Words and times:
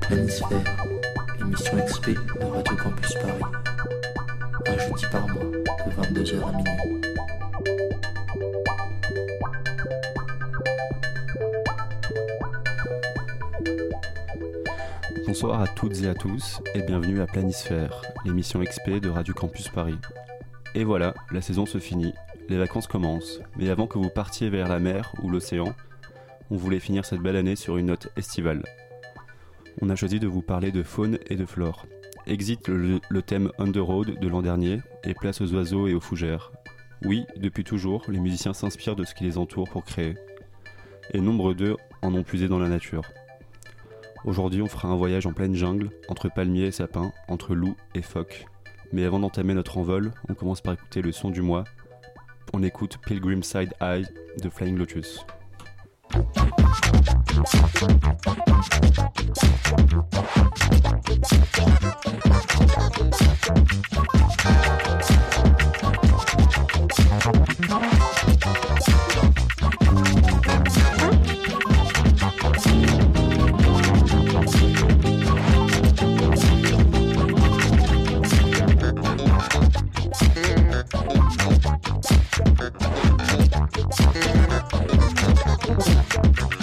Planisphère, 0.00 0.86
l'émission 1.40 1.76
XP 1.84 2.10
de 2.10 2.44
Radio 2.44 2.76
Campus 2.76 3.14
Paris. 3.14 3.42
Un 4.66 4.78
jeudi 4.78 5.04
par 5.10 5.26
mois, 5.28 5.44
de 5.44 6.20
22h 6.22 6.46
à 6.46 6.52
minuit. 6.52 7.02
Bonsoir 15.26 15.60
à 15.62 15.66
toutes 15.66 16.00
et 16.02 16.08
à 16.08 16.14
tous 16.14 16.60
et 16.74 16.82
bienvenue 16.82 17.20
à 17.20 17.26
Planisphère, 17.26 18.02
l'émission 18.24 18.62
XP 18.62 19.00
de 19.00 19.08
Radio 19.08 19.34
Campus 19.34 19.68
Paris. 19.68 19.98
Et 20.74 20.84
voilà, 20.84 21.14
la 21.30 21.42
saison 21.42 21.66
se 21.66 21.78
finit, 21.78 22.14
les 22.48 22.56
vacances 22.56 22.86
commencent, 22.86 23.40
mais 23.56 23.68
avant 23.68 23.86
que 23.86 23.98
vous 23.98 24.08
partiez 24.08 24.48
vers 24.48 24.68
la 24.68 24.78
mer 24.78 25.12
ou 25.22 25.28
l'océan, 25.28 25.74
on 26.50 26.56
voulait 26.56 26.80
finir 26.80 27.04
cette 27.04 27.20
belle 27.20 27.36
année 27.36 27.56
sur 27.56 27.76
une 27.76 27.86
note 27.86 28.08
estivale. 28.16 28.62
On 29.80 29.90
a 29.90 29.96
choisi 29.96 30.18
de 30.18 30.26
vous 30.26 30.42
parler 30.42 30.70
de 30.70 30.82
faune 30.82 31.18
et 31.28 31.36
de 31.36 31.44
flore. 31.44 31.86
Exit 32.26 32.68
le, 32.68 33.00
thème 33.20 33.50
On 33.58 33.70
the 33.70 33.78
Road 33.78 34.18
de 34.18 34.28
l'an 34.28 34.42
dernier 34.42 34.80
et 35.04 35.12
place 35.12 35.40
aux 35.40 35.52
oiseaux 35.54 35.88
et 35.88 35.94
aux 35.94 36.00
fougères. 36.00 36.52
Oui, 37.04 37.26
depuis 37.36 37.64
toujours, 37.64 38.04
les 38.08 38.20
musiciens 38.20 38.54
s'inspirent 38.54 38.96
de 38.96 39.04
ce 39.04 39.14
qui 39.14 39.24
les 39.24 39.38
entoure 39.38 39.68
pour 39.68 39.84
créer. 39.84 40.14
Et 41.12 41.20
nombre 41.20 41.52
d'eux 41.52 41.76
en 42.00 42.14
ont 42.14 42.22
puisé 42.22 42.48
dans 42.48 42.58
la 42.58 42.68
nature. 42.68 43.02
Aujourd'hui, 44.24 44.62
on 44.62 44.68
fera 44.68 44.88
un 44.88 44.96
voyage 44.96 45.26
en 45.26 45.32
pleine 45.32 45.54
jungle, 45.54 45.90
entre 46.08 46.28
palmiers 46.32 46.66
et 46.66 46.72
sapins, 46.72 47.12
entre 47.28 47.54
loups 47.54 47.76
et 47.94 48.02
phoques. 48.02 48.46
Mais 48.92 49.04
avant 49.04 49.18
d'entamer 49.18 49.54
notre 49.54 49.78
envol, 49.78 50.12
on 50.28 50.34
commence 50.34 50.60
par 50.60 50.74
écouter 50.74 51.00
le 51.00 51.12
son 51.12 51.30
du 51.30 51.40
mois. 51.40 51.64
On 52.52 52.62
écoute 52.62 52.98
Pilgrim 53.06 53.42
Side 53.42 53.72
Eye 53.80 54.04
de 54.42 54.50
Flying 54.50 54.76
Lotus. 54.76 55.24
Thank 80.92 81.62
you. 86.52 86.61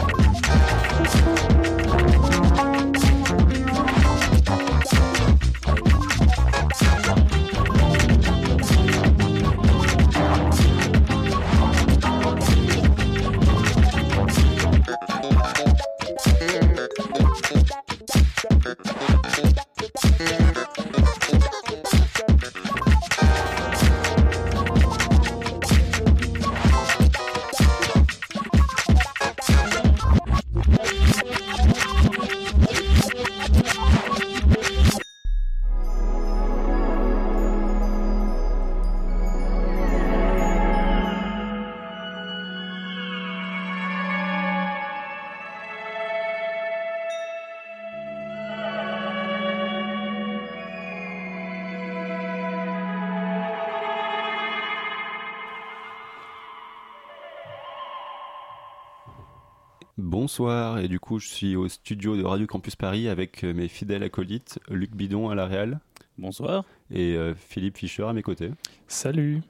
Bonsoir, 60.29 60.77
et 60.77 60.87
du 60.87 60.99
coup 60.99 61.17
je 61.17 61.27
suis 61.27 61.55
au 61.55 61.67
studio 61.67 62.15
de 62.15 62.23
Radio 62.23 62.45
Campus 62.45 62.75
Paris 62.75 63.09
avec 63.09 63.43
euh, 63.43 63.51
mes 63.51 63.67
fidèles 63.67 64.03
acolytes, 64.03 64.59
Luc 64.69 64.91
Bidon 64.95 65.27
à 65.29 65.33
la 65.33 65.47
Réal. 65.47 65.79
Bonsoir. 66.19 66.65
Et 66.91 67.15
euh, 67.15 67.33
Philippe 67.33 67.79
Fischer 67.79 68.03
à 68.03 68.13
mes 68.13 68.21
côtés. 68.21 68.51
Salut. 68.87 69.41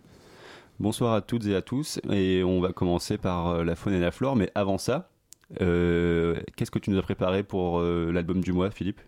Bonsoir 0.79 1.15
à 1.15 1.21
toutes 1.21 1.45
et 1.47 1.55
à 1.57 1.61
tous, 1.61 1.99
et 2.09 2.45
on 2.45 2.61
va 2.61 2.71
commencer 2.71 3.17
par 3.17 3.47
euh, 3.47 3.65
la 3.65 3.75
faune 3.75 3.91
et 3.91 3.99
la 3.99 4.11
flore, 4.11 4.37
mais 4.37 4.49
avant 4.55 4.77
ça, 4.77 5.09
euh, 5.59 6.39
qu'est-ce 6.55 6.71
que 6.71 6.79
tu 6.79 6.91
nous 6.91 6.97
as 6.97 7.01
préparé 7.01 7.43
pour 7.43 7.81
euh, 7.81 8.09
l'album 8.13 8.39
du 8.39 8.53
mois, 8.53 8.71
Philippe? 8.71 9.01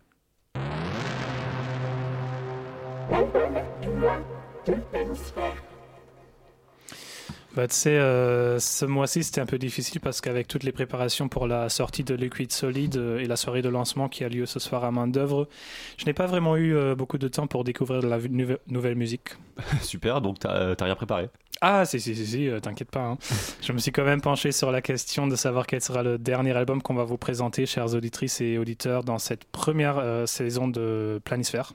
Bah, 7.53 7.67
tu 7.67 7.75
sais, 7.75 7.97
euh, 7.97 8.59
ce 8.59 8.85
mois-ci, 8.85 9.25
c'était 9.25 9.41
un 9.41 9.45
peu 9.45 9.57
difficile 9.57 9.99
parce 9.99 10.21
qu'avec 10.21 10.47
toutes 10.47 10.63
les 10.63 10.71
préparations 10.71 11.27
pour 11.27 11.47
la 11.47 11.67
sortie 11.67 12.05
de 12.05 12.15
Liquid 12.15 12.49
Solid 12.49 12.95
euh, 12.95 13.19
et 13.19 13.25
la 13.25 13.35
soirée 13.35 13.61
de 13.61 13.67
lancement 13.67 14.07
qui 14.07 14.23
a 14.23 14.29
lieu 14.29 14.45
ce 14.45 14.57
soir 14.57 14.85
à 14.85 14.91
main 14.91 15.05
d'œuvre, 15.05 15.49
je 15.97 16.05
n'ai 16.05 16.13
pas 16.13 16.27
vraiment 16.27 16.55
eu 16.55 16.73
euh, 16.73 16.95
beaucoup 16.95 17.17
de 17.17 17.27
temps 17.27 17.47
pour 17.47 17.65
découvrir 17.65 18.01
de 18.01 18.07
la 18.07 18.19
nouvelle 18.67 18.95
musique. 18.95 19.31
Super, 19.81 20.21
donc 20.21 20.39
t'as 20.39 20.75
t'as 20.75 20.85
rien 20.85 20.95
préparé. 20.95 21.29
Ah, 21.59 21.83
si, 21.85 21.99
si, 21.99 22.15
si, 22.15 22.25
si, 22.25 22.49
t'inquiète 22.61 22.89
pas. 22.89 23.01
hein. 23.01 23.17
je 23.61 23.73
me 23.73 23.79
suis 23.79 23.91
quand 23.91 24.05
même 24.05 24.21
penché 24.21 24.53
sur 24.53 24.71
la 24.71 24.81
question 24.81 25.27
de 25.27 25.35
savoir 25.35 25.67
quel 25.67 25.81
sera 25.81 26.03
le 26.03 26.17
dernier 26.17 26.55
album 26.55 26.81
qu'on 26.81 26.93
va 26.95 27.03
vous 27.03 27.17
présenter, 27.17 27.65
chères 27.65 27.93
auditrices 27.93 28.39
et 28.39 28.57
auditeurs, 28.59 29.03
dans 29.03 29.19
cette 29.19 29.43
première 29.43 30.23
saison 30.25 30.69
de 30.69 31.19
Planisphère. 31.25 31.73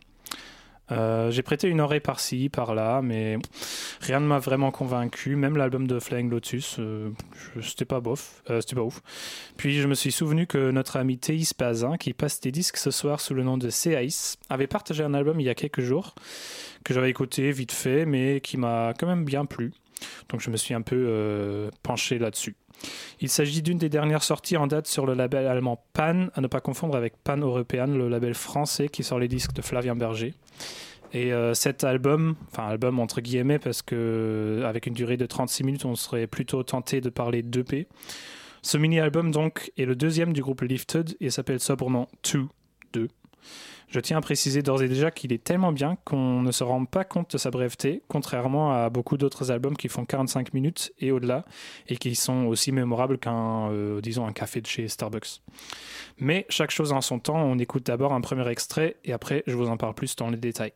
Euh, 0.92 1.30
j'ai 1.30 1.42
prêté 1.42 1.68
une 1.68 1.80
oreille 1.80 2.00
par-ci, 2.00 2.48
par-là, 2.48 3.02
mais 3.02 3.38
rien 4.00 4.20
ne 4.20 4.26
m'a 4.26 4.38
vraiment 4.38 4.70
convaincu. 4.70 5.36
Même 5.36 5.56
l'album 5.56 5.86
de 5.86 5.98
Flying 5.98 6.30
Lotus, 6.30 6.76
euh, 6.78 7.10
c'était 7.60 7.84
pas 7.84 8.00
bof, 8.00 8.42
euh, 8.50 8.60
c'était 8.60 8.76
pas 8.76 8.82
ouf. 8.82 9.02
Puis 9.56 9.80
je 9.80 9.88
me 9.88 9.94
suis 9.94 10.12
souvenu 10.12 10.46
que 10.46 10.70
notre 10.70 10.96
ami 10.96 11.18
Théis 11.18 11.50
Pazin, 11.56 11.96
qui 11.96 12.12
passe 12.12 12.40
des 12.40 12.52
disques 12.52 12.76
ce 12.76 12.90
soir 12.90 13.20
sous 13.20 13.34
le 13.34 13.42
nom 13.42 13.58
de 13.58 13.68
Céaïs, 13.68 14.36
avait 14.48 14.66
partagé 14.66 15.02
un 15.02 15.14
album 15.14 15.40
il 15.40 15.46
y 15.46 15.50
a 15.50 15.54
quelques 15.54 15.80
jours 15.80 16.14
que 16.84 16.94
j'avais 16.94 17.10
écouté 17.10 17.50
vite 17.50 17.72
fait, 17.72 18.06
mais 18.06 18.40
qui 18.40 18.56
m'a 18.56 18.94
quand 18.98 19.08
même 19.08 19.24
bien 19.24 19.44
plu. 19.44 19.72
Donc 20.28 20.40
je 20.40 20.50
me 20.50 20.56
suis 20.56 20.74
un 20.74 20.82
peu 20.82 21.70
penché 21.82 22.18
là-dessus. 22.18 22.54
Il 23.20 23.28
s'agit 23.28 23.62
d'une 23.62 23.78
des 23.78 23.88
dernières 23.88 24.22
sorties 24.22 24.56
en 24.56 24.66
date 24.66 24.86
sur 24.86 25.06
le 25.06 25.14
label 25.14 25.46
allemand 25.46 25.82
Pan, 25.92 26.28
à 26.34 26.40
ne 26.40 26.46
pas 26.46 26.60
confondre 26.60 26.96
avec 26.96 27.14
Pan 27.22 27.36
European, 27.36 27.86
le 27.86 28.08
label 28.08 28.34
français 28.34 28.88
qui 28.88 29.02
sort 29.02 29.18
les 29.18 29.28
disques 29.28 29.52
de 29.52 29.62
Flavien 29.62 29.96
Berger. 29.96 30.34
Et 31.12 31.32
euh, 31.32 31.54
cet 31.54 31.84
album, 31.84 32.36
enfin 32.50 32.66
album 32.66 32.98
entre 32.98 33.20
guillemets, 33.20 33.58
parce 33.58 33.80
que 33.82 34.62
avec 34.66 34.86
une 34.86 34.94
durée 34.94 35.16
de 35.16 35.26
36 35.26 35.64
minutes, 35.64 35.84
on 35.84 35.94
serait 35.94 36.26
plutôt 36.26 36.62
tenté 36.62 37.00
de 37.00 37.08
parler 37.08 37.42
d'EP. 37.42 37.86
Ce 38.62 38.76
mini-album 38.76 39.30
donc 39.30 39.70
est 39.78 39.84
le 39.84 39.94
deuxième 39.94 40.32
du 40.32 40.42
groupe 40.42 40.62
Lifted 40.62 41.16
et 41.20 41.30
s'appelle 41.30 41.60
sobrement 41.60 42.08
2, 42.32 42.40
2. 42.40 42.48
Je 43.88 44.00
tiens 44.00 44.18
à 44.18 44.20
préciser 44.20 44.62
d'ores 44.62 44.82
et 44.82 44.88
déjà 44.88 45.10
qu'il 45.10 45.32
est 45.32 45.42
tellement 45.42 45.70
bien 45.70 45.96
qu'on 46.04 46.42
ne 46.42 46.50
se 46.50 46.64
rend 46.64 46.84
pas 46.84 47.04
compte 47.04 47.32
de 47.32 47.38
sa 47.38 47.50
breveté, 47.50 48.02
contrairement 48.08 48.72
à 48.72 48.90
beaucoup 48.90 49.16
d'autres 49.16 49.52
albums 49.52 49.76
qui 49.76 49.88
font 49.88 50.04
45 50.04 50.54
minutes 50.54 50.92
et 50.98 51.12
au-delà, 51.12 51.44
et 51.88 51.96
qui 51.96 52.16
sont 52.16 52.46
aussi 52.46 52.72
mémorables 52.72 53.18
qu'un, 53.18 53.70
euh, 53.70 54.00
disons, 54.00 54.26
un 54.26 54.32
café 54.32 54.60
de 54.60 54.66
chez 54.66 54.88
Starbucks. 54.88 55.40
Mais 56.18 56.46
chaque 56.48 56.72
chose 56.72 56.92
en 56.92 57.00
son 57.00 57.20
temps, 57.20 57.36
on 57.36 57.58
écoute 57.58 57.86
d'abord 57.86 58.12
un 58.12 58.20
premier 58.20 58.48
extrait, 58.48 58.96
et 59.04 59.12
après 59.12 59.44
je 59.46 59.54
vous 59.54 59.68
en 59.68 59.76
parle 59.76 59.94
plus 59.94 60.16
dans 60.16 60.30
les 60.30 60.38
détails. 60.38 60.72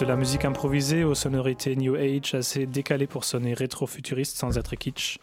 De 0.00 0.06
la 0.06 0.16
musique 0.16 0.46
improvisée 0.46 1.04
aux 1.04 1.14
sonorités 1.14 1.76
New 1.76 1.94
Age 1.94 2.34
assez 2.34 2.64
décalées 2.64 3.06
pour 3.06 3.24
sonner 3.24 3.52
rétro-futuriste 3.52 4.34
sans 4.34 4.56
être 4.56 4.74
kitsch. 4.74 5.18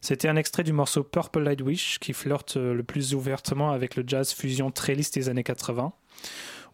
C'était 0.00 0.26
un 0.26 0.34
extrait 0.34 0.64
du 0.64 0.72
morceau 0.72 1.04
Purple 1.04 1.38
Light 1.38 1.62
Wish 1.62 2.00
qui 2.00 2.12
flirte 2.12 2.56
le 2.56 2.82
plus 2.82 3.14
ouvertement 3.14 3.70
avec 3.70 3.94
le 3.94 4.02
jazz 4.04 4.32
fusion 4.32 4.72
très 4.72 4.96
des 4.96 5.28
années 5.28 5.44
80. 5.44 5.92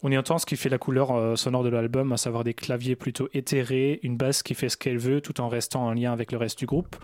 On 0.01 0.11
y 0.11 0.17
entend 0.17 0.39
ce 0.39 0.47
qui 0.47 0.57
fait 0.57 0.69
la 0.69 0.79
couleur 0.79 1.11
euh, 1.11 1.35
sonore 1.35 1.63
de 1.63 1.69
l'album, 1.69 2.11
à 2.13 2.17
savoir 2.17 2.43
des 2.43 2.55
claviers 2.55 2.95
plutôt 2.95 3.29
éthérés, 3.35 3.99
une 4.01 4.17
basse 4.17 4.41
qui 4.41 4.55
fait 4.55 4.69
ce 4.69 4.77
qu'elle 4.77 4.97
veut 4.97 5.21
tout 5.21 5.39
en 5.39 5.47
restant 5.47 5.85
en 5.85 5.93
lien 5.93 6.11
avec 6.11 6.31
le 6.31 6.39
reste 6.39 6.57
du 6.57 6.65
groupe, 6.65 6.95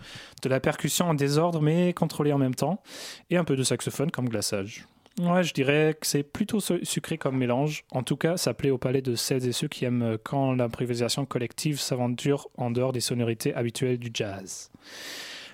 de 0.41 0.49
la 0.49 0.59
percussion 0.59 1.07
en 1.07 1.13
désordre 1.13 1.61
mais 1.61 1.93
contrôlée 1.93 2.33
en 2.33 2.39
même 2.39 2.55
temps, 2.55 2.81
et 3.29 3.37
un 3.37 3.43
peu 3.43 3.55
de 3.55 3.63
saxophone 3.63 4.09
comme 4.09 4.27
glaçage. 4.27 4.87
Ouais, 5.19 5.43
je 5.43 5.53
dirais 5.53 5.95
que 5.99 6.07
c'est 6.07 6.23
plutôt 6.23 6.59
sucré 6.59 7.17
comme 7.17 7.37
mélange. 7.37 7.83
En 7.91 8.01
tout 8.01 8.15
cas, 8.15 8.37
ça 8.37 8.53
plaît 8.53 8.69
au 8.69 8.77
palais 8.77 9.01
de 9.01 9.15
celles 9.15 9.45
et 9.45 9.51
ceux 9.51 9.67
qui 9.67 9.83
aiment 9.83 10.03
euh, 10.03 10.17
quand 10.21 10.53
l'improvisation 10.53 11.25
collective 11.25 11.79
s'aventure 11.79 12.49
en 12.57 12.71
dehors 12.71 12.93
des 12.93 13.01
sonorités 13.01 13.53
habituelles 13.53 13.99
du 13.99 14.09
jazz. 14.13 14.71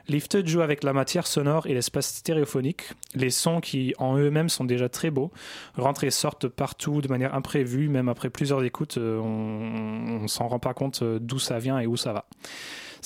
Lifted 0.08 0.48
joue 0.48 0.62
avec 0.62 0.84
la 0.84 0.94
matière 0.94 1.28
sonore 1.28 1.68
et 1.68 1.74
l'espace 1.74 2.08
stéréophonique. 2.08 2.84
Les 3.14 3.30
sons 3.30 3.60
qui 3.60 3.94
en 3.98 4.16
eux-mêmes 4.16 4.48
sont 4.48 4.64
déjà 4.64 4.88
très 4.88 5.10
beaux 5.10 5.32
rentrent 5.76 6.06
et 6.06 6.12
sortent 6.12 6.48
partout 6.48 7.02
de 7.02 7.10
manière 7.10 7.34
imprévue, 7.34 7.90
même 7.90 8.08
après 8.08 8.30
plusieurs 8.30 8.64
écoutes, 8.64 8.98
euh, 8.98 9.20
on, 9.20 10.24
on 10.24 10.28
s'en 10.28 10.48
rend 10.48 10.60
pas 10.60 10.74
compte 10.74 11.02
euh, 11.02 11.20
d'où 11.20 11.40
ça 11.40 11.60
vient 11.60 11.80
et 11.80 11.88
où 11.88 11.98
ça 11.98 12.14
va. 12.14 12.26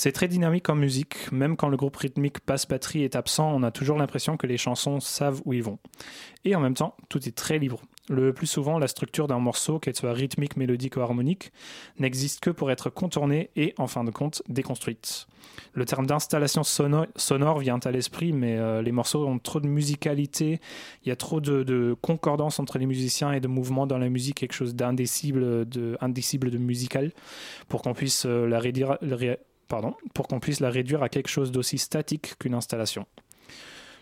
C'est 0.03 0.11
très 0.11 0.27
dynamique 0.27 0.67
en 0.67 0.73
musique, 0.73 1.31
même 1.31 1.55
quand 1.55 1.69
le 1.69 1.77
groupe 1.77 1.95
rythmique 1.95 2.37
basse 2.47 2.67
batterie 2.67 3.03
est 3.03 3.15
absent, 3.15 3.53
on 3.53 3.61
a 3.61 3.69
toujours 3.69 3.99
l'impression 3.99 4.35
que 4.35 4.47
les 4.47 4.57
chansons 4.57 4.99
savent 4.99 5.43
où 5.45 5.53
ils 5.53 5.61
vont. 5.61 5.77
Et 6.43 6.55
en 6.55 6.59
même 6.59 6.73
temps, 6.73 6.95
tout 7.07 7.19
est 7.27 7.37
très 7.37 7.59
libre. 7.59 7.83
Le 8.09 8.33
plus 8.33 8.47
souvent, 8.47 8.79
la 8.79 8.87
structure 8.87 9.27
d'un 9.27 9.37
morceau, 9.37 9.77
qu'elle 9.77 9.95
soit 9.95 10.11
rythmique, 10.11 10.57
mélodique 10.57 10.97
ou 10.97 11.01
harmonique, 11.01 11.51
n'existe 11.99 12.39
que 12.39 12.49
pour 12.49 12.71
être 12.71 12.89
contournée 12.89 13.51
et, 13.55 13.75
en 13.77 13.85
fin 13.85 14.03
de 14.03 14.09
compte, 14.09 14.41
déconstruite. 14.49 15.27
Le 15.73 15.85
terme 15.85 16.07
d'installation 16.07 16.63
sonore, 16.63 17.59
vient 17.59 17.77
à 17.77 17.91
l'esprit, 17.91 18.33
mais 18.33 18.57
euh, 18.57 18.81
les 18.81 18.91
morceaux 18.91 19.27
ont 19.27 19.37
trop 19.37 19.59
de 19.59 19.67
musicalité, 19.67 20.59
il 21.05 21.09
y 21.09 21.11
a 21.11 21.15
trop 21.15 21.41
de, 21.41 21.95
concordance 22.01 22.59
entre 22.59 22.79
les 22.79 22.87
musiciens 22.87 23.33
et 23.33 23.39
de 23.39 23.47
mouvements 23.47 23.85
dans 23.85 23.99
la 23.99 24.09
musique, 24.09 24.37
quelque 24.37 24.53
chose 24.53 24.73
d'indicible, 24.73 25.69
de, 25.69 25.95
de 25.95 26.57
musical, 26.57 27.11
pour 27.67 27.83
qu'on 27.83 27.93
puisse 27.93 28.25
euh, 28.25 28.47
la 28.47 28.57
réduire, 28.57 28.97
pardon, 29.71 29.95
pour 30.13 30.27
qu'on 30.27 30.41
puisse 30.41 30.59
la 30.59 30.69
réduire 30.69 31.01
à 31.01 31.07
quelque 31.07 31.29
chose 31.29 31.49
d'aussi 31.49 31.77
statique 31.77 32.37
qu'une 32.37 32.53
installation. 32.53 33.05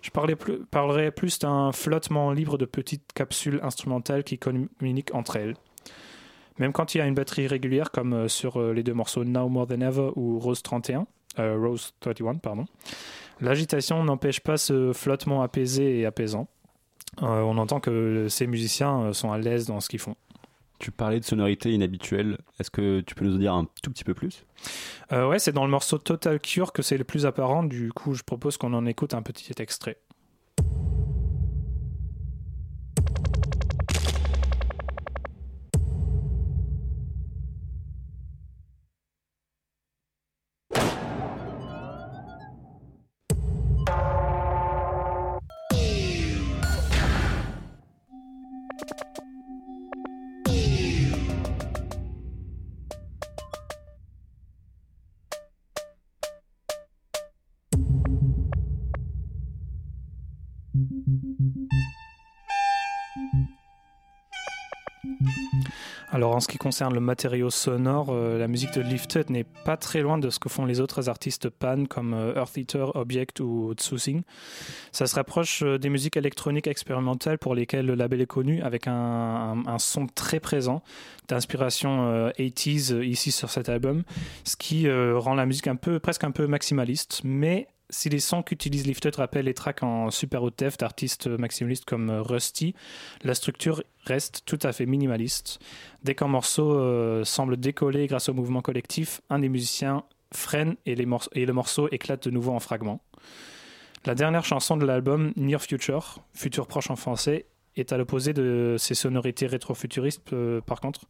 Je 0.01 0.09
plus, 0.09 0.65
parlerai 0.65 1.11
plus 1.11 1.37
d'un 1.37 1.71
flottement 1.71 2.31
libre 2.31 2.57
de 2.57 2.65
petites 2.65 3.13
capsules 3.13 3.59
instrumentales 3.61 4.23
qui 4.23 4.39
communiquent 4.39 5.13
entre 5.13 5.35
elles. 5.35 5.53
Même 6.57 6.73
quand 6.73 6.95
il 6.95 6.97
y 6.97 7.01
a 7.01 7.05
une 7.05 7.13
batterie 7.13 7.45
régulière, 7.45 7.91
comme 7.91 8.13
euh, 8.13 8.27
sur 8.27 8.59
euh, 8.59 8.73
les 8.73 8.81
deux 8.81 8.95
morceaux 8.95 9.23
Now 9.23 9.47
More 9.47 9.67
Than 9.67 9.81
Ever 9.81 10.09
ou 10.15 10.39
Rose 10.39 10.63
31, 10.63 11.05
euh, 11.37 11.55
Rose 11.57 11.93
31, 11.99 12.35
pardon, 12.35 12.65
l'agitation 13.39 14.03
n'empêche 14.03 14.39
pas 14.39 14.57
ce 14.57 14.91
flottement 14.91 15.43
apaisé 15.43 15.99
et 15.99 16.05
apaisant. 16.07 16.47
on 17.21 17.57
entend 17.59 17.79
que 17.79 18.27
ces 18.27 18.47
musiciens 18.47 19.13
sont 19.13 19.31
à 19.31 19.37
l'aise 19.37 19.67
dans 19.67 19.79
ce 19.79 19.87
qu'ils 19.87 19.99
font. 19.99 20.15
Tu 20.79 20.91
parlais 20.91 21.19
de 21.19 21.25
sonorités 21.25 21.71
inhabituelles. 21.71 22.37
Est-ce 22.59 22.71
que 22.71 23.01
tu 23.01 23.13
peux 23.13 23.25
nous 23.25 23.35
en 23.35 23.39
dire 23.39 23.53
un 23.53 23.67
tout 23.83 23.91
petit 23.91 24.03
peu 24.05 24.13
plus? 24.13 24.45
Euh, 25.11 25.27
Ouais, 25.27 25.37
c'est 25.39 25.51
dans 25.51 25.65
le 25.65 25.71
morceau 25.71 25.97
Total 25.97 26.39
Cure 26.39 26.71
que 26.71 26.81
c'est 26.81 26.97
le 26.97 27.03
plus 27.03 27.25
apparent. 27.25 27.63
Du 27.63 27.91
coup, 27.91 28.13
je 28.13 28.23
propose 28.23 28.57
qu'on 28.57 28.73
en 28.73 28.85
écoute 28.85 29.13
un 29.13 29.21
petit 29.21 29.51
extrait. 29.61 29.97
En 66.39 66.41
ce 66.41 66.47
qui 66.47 66.57
concerne 66.57 66.93
le 66.93 67.01
matériau 67.01 67.49
sonore, 67.49 68.11
euh, 68.11 68.37
la 68.39 68.47
musique 68.47 68.73
de 68.73 68.79
Lifted 68.79 69.29
n'est 69.29 69.43
pas 69.43 69.75
très 69.75 69.99
loin 69.99 70.17
de 70.17 70.29
ce 70.29 70.39
que 70.39 70.47
font 70.47 70.63
les 70.63 70.79
autres 70.79 71.09
artistes 71.09 71.49
pan 71.49 71.83
comme 71.83 72.13
euh, 72.13 72.33
Earth 72.33 72.55
Eater, 72.55 72.95
Object 72.95 73.41
ou 73.41 73.73
Tsusing. 73.73 74.21
Ça 74.93 75.05
se 75.05 75.15
rapproche 75.15 75.63
euh, 75.63 75.77
des 75.77 75.89
musiques 75.89 76.15
électroniques 76.15 76.67
expérimentales 76.67 77.39
pour 77.39 77.55
lesquelles 77.55 77.85
le 77.85 77.95
label 77.95 78.21
est 78.21 78.25
connu 78.25 78.61
avec 78.61 78.87
un, 78.87 79.65
son 79.79 80.07
très 80.07 80.39
présent 80.39 80.81
d'inspiration 81.27 82.29
80s 82.37 83.03
ici 83.03 83.33
sur 83.33 83.49
cet 83.49 83.67
album, 83.67 84.03
ce 84.45 84.55
qui 84.55 84.89
rend 84.89 85.33
la 85.33 85.45
musique 85.45 85.67
un 85.67 85.75
peu 85.75 85.99
presque 85.99 86.23
un 86.23 86.31
peu 86.31 86.47
maximaliste, 86.47 87.21
mais 87.25 87.67
si 87.89 88.09
les 88.09 88.19
sons 88.19 88.43
qu'utilise 88.43 88.85
Lifted 88.85 89.15
rappellent 89.15 89.45
les 89.45 89.53
tracks 89.53 89.83
en 89.83 90.11
super 90.11 90.43
haute 90.43 90.57
def 90.57 90.77
d'artistes 90.77 91.27
maximalistes 91.27 91.85
comme 91.85 92.09
euh, 92.09 92.21
Rusty, 92.21 92.75
la 93.23 93.33
structure 93.33 93.83
reste 94.05 94.43
tout 94.45 94.59
à 94.63 94.71
fait 94.71 94.85
minimaliste. 94.85 95.59
Dès 96.03 96.15
qu'un 96.15 96.27
morceau 96.27 96.73
euh, 96.73 97.23
semble 97.23 97.57
décoller 97.57 98.07
grâce 98.07 98.29
au 98.29 98.33
mouvement 98.33 98.61
collectif, 98.61 99.21
un 99.29 99.39
des 99.39 99.49
musiciens 99.49 100.03
freine 100.31 100.75
et, 100.85 100.91
et 100.93 101.45
le 101.45 101.53
morceau 101.53 101.89
éclate 101.91 102.23
de 102.25 102.31
nouveau 102.31 102.51
en 102.51 102.59
fragments. 102.59 103.01
La 104.05 104.15
dernière 104.15 104.45
chanson 104.45 104.77
de 104.77 104.85
l'album, 104.85 105.33
Near 105.35 105.61
Future, 105.61 106.19
futur 106.33 106.67
proche 106.67 106.89
en 106.89 106.95
français, 106.95 107.47
est 107.75 107.93
à 107.93 107.97
l'opposé 107.97 108.33
de 108.33 108.75
ces 108.77 108.95
sonorités 108.95 109.47
rétro-futuristes, 109.47 110.33
euh, 110.33 110.61
par 110.61 110.81
contre. 110.81 111.01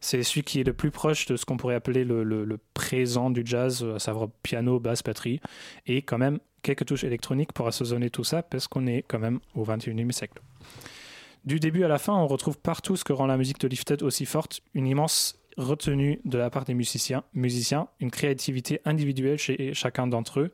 C'est 0.00 0.22
celui 0.22 0.42
qui 0.42 0.60
est 0.60 0.64
le 0.64 0.72
plus 0.72 0.90
proche 0.90 1.26
de 1.26 1.36
ce 1.36 1.44
qu'on 1.44 1.56
pourrait 1.56 1.74
appeler 1.74 2.04
le, 2.04 2.58
présent 2.74 3.30
du 3.30 3.42
jazz, 3.44 3.84
à 3.94 3.98
savoir 3.98 4.28
piano, 4.42 4.80
basse, 4.80 5.02
batterie, 5.02 5.40
et 5.86 6.02
quand 6.02 6.18
même 6.18 6.38
quelques 6.62 6.86
touches 6.86 7.04
électroniques 7.04 7.52
pour 7.52 7.66
assaisonner 7.66 8.10
tout 8.10 8.24
ça, 8.24 8.42
parce 8.42 8.66
qu'on 8.68 8.86
est 8.86 9.04
quand 9.06 9.18
même 9.18 9.40
au 9.54 9.64
21e 9.64 10.10
siècle. 10.10 10.40
Du 11.44 11.58
début 11.58 11.84
à 11.84 11.88
la 11.88 11.98
fin, 11.98 12.14
on 12.14 12.26
retrouve 12.26 12.58
partout 12.58 12.96
ce 12.96 13.04
que 13.04 13.12
rend 13.12 13.26
la 13.26 13.36
musique 13.36 13.58
de 13.60 13.68
Lifted 13.68 14.02
aussi 14.02 14.26
forte, 14.26 14.60
une 14.74 14.86
immense 14.86 15.42
retenue 15.56 16.20
de 16.24 16.38
la 16.38 16.50
part 16.50 16.64
des 16.64 16.74
musiciens, 16.74 17.24
musiciens, 17.34 17.88
une 18.00 18.10
créativité 18.10 18.80
individuelle 18.84 19.38
chez 19.38 19.74
chacun 19.74 20.06
d'entre 20.06 20.40
eux, 20.40 20.52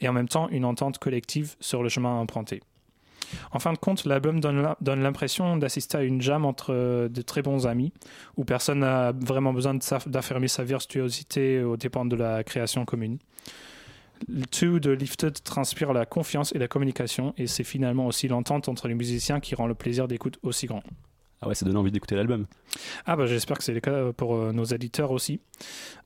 et 0.00 0.08
en 0.08 0.12
même 0.12 0.28
temps 0.28 0.48
une 0.48 0.64
entente 0.64 0.98
collective 0.98 1.56
sur 1.60 1.82
le 1.82 1.88
chemin 1.88 2.14
emprunté. 2.14 2.62
En 3.52 3.58
fin 3.58 3.72
de 3.72 3.78
compte, 3.78 4.04
l'album 4.04 4.40
donne 4.40 5.02
l'impression 5.02 5.56
d'assister 5.56 5.98
à 5.98 6.02
une 6.02 6.20
jam 6.20 6.44
entre 6.44 6.72
euh, 6.72 7.08
de 7.08 7.22
très 7.22 7.42
bons 7.42 7.66
amis, 7.66 7.92
où 8.36 8.44
personne 8.44 8.80
n'a 8.80 9.12
vraiment 9.12 9.52
besoin 9.52 9.78
d'affirmer 10.06 10.48
sa 10.48 10.64
virtuosité 10.64 11.62
aux 11.62 11.76
dépens 11.76 12.04
de 12.04 12.16
la 12.16 12.44
création 12.44 12.84
commune. 12.84 13.18
Le 14.28 14.46
tout 14.46 14.80
de 14.80 14.90
Lifted 14.90 15.42
transpire 15.44 15.92
la 15.92 16.04
confiance 16.04 16.52
et 16.54 16.58
la 16.58 16.68
communication, 16.68 17.34
et 17.36 17.46
c'est 17.46 17.64
finalement 17.64 18.06
aussi 18.06 18.26
l'entente 18.28 18.68
entre 18.68 18.88
les 18.88 18.94
musiciens 18.94 19.40
qui 19.40 19.54
rend 19.54 19.66
le 19.66 19.74
plaisir 19.74 20.08
d'écoute 20.08 20.38
aussi 20.42 20.66
grand. 20.66 20.82
Ah 21.40 21.46
ouais, 21.46 21.54
ça 21.54 21.64
donne 21.64 21.76
envie 21.76 21.92
d'écouter 21.92 22.16
l'album. 22.16 22.46
Ah 23.06 23.14
bah 23.14 23.26
j'espère 23.26 23.58
que 23.58 23.62
c'est 23.62 23.72
le 23.72 23.78
cas 23.78 24.12
pour 24.12 24.34
euh, 24.34 24.50
nos 24.50 24.64
éditeurs 24.64 25.12
aussi. 25.12 25.40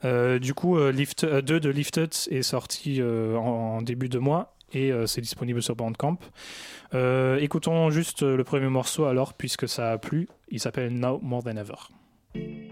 Euh, 0.05 0.39
du 0.39 0.53
coup, 0.53 0.79
Lift, 0.91 1.25
2 1.25 1.59
de 1.59 1.71
Lifted 1.71 2.11
est 2.29 2.43
sorti 2.43 3.01
en, 3.03 3.81
début 3.81 4.11
de 4.11 4.19
mois 4.19 4.55
et 4.73 4.93
c'est 5.07 5.21
disponible 5.21 5.63
sur 5.63 5.77
Bandcamp. 5.77 6.19
Euh, 6.95 7.39
écoutons 7.39 7.91
juste 7.91 8.23
le 8.23 8.45
premier 8.45 8.69
morceau 8.69 9.05
alors, 9.05 9.35
puisque 9.35 9.69
ça 9.69 9.93
a 9.93 9.99
plu. 9.99 10.29
Il 10.49 10.61
s'appelle 10.61 10.93
Now 10.93 11.21
More 11.23 11.43
Than 11.43 11.57
Ever. 11.57 12.72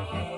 Okay. 0.00 0.29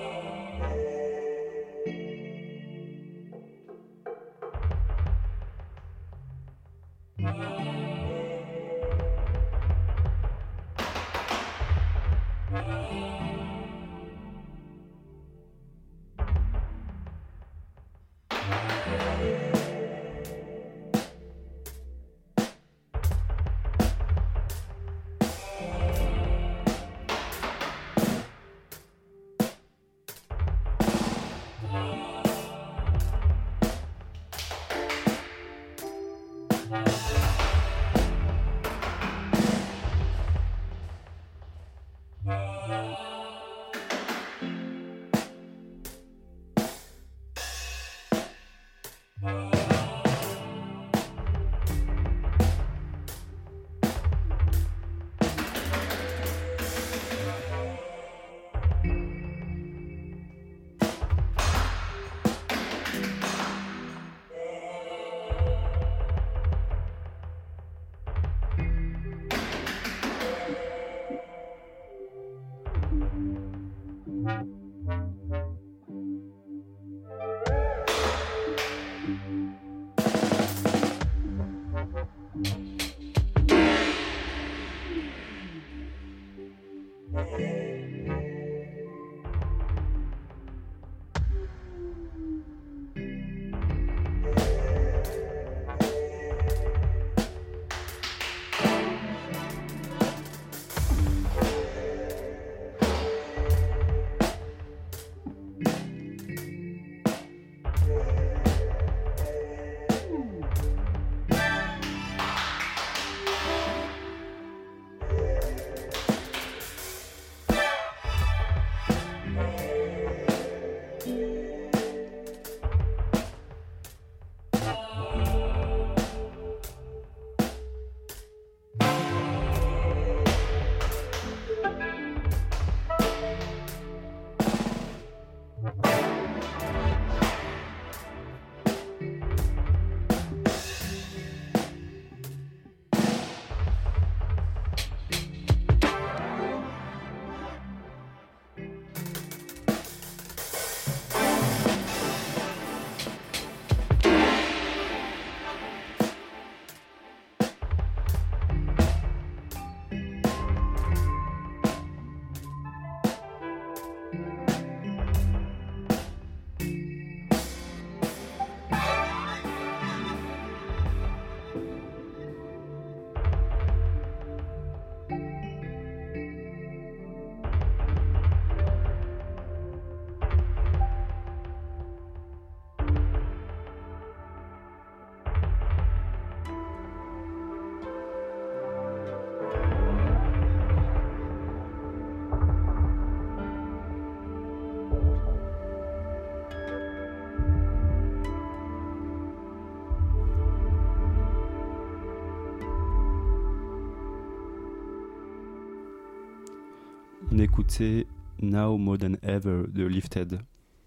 On 207.73 207.83
écoutait 207.83 208.07
Now 208.39 208.77
More 208.77 208.99
Than 208.99 209.13
Ever 209.23 209.63
de 209.67 209.83
Lifted, 209.85 210.39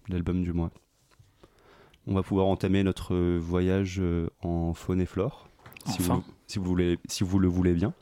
l'album 0.07 0.41
du 0.43 0.53
mois. 0.53 0.71
On 2.05 2.13
va 2.13 2.23
pouvoir 2.23 2.47
entamer 2.47 2.81
notre 2.83 3.13
voyage 3.39 3.97
euh, 3.99 4.29
en 4.41 4.73
faune 4.73 5.01
et 5.01 5.05
flore, 5.05 5.49
si, 5.85 5.97
Enfin. 6.01 6.15
vous, 6.15 6.23
si, 6.45 6.59
vous 6.59 6.65
voulez, 6.65 6.97
si 7.09 7.25
vous 7.25 7.39
le 7.39 7.49
voulez 7.49 7.73
bien. 7.73 7.93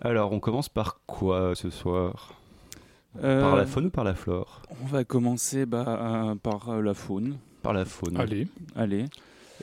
Alors, 0.00 0.32
on 0.32 0.40
commence 0.40 0.68
par 0.68 1.00
quoi 1.06 1.54
ce 1.54 1.70
soir? 1.70 2.34
Par 3.14 3.24
Euh, 3.24 3.56
la 3.56 3.66
faune 3.66 3.86
ou 3.86 3.90
par 3.90 4.02
la 4.04 4.14
flore? 4.14 4.62
On 4.82 4.86
va 4.86 5.04
commencer 5.04 5.64
bah, 5.64 6.30
euh, 6.30 6.34
par 6.34 6.70
euh, 6.70 6.82
la 6.82 6.94
faune. 6.94 7.38
Par 7.62 7.72
la 7.72 7.84
faune. 7.84 8.16
Allez. 8.16 8.48
Allez. 8.74 9.04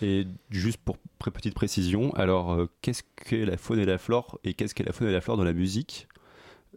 Et 0.01 0.27
juste 0.49 0.77
pour 0.77 0.97
pré- 1.19 1.31
petite 1.31 1.55
précision, 1.55 2.13
alors 2.13 2.53
euh, 2.53 2.69
qu'est-ce 2.81 3.03
qu'est 3.25 3.45
la 3.45 3.57
faune 3.57 3.79
et 3.79 3.85
la 3.85 3.97
flore? 3.97 4.39
Et 4.45 4.53
qu'est-ce 4.53 4.73
qu'est 4.75 4.85
la 4.85 4.93
faune 4.93 5.07
et 5.09 5.11
la 5.11 5.19
flore 5.21 5.35
dans 5.35 5.43
la 5.43 5.53
musique? 5.53 6.07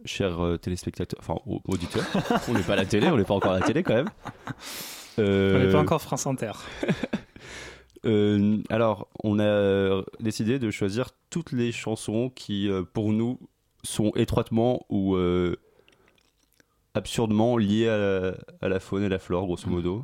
Chers 0.05 0.39
euh, 0.43 0.57
téléspectateurs, 0.57 1.19
enfin 1.21 1.35
au- 1.45 1.61
auditeurs, 1.67 2.03
on 2.49 2.53
n'est 2.53 2.63
pas 2.63 2.73
à 2.73 2.77
la 2.77 2.85
télé, 2.85 3.07
on 3.09 3.17
n'est 3.17 3.23
pas 3.23 3.35
encore 3.35 3.51
à 3.53 3.59
la 3.59 3.65
télé 3.65 3.83
quand 3.83 3.93
même. 3.95 4.09
On 5.17 5.21
Euh, 5.21 5.65
n'est 5.65 5.71
pas 5.71 5.79
encore 5.79 6.01
France 6.01 6.25
Inter. 6.25 6.53
euh, 8.05 8.57
alors, 8.69 9.07
on 9.23 9.39
a 9.39 10.03
décidé 10.19 10.57
de 10.57 10.71
choisir 10.71 11.09
toutes 11.29 11.51
les 11.51 11.71
chansons 11.71 12.29
qui, 12.33 12.69
pour 12.93 13.13
nous, 13.13 13.39
sont 13.83 14.11
étroitement 14.15 14.85
ou 14.89 15.15
euh, 15.15 15.55
absurdement 16.93 17.57
liées 17.57 17.87
à 17.89 17.97
la, 17.97 18.33
à 18.61 18.69
la 18.69 18.79
faune 18.79 19.03
et 19.03 19.09
la 19.09 19.19
flore, 19.19 19.45
grosso 19.45 19.69
modo. 19.69 20.03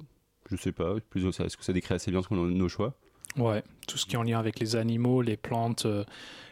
Je 0.51 0.55
sais 0.55 0.71
pas, 0.71 0.95
plus 1.09 1.25
est-ce 1.25 1.57
que 1.57 1.63
ça 1.63 1.73
décrit 1.73 1.93
assez 1.95 2.11
bien 2.11 2.21
ce 2.21 2.27
qu'on 2.27 2.43
a- 2.43 2.47
nos 2.49 2.69
choix? 2.69 2.93
Ouais, 3.35 3.63
tout 3.87 3.97
ce 3.97 4.05
qui 4.05 4.15
est 4.15 4.17
en 4.17 4.23
lien 4.23 4.39
avec 4.39 4.59
les 4.59 4.75
animaux, 4.75 5.21
les 5.21 5.37
plantes, 5.37 5.85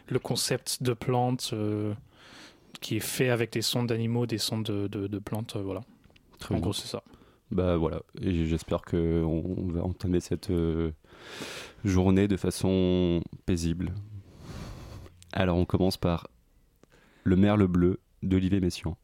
le 0.08 0.18
concept 0.18 0.82
de 0.82 0.92
plantes 0.92 1.52
qui 2.80 2.96
est 2.96 3.00
fait 3.00 3.30
avec 3.30 3.52
des 3.52 3.62
sons 3.62 3.84
d'animaux, 3.84 4.26
des 4.26 4.38
sons 4.38 4.58
de, 4.60 4.86
de- 4.88 5.06
de 5.06 5.18
plantes, 5.18 5.56
euh, 5.56 5.62
voilà. 5.62 5.82
Très 6.38 6.54
en 6.54 6.58
bien. 6.58 6.62
gros, 6.62 6.72
c'est 6.72 6.88
ça. 6.88 7.02
Bah 7.50 7.76
voilà, 7.76 8.02
et 8.20 8.44
j'espère 8.46 8.82
que 8.82 9.22
on 9.22 9.68
va 9.68 9.82
entamer 9.84 10.18
cette 10.20 10.50
euh, 10.50 10.90
journée 11.84 12.26
de 12.26 12.36
façon 12.36 13.22
paisible. 13.46 13.94
Alors 15.32 15.56
on 15.56 15.64
commence 15.64 15.96
par 15.96 16.26
Le 17.22 17.36
merle 17.36 17.66
bleu 17.68 18.00
d'Olivier 18.22 18.60
Messiaen. 18.60 18.96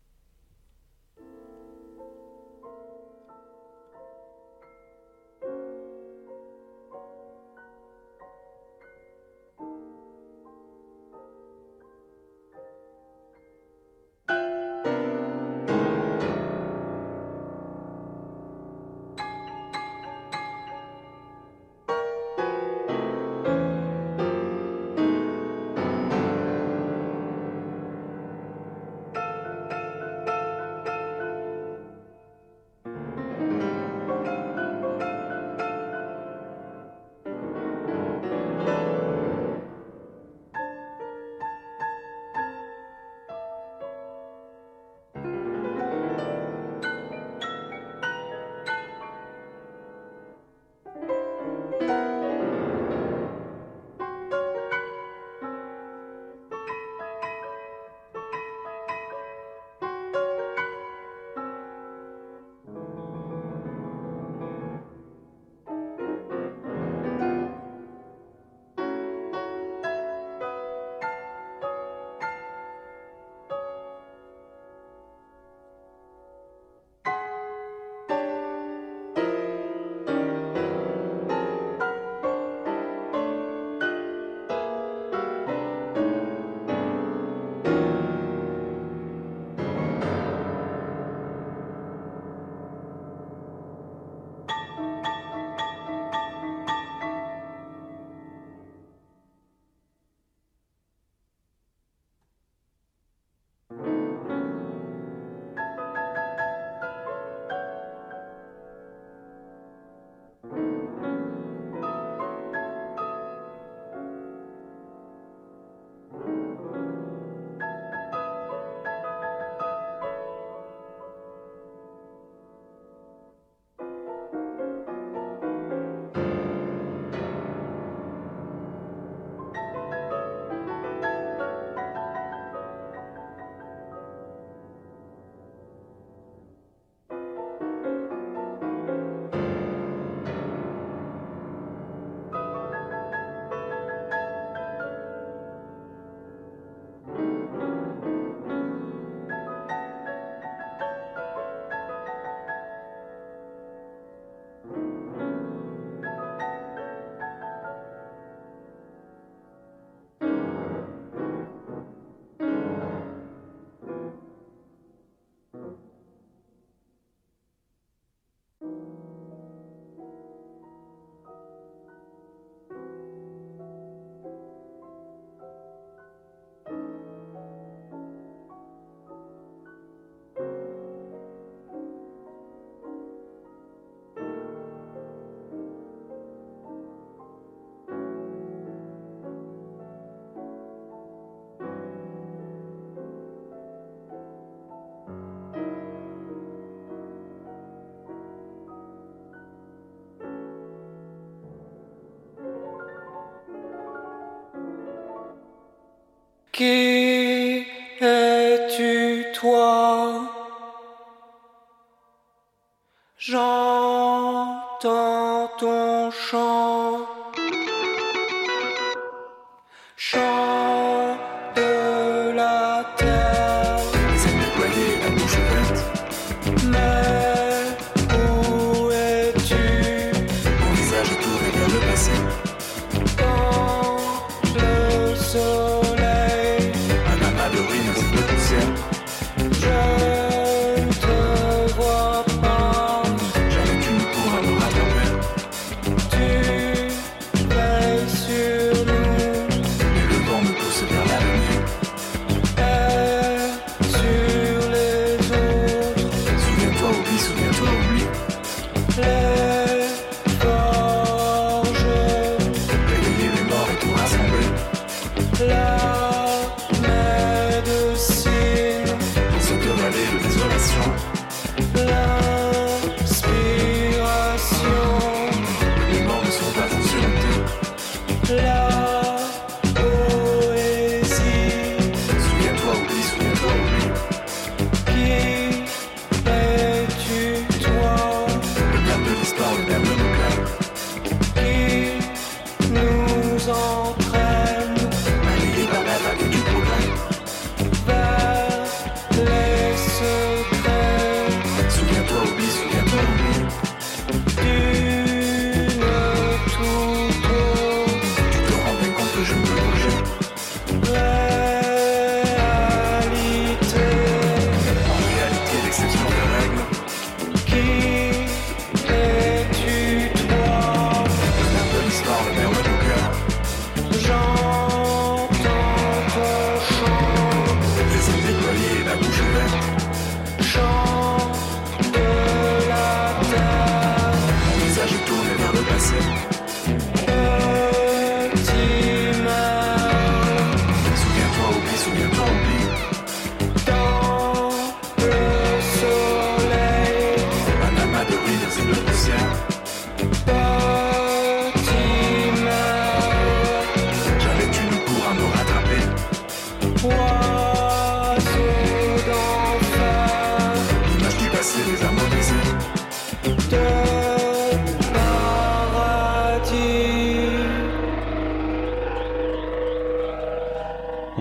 Qui 206.62 206.91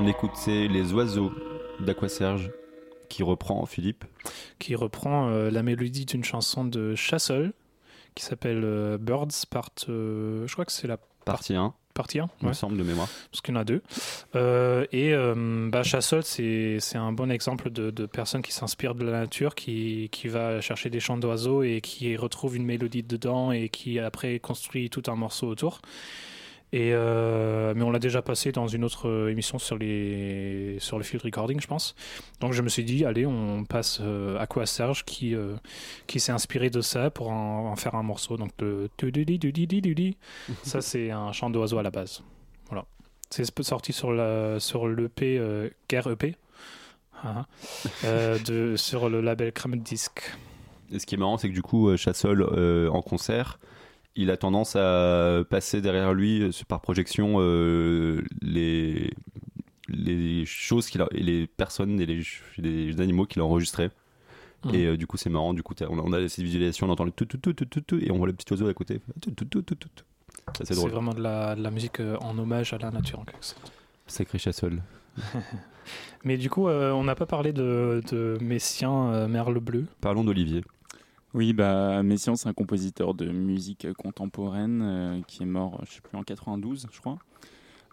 écouter 0.08 0.68
Les 0.68 0.94
Oiseaux 0.94 1.32
d'Aqua 1.80 2.10
Serge, 2.10 2.52
qui 3.10 3.24
reprend 3.24 3.66
Philippe. 3.66 4.06
qui 4.60 4.76
reprend 4.76 5.30
euh, 5.30 5.52
la 5.52 5.64
mélodie 5.64 6.06
d'une 6.06 6.24
chanson 6.24 6.66
de 6.66 6.96
Chassol 6.96 7.54
qui 8.16 8.24
s'appelle 8.26 8.62
euh, 8.64 8.98
Birds 8.98 9.46
Part. 9.50 9.70
euh, 9.90 10.46
je 10.48 10.54
crois 10.54 10.66
que 10.66 10.72
c'est 10.72 10.88
la 10.88 10.98
Partie 11.24 11.54
1, 11.56 11.74
partie 11.94 12.20
1, 12.20 12.28
il 12.42 12.48
me 12.48 12.54
semble, 12.54 12.78
de 12.78 12.84
mémoire. 12.84 13.08
parce 13.32 13.42
qu'il 13.42 13.54
y 13.54 13.58
en 13.58 13.62
a 13.62 13.64
deux. 13.64 13.84
Euh, 14.36 14.88
et 14.92 15.14
bah, 15.70 15.84
Chassol, 15.84 16.24
c'est 16.24 16.78
c'est 16.80 16.98
un 16.98 17.12
bon 17.12 17.30
exemple 17.30 17.70
de, 17.70 17.92
de 17.92 18.08
personne 18.08 18.42
qui 18.42 18.54
s'inspire 18.54 18.96
de 18.96 19.06
la 19.06 19.12
nature, 19.12 19.54
qui, 19.54 20.10
qui 20.12 20.30
va 20.30 20.60
chercher 20.62 20.90
des 20.90 21.00
chants 21.00 21.18
d'oiseaux 21.18 21.62
et 21.62 21.80
qui 21.80 22.18
retrouve 22.18 22.58
une 22.58 22.66
mélodie 22.66 23.04
dedans 23.04 23.52
et 23.52 23.70
qui 23.70 24.00
après 24.00 24.40
construit 24.40 24.90
tout 24.90 25.04
un 25.08 25.16
morceau 25.16 25.48
autour. 25.48 25.80
Et 26.74 26.92
euh, 26.94 27.74
mais 27.76 27.84
on 27.84 27.92
l'a 27.92 28.00
déjà 28.00 28.22
passé 28.22 28.54
dans 28.54 28.68
une 28.68 28.86
autre 28.86 29.10
euh, 29.10 29.30
émission 29.30 29.60
sur 29.60 29.78
les 29.78 30.78
sur 30.80 30.98
le 30.98 31.04
field 31.04 31.22
recording, 31.24 31.60
je 31.60 31.68
pense. 31.68 31.96
Donc 32.40 32.54
je 32.54 32.62
me 32.62 32.70
suis 32.70 32.86
dit, 32.86 33.04
allez, 33.04 33.26
on 33.26 33.66
passe 33.66 34.00
euh, 34.02 34.40
à 34.40 34.48
quoi 34.48 34.66
Serge 34.66 35.04
qui 35.04 35.36
euh, 35.36 35.56
qui 36.08 36.22
s'est 36.22 36.32
inspiré 36.32 36.70
de 36.70 36.80
ça 36.80 37.10
pour 37.10 37.30
en, 37.30 37.72
en 37.72 37.76
faire 37.76 37.96
un 37.96 38.04
morceau. 38.04 38.38
Donc 38.38 38.52
le 38.62 38.90
ça 40.64 40.82
c'est 40.82 41.12
un 41.12 41.34
chant 41.34 41.50
d'oiseau 41.50 41.78
à 41.78 41.84
la 41.84 41.92
base. 41.92 42.24
Voilà. 42.70 42.86
C'est 43.30 43.44
sorti 43.64 43.92
sur 43.92 44.14
la 44.14 44.62
sur 44.62 44.88
l'EP 44.88 45.42
Guerre 45.90 46.08
EP. 46.08 46.38
Ah. 47.24 47.46
Euh, 48.06 48.40
de, 48.40 48.76
sur 48.78 49.10
le 49.10 49.20
label 49.20 49.52
Cramed 49.52 49.84
Disc. 49.84 50.22
Et 50.92 51.00
ce 51.00 51.06
qui 51.06 51.16
est 51.16 51.18
marrant, 51.18 51.38
c'est 51.38 51.50
que 51.50 51.54
du 51.54 51.62
coup, 51.62 51.96
Chassol, 51.96 52.44
en 52.90 53.02
concert, 53.02 53.60
il 54.16 54.30
a 54.32 54.38
tendance 54.38 54.76
à 54.76 55.44
passer 55.50 55.82
derrière 55.82 56.14
lui, 56.14 56.42
euh, 56.44 56.52
par 56.68 56.82
projection, 56.82 57.36
euh, 57.40 58.24
les, 58.42 59.12
les 59.88 60.46
choses 60.46 60.90
qu'il 60.90 61.02
a, 61.02 61.08
et 61.12 61.24
les 61.24 61.48
personnes 61.48 62.00
et 62.00 62.06
les, 62.06 62.24
les 62.58 63.02
animaux 63.02 63.26
qu'il 63.26 63.42
a 63.42 63.46
enregistrés. 63.46 63.90
Mhm. 64.66 64.76
Et 64.76 64.86
euh, 64.86 64.98
du 64.98 65.08
coup, 65.08 65.18
c'est 65.18 65.30
marrant. 65.30 65.54
Du 65.54 65.64
coup, 65.64 65.74
on 65.90 66.14
a, 66.14 66.28
cette 66.28 66.44
visualisation, 66.44 66.88
on 66.88 66.92
entend 66.92 67.06
le 67.06 67.12
tout, 67.12 67.26
tout, 67.26 67.38
tout, 67.38 67.54
tout, 67.54 67.66
tout, 67.66 67.82
tout, 67.82 68.00
et 68.00 68.12
on 68.12 68.18
voit 68.18 68.28
le 68.28 68.34
petit 68.34 68.52
oiseau 68.52 68.68
à 68.68 68.74
côté. 68.74 69.02
Tout, 69.22 69.32
tout, 69.32 69.46
tout, 69.46 69.62
tout, 69.62 69.76
tout, 69.76 70.04
C'est 70.64 70.76
vraiment 70.76 71.14
de 71.14 71.22
la, 71.22 71.56
de 71.56 71.62
la 71.62 71.72
musique 71.72 72.00
euh, 72.00 72.18
en 72.22 72.38
hommage 72.38 72.74
à 72.74 72.78
la 72.78 72.92
nature 72.92 73.20
en 73.20 73.26
quelque 73.26 73.46
sorte. 73.46 73.72
Sacré 74.08 74.38
Chassol. 74.38 74.82
Mais 76.24 76.38
du 76.38 76.50
coup, 76.50 76.68
euh, 76.68 76.92
on 76.92 77.04
n'a 77.04 77.16
pas 77.16 77.26
parlé 77.26 77.54
de, 77.54 78.04
de 78.12 78.38
Messien 78.40 79.28
Merle 79.28 79.60
Bleu. 79.60 79.86
Parlons 80.00 80.24
d'Olivier. 80.24 80.64
Oui, 81.34 81.54
bah, 81.54 82.04
Messiaen, 82.04 82.36
c'est 82.36 82.50
un 82.50 82.54
compositeur 82.54 83.14
de 83.14 83.32
musique 83.32 83.88
contemporaine 83.94 84.82
euh, 84.84 85.22
qui 85.28 85.44
est 85.44 85.46
mort, 85.46 85.80
je 85.86 85.94
sais 85.94 86.02
plus, 86.02 86.18
en 86.18 86.24
92, 86.24 86.88
je 86.92 87.00
crois. 87.00 87.20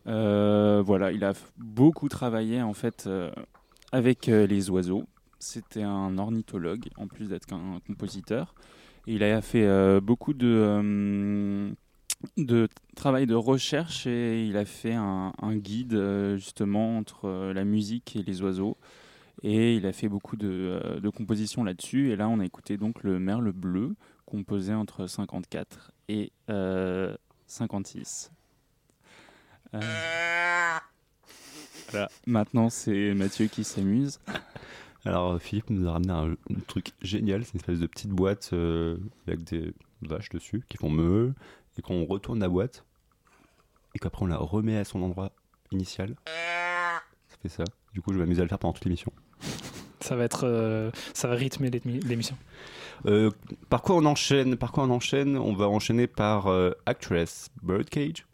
Euh, 0.08 0.82
voilà, 0.84 1.12
il 1.12 1.22
a 1.22 1.34
beaucoup 1.56 2.08
travaillé 2.08 2.62
en 2.62 2.72
fait 2.72 3.04
euh, 3.06 3.30
avec 3.92 4.26
les 4.26 4.70
oiseaux. 4.70 5.04
C'était 5.38 5.84
un 5.84 6.18
ornithologue 6.18 6.88
en 6.96 7.06
plus 7.06 7.28
d'être 7.28 7.52
un 7.52 7.78
compositeur. 7.86 8.54
Et 9.06 9.14
il 9.14 9.22
a 9.22 9.40
fait 9.40 10.00
beaucoup 10.00 10.34
de, 10.34 11.72
de 12.36 12.68
travail 12.96 13.26
de 13.26 13.34
recherche 13.34 14.06
et 14.06 14.44
il 14.46 14.56
a 14.56 14.64
fait 14.64 14.94
un, 14.94 15.32
un 15.40 15.56
guide 15.56 15.96
justement 16.36 16.98
entre 16.98 17.52
la 17.54 17.64
musique 17.64 18.16
et 18.16 18.22
les 18.22 18.42
oiseaux. 18.42 18.76
Et 19.42 19.76
il 19.76 19.86
a 19.86 19.92
fait 19.92 20.08
beaucoup 20.08 20.36
de, 20.36 20.80
euh, 20.82 21.00
de 21.00 21.08
compositions 21.10 21.64
là-dessus. 21.64 22.10
Et 22.10 22.16
là, 22.16 22.28
on 22.28 22.40
a 22.40 22.44
écouté 22.44 22.76
donc 22.76 23.02
le 23.02 23.18
Merle 23.18 23.52
bleu, 23.52 23.94
composé 24.26 24.74
entre 24.74 25.06
54 25.06 25.92
et 26.08 26.32
euh, 26.50 27.16
56. 27.46 28.32
Euh, 29.74 29.80
Voilà. 31.90 32.08
Maintenant, 32.26 32.68
c'est 32.68 33.14
Mathieu 33.14 33.46
qui 33.46 33.64
s'amuse. 33.64 34.20
Alors, 35.04 35.32
euh, 35.32 35.38
Philippe 35.38 35.70
nous 35.70 35.88
a 35.88 35.92
ramené 35.92 36.12
un, 36.12 36.36
truc 36.66 36.92
génial. 37.00 37.44
C'est 37.44 37.54
une 37.54 37.60
espèce 37.60 37.78
de 37.78 37.86
petite 37.86 38.10
boîte 38.10 38.50
euh, 38.52 38.98
avec 39.26 39.44
des 39.44 39.72
vaches 40.02 40.28
dessus 40.28 40.64
qui 40.68 40.76
font 40.76 40.90
meu, 40.90 41.34
et 41.78 41.82
qu'on 41.82 42.04
retourne 42.04 42.40
la 42.40 42.48
boîte, 42.48 42.84
et 43.94 43.98
qu'après 43.98 44.24
on 44.24 44.26
la 44.26 44.36
remet 44.36 44.76
à 44.76 44.84
son 44.84 45.02
endroit 45.02 45.32
initial. 45.70 46.14
Ça. 47.48 47.64
Du 47.94 48.00
coup, 48.02 48.12
je 48.12 48.18
vais 48.18 48.24
m'amuser 48.24 48.40
à 48.40 48.44
le 48.44 48.48
faire 48.48 48.58
pendant 48.58 48.72
toute 48.72 48.84
l'émission. 48.84 49.12
Ça 50.00 50.14
va 50.16 50.24
être, 50.24 50.44
euh, 50.44 50.90
ça 51.14 51.28
va 51.28 51.34
rythmer 51.34 51.70
l'émi- 51.70 52.00
l'émission. 52.06 52.36
Euh, 53.06 53.30
par 53.68 53.82
quoi 53.82 53.96
on 53.96 54.04
enchaîne 54.04 54.56
Par 54.56 54.72
quoi 54.72 54.84
on 54.84 54.90
enchaîne? 54.90 55.36
On 55.36 55.52
va 55.54 55.68
enchaîner 55.68 56.06
par 56.06 56.46
euh, 56.46 56.70
Actress 56.86 57.48
Birdcage. 57.62 58.26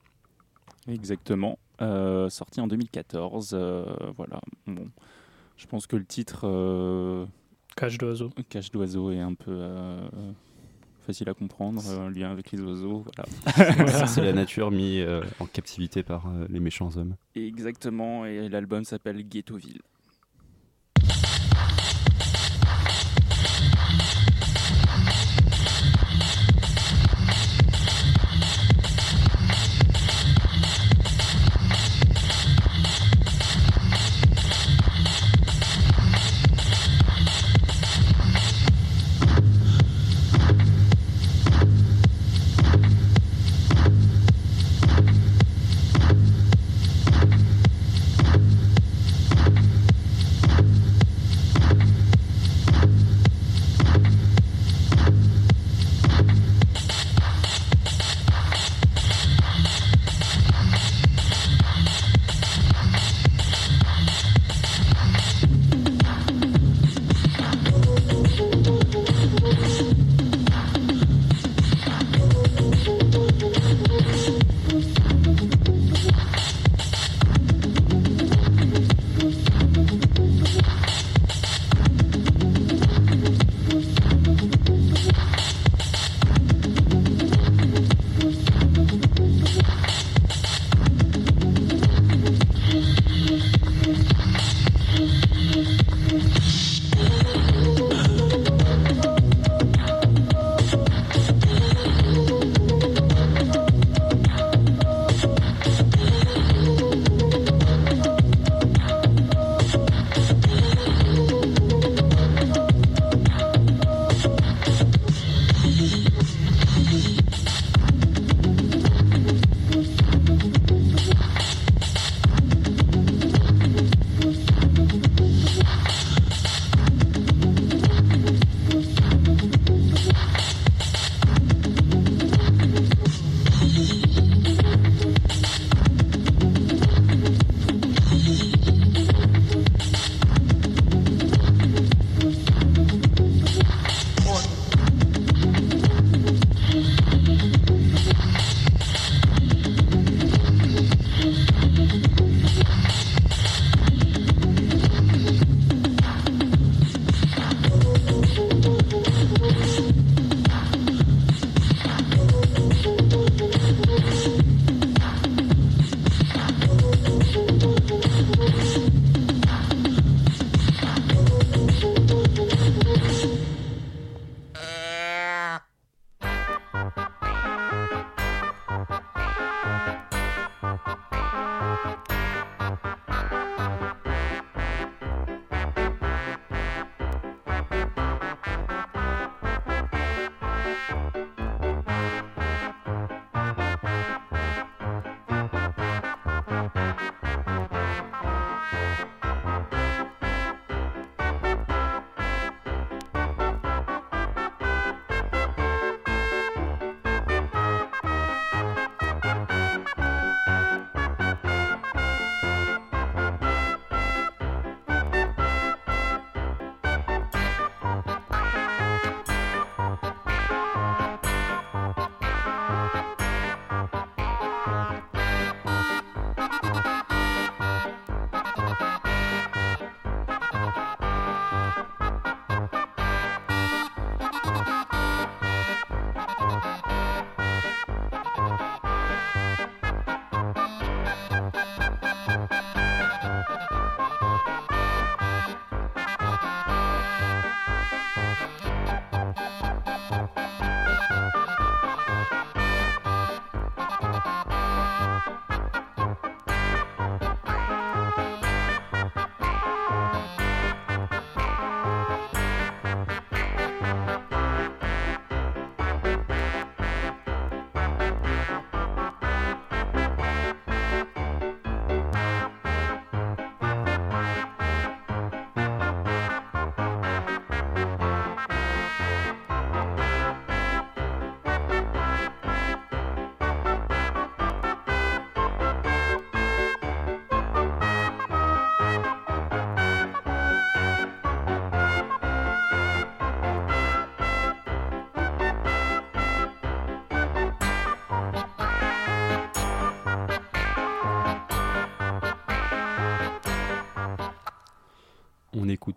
Exactement. 0.89 1.59
Euh, 1.83 2.29
sorti 2.31 2.61
en 2.61 2.67
2014. 2.67 3.51
euh, 3.55 3.85
voilà. 4.17 4.41
Bon. 4.67 4.89
Je 5.57 5.67
pense 5.67 5.87
que 5.87 5.97
le 5.97 6.05
titre 6.05 6.43
euh, 6.45 7.27
Cage 7.77 7.99
d'oiseau. 7.99 8.31
Cache 8.49 8.71
d'oiseau 8.71 9.11
est 9.11 9.21
un 9.21 9.35
peu 9.35 9.51
euh, 9.51 10.01
facile 11.05 11.29
à 11.29 11.35
comprendre. 11.35 11.83
euh, 11.89 12.07
Un 12.07 12.11
lien 12.11 12.31
avec 12.33 12.51
les 12.53 12.61
oiseaux. 12.61 13.05
Voilà. 13.57 14.07
C'est 14.07 14.23
la 14.23 14.33
nature 14.43 14.71
mise 14.71 15.05
euh, 15.07 15.23
en 15.41 15.47
captivité 15.47 16.03
par 16.03 16.27
euh, 16.27 16.47
les 16.49 16.61
méchants 16.61 16.91
hommes. 16.97 17.15
Exactement. 17.35 18.25
Et 18.27 18.49
l'album 18.49 18.85
s'appelle 18.85 19.23
Ghettoville. 19.29 19.81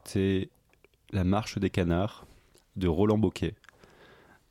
On 0.07 0.19
écoutait 0.19 0.49
La 1.11 1.23
Marche 1.23 1.57
des 1.57 1.69
Canards 1.69 2.25
de 2.75 2.87
Roland 2.87 3.17
Boquet. 3.17 3.55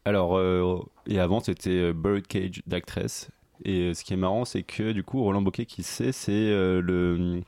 Alors, 0.05 0.37
euh, 0.37 0.79
et 1.07 1.19
avant, 1.19 1.41
c'était 1.41 1.71
euh, 1.71 1.93
Birdcage 1.93 2.63
d'Actress. 2.67 3.31
Et 3.65 3.81
euh, 3.81 3.95
ce 3.95 4.05
qui 4.05 4.13
est 4.13 4.19
marrant, 4.19 4.45
c'est 4.45 4.63
que 4.63 4.93
du 4.93 5.03
coup, 5.03 5.23
Roland 5.23 5.43
Boquet, 5.43 5.67
qui 5.67 5.83
sait, 5.83 6.13
c'est 6.13 6.33
euh, 6.33 6.81
le 6.81 7.43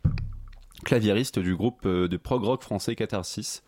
claviériste 0.85 1.39
du 1.39 1.55
groupe 1.55 1.87
de 1.87 2.17
prog 2.17 2.43
rock 2.43 2.63
français 2.63 2.95
Catharsis 2.95 3.63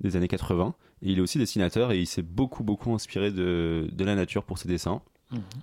des 0.00 0.16
années 0.16 0.28
80. 0.28 0.74
Et 1.02 1.12
il 1.12 1.18
est 1.18 1.22
aussi 1.22 1.38
dessinateur 1.38 1.92
et 1.92 1.98
il 2.00 2.06
s'est 2.06 2.22
beaucoup, 2.22 2.64
beaucoup 2.64 2.92
inspiré 2.92 3.30
de, 3.30 3.88
de 3.90 4.04
la 4.04 4.14
nature 4.14 4.44
pour 4.44 4.58
ses 4.58 4.68
dessins. 4.68 5.02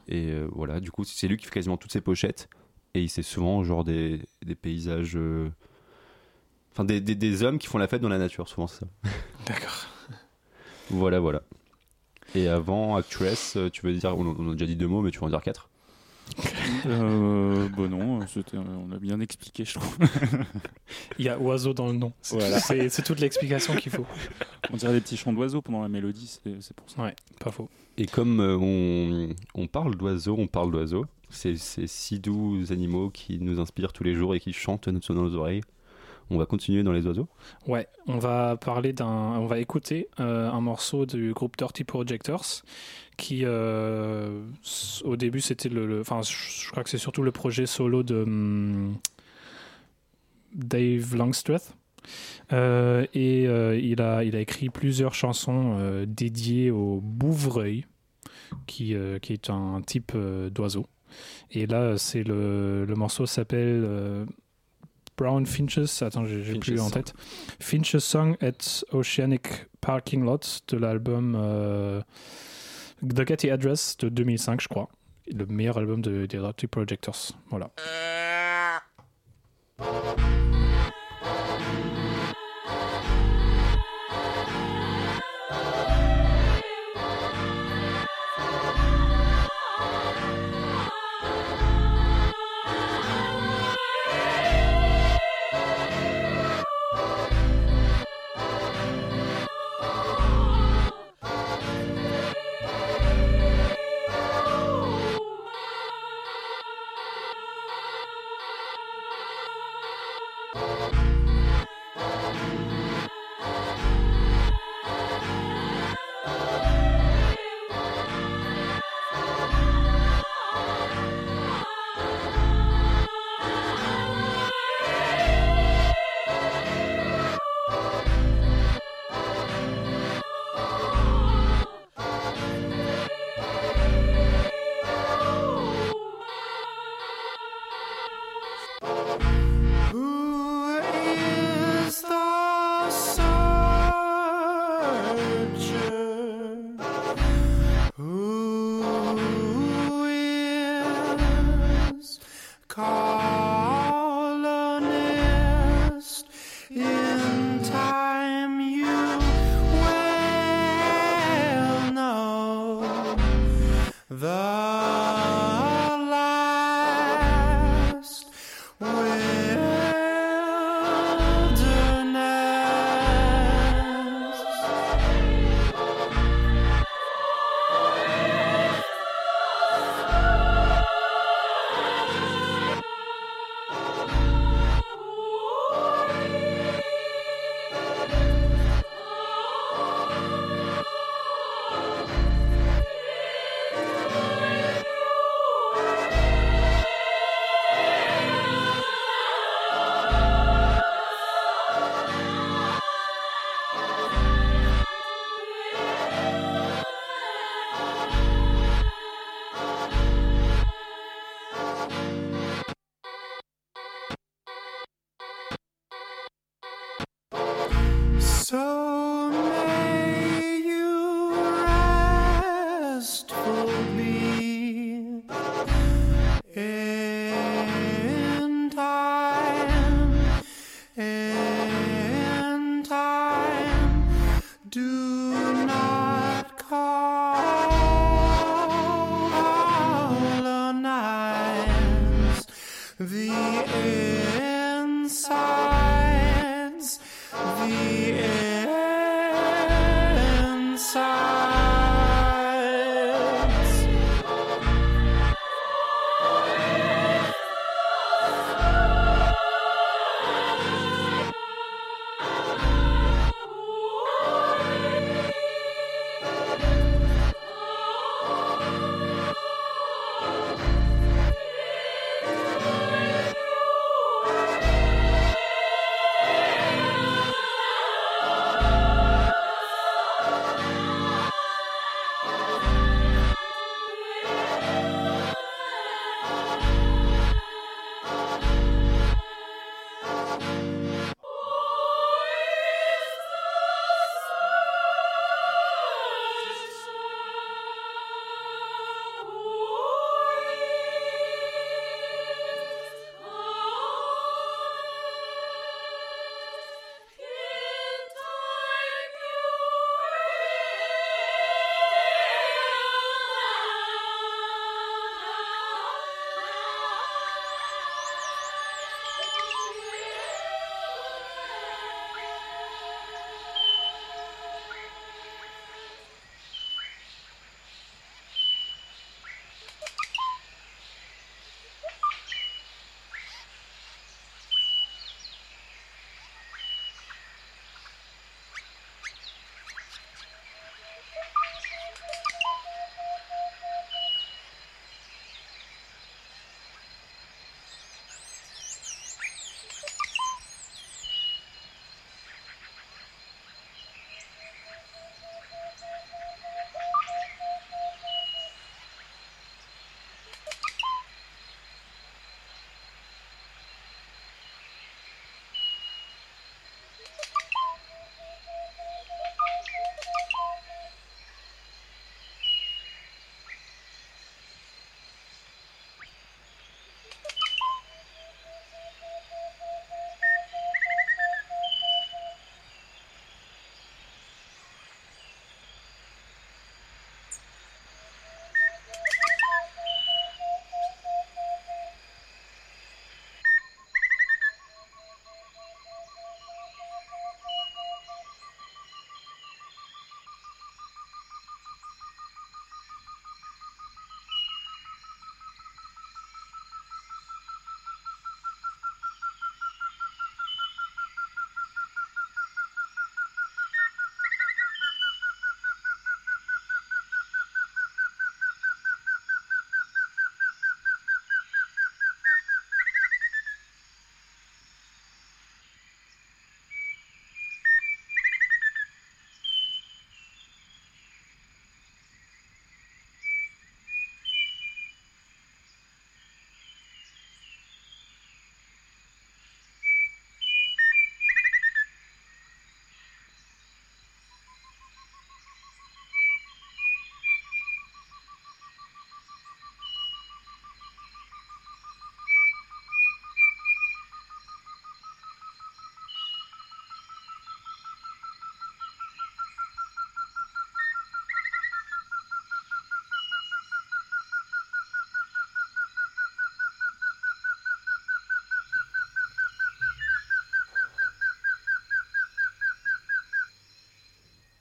Et 0.07 0.31
euh, 0.31 0.47
voilà, 0.51 0.79
du 0.79 0.89
coup, 0.89 1.03
c'est 1.03 1.27
lui 1.27 1.37
qui 1.37 1.45
fait 1.45 1.51
quasiment 1.51 1.77
toutes 1.77 1.91
ses 1.91 2.01
pochettes. 2.01 2.49
Et 2.95 3.01
il 3.01 3.09
sait 3.09 3.21
souvent, 3.21 3.63
genre, 3.63 3.83
des, 3.83 4.21
des 4.43 4.55
paysages. 4.55 5.17
Enfin, 6.73 6.83
des, 6.85 7.01
des, 7.01 7.15
des 7.15 7.43
hommes 7.43 7.59
qui 7.59 7.67
font 7.67 7.77
la 7.77 7.87
fête 7.87 8.01
dans 8.01 8.09
la 8.09 8.17
nature, 8.19 8.47
souvent, 8.47 8.67
c'est 8.67 8.79
ça. 8.81 8.87
D'accord. 9.47 9.85
Voilà, 10.89 11.19
voilà. 11.19 11.41
Et 12.35 12.47
avant, 12.47 12.95
Actress, 12.95 13.55
euh, 13.57 13.69
tu 13.69 13.85
veux 13.85 13.93
dire. 13.93 14.17
On, 14.17 14.25
on 14.37 14.49
a 14.49 14.53
déjà 14.53 14.65
dit 14.65 14.75
deux 14.75 14.87
mots, 14.87 15.01
mais 15.01 15.11
tu 15.11 15.19
vas 15.19 15.25
en 15.27 15.29
dire 15.29 15.41
quatre? 15.41 15.69
Euh, 16.85 17.67
bon 17.69 17.89
non, 17.89 18.25
c'était- 18.27 18.57
on 18.57 18.91
a 18.91 18.99
bien 18.99 19.19
expliqué, 19.19 19.65
je 19.65 19.73
trouve. 19.79 19.97
Il 21.17 21.25
y 21.25 21.29
a 21.29 21.39
oiseau 21.39 21.73
dans 21.73 21.87
le 21.87 21.93
nom. 21.93 22.13
C'est 22.21 22.37
Voilà. 22.37 22.59
c'est- 22.59 22.89
c'est 22.89 23.01
toute 23.01 23.19
l'explication 23.19 23.75
qu'il 23.75 23.91
faut. 23.91 24.05
On 24.71 24.77
dirait 24.77 24.93
des 24.93 25.01
petits 25.01 25.17
chants 25.17 25.33
d'oiseaux 25.33 25.61
pendant 25.63 25.81
la 25.81 25.89
mélodie, 25.89 26.27
c'est 26.43 26.61
c'est 26.61 26.75
pour 26.75 26.87
ça. 26.89 27.01
Ouais, 27.03 27.15
pas 27.39 27.51
faux. 27.51 27.67
Et 27.97 28.05
comme 28.05 28.39
euh, 28.41 28.57
on, 28.59 29.29
on 29.55 29.65
parle 29.67 29.95
d'oiseaux, 29.95 30.35
on 30.37 30.45
parle 30.47 30.71
d'oiseaux. 30.71 31.05
C'est 31.31 31.55
ces 31.57 31.87
si 31.87 32.19
doux 32.19 32.59
animaux 32.69 33.09
qui 33.09 33.39
nous 33.39 33.59
inspirent 33.59 33.91
tous 33.93 34.03
les 34.03 34.13
jours 34.15 34.33
et 34.35 34.39
qui 34.39 34.53
chantent 34.53 34.87
dans 34.89 35.13
nos 35.15 35.35
oreilles. 35.35 35.61
On 36.31 36.37
va 36.37 36.45
continuer 36.45 36.83
dans 36.83 36.91
les 36.91 37.07
oiseaux. 37.07 37.27
Ouais, 37.67 37.87
on 38.07 38.19
va 38.19 38.55
parler 38.55 38.93
d'un, 38.93 39.07
on 39.07 39.47
va 39.47 39.57
écouter 39.59 40.09
euh, 40.19 40.49
un 40.49 40.61
morceau 40.61 41.07
du 41.07 41.33
groupe 41.33 41.57
Dirty 41.57 41.83
Projectors, 41.83 42.63
qui 43.17 43.41
euh, 43.45 44.43
au 45.03 45.15
début 45.15 45.41
c'était 45.41 45.69
le, 45.69 46.01
enfin 46.01 46.21
je 46.21 46.69
crois 46.69 46.83
que 46.83 46.89
c'est 46.89 46.99
surtout 46.99 47.23
le 47.23 47.31
projet 47.31 47.65
solo 47.65 48.03
de 48.03 48.21
hum, 48.23 48.97
Dave 50.53 51.15
Longstreth. 51.15 51.73
Euh, 52.53 53.05
et 53.13 53.43
il, 53.43 54.01
a, 54.01 54.23
il 54.23 54.35
a 54.35 54.39
écrit 54.39 54.69
plusieurs 54.69 55.15
chansons 55.15 56.05
dédiées 56.07 56.69
au 56.69 57.01
bouvreuil, 57.01 57.85
qui, 58.67 58.95
qui 59.21 59.33
est 59.33 59.49
un 59.49 59.81
type 59.81 60.15
d'oiseau. 60.51 60.85
Et 61.51 61.65
là, 61.65 61.97
c'est 61.97 62.23
le, 62.23 62.85
le 62.85 62.95
morceau 62.95 63.25
s'appelle 63.25 64.27
Brown 65.19 65.45
Finches. 65.45 66.01
Attends, 66.01 66.25
j'ai 66.25 66.57
plus 66.57 66.79
en 66.79 66.89
tête. 66.89 67.13
Finches 67.59 67.97
Song 67.97 68.37
at 68.41 68.83
Oceanic 68.93 69.67
Parking 69.81 70.23
Lot 70.23 70.61
de 70.69 70.77
l'album 70.77 71.35
euh, 71.37 72.01
The 73.05 73.27
Getty 73.27 73.49
Address 73.51 73.97
de 73.97 74.07
2005, 74.07 74.61
je 74.61 74.69
crois. 74.69 74.87
Le 75.27 75.45
meilleur 75.45 75.77
album 75.77 76.01
de, 76.01 76.25
des 76.25 76.37
Dirty 76.37 76.67
Projectors. 76.67 77.31
Voilà. 77.49 77.69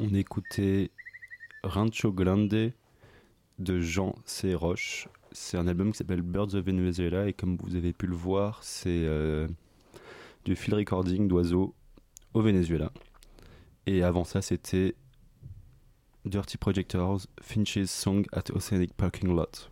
On 0.00 0.14
écoutait 0.14 0.90
Rancho 1.62 2.12
Grande 2.12 2.72
de 3.58 3.80
Jean 3.80 4.14
C. 4.24 4.54
Roche. 4.54 5.08
C'est 5.32 5.56
un 5.56 5.66
album 5.66 5.92
qui 5.92 5.98
s'appelle 5.98 6.22
Birds 6.22 6.54
of 6.54 6.64
Venezuela 6.64 7.28
et 7.28 7.32
comme 7.32 7.56
vous 7.56 7.76
avez 7.76 7.92
pu 7.92 8.06
le 8.06 8.14
voir, 8.14 8.60
c'est 8.62 8.88
euh, 8.88 9.48
du 10.44 10.56
field 10.56 10.78
recording 10.78 11.28
d'oiseaux 11.28 11.74
au 12.34 12.42
Venezuela. 12.42 12.92
Et 13.86 14.02
avant 14.02 14.24
ça, 14.24 14.40
c'était 14.42 14.94
Dirty 16.24 16.58
Projectors, 16.58 17.22
Finch's 17.40 17.90
Song 17.90 18.24
at 18.32 18.50
Oceanic 18.54 18.94
Parking 18.94 19.34
Lot. 19.34 19.70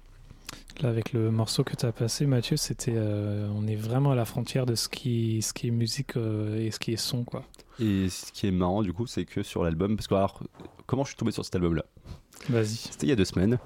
Là, 0.81 0.91
avec 0.91 1.13
le 1.13 1.31
morceau 1.31 1.65
que 1.65 1.75
tu 1.75 1.87
as 1.87 1.93
passé, 1.93 2.27
Mathieu, 2.27 2.57
c'était, 2.57 2.95
euh, 2.95 3.49
on 3.55 3.67
est 3.67 3.77
vraiment 3.77 4.13
à 4.13 4.15
la 4.15 4.25
frontière 4.25 4.67
de 4.67 4.75
ce 4.75 4.89
qui, 4.89 5.41
ce 5.43 5.53
qui 5.53 5.69
est 5.69 5.71
musique 5.71 6.17
euh, 6.17 6.59
et 6.59 6.71
ce 6.71 6.79
qui 6.79 6.93
est 6.93 6.99
son, 6.99 7.25
quoi. 7.25 7.45
Et 7.79 8.09
ce 8.09 8.33
qui 8.33 8.47
est 8.47 8.51
marrant 8.53 8.83
du 8.83 8.93
coup, 8.93 9.07
c'est 9.07 9.25
que 9.25 9.43
sur 9.43 9.63
l'album, 9.63 9.97
parce 9.97 10.07
que 10.09 10.15
alors, 10.15 10.43
comment 10.87 11.05
je 11.05 11.09
suis 11.09 11.17
tombé 11.17 11.33
sur 11.33 11.45
cet 11.45 11.55
album-là? 11.57 11.85
Vas-y. 12.49 12.67
C'était 12.69 13.07
il 13.07 13.11
y 13.11 13.13
a 13.13 13.17
deux 13.17 13.25
semaines. 13.25 13.59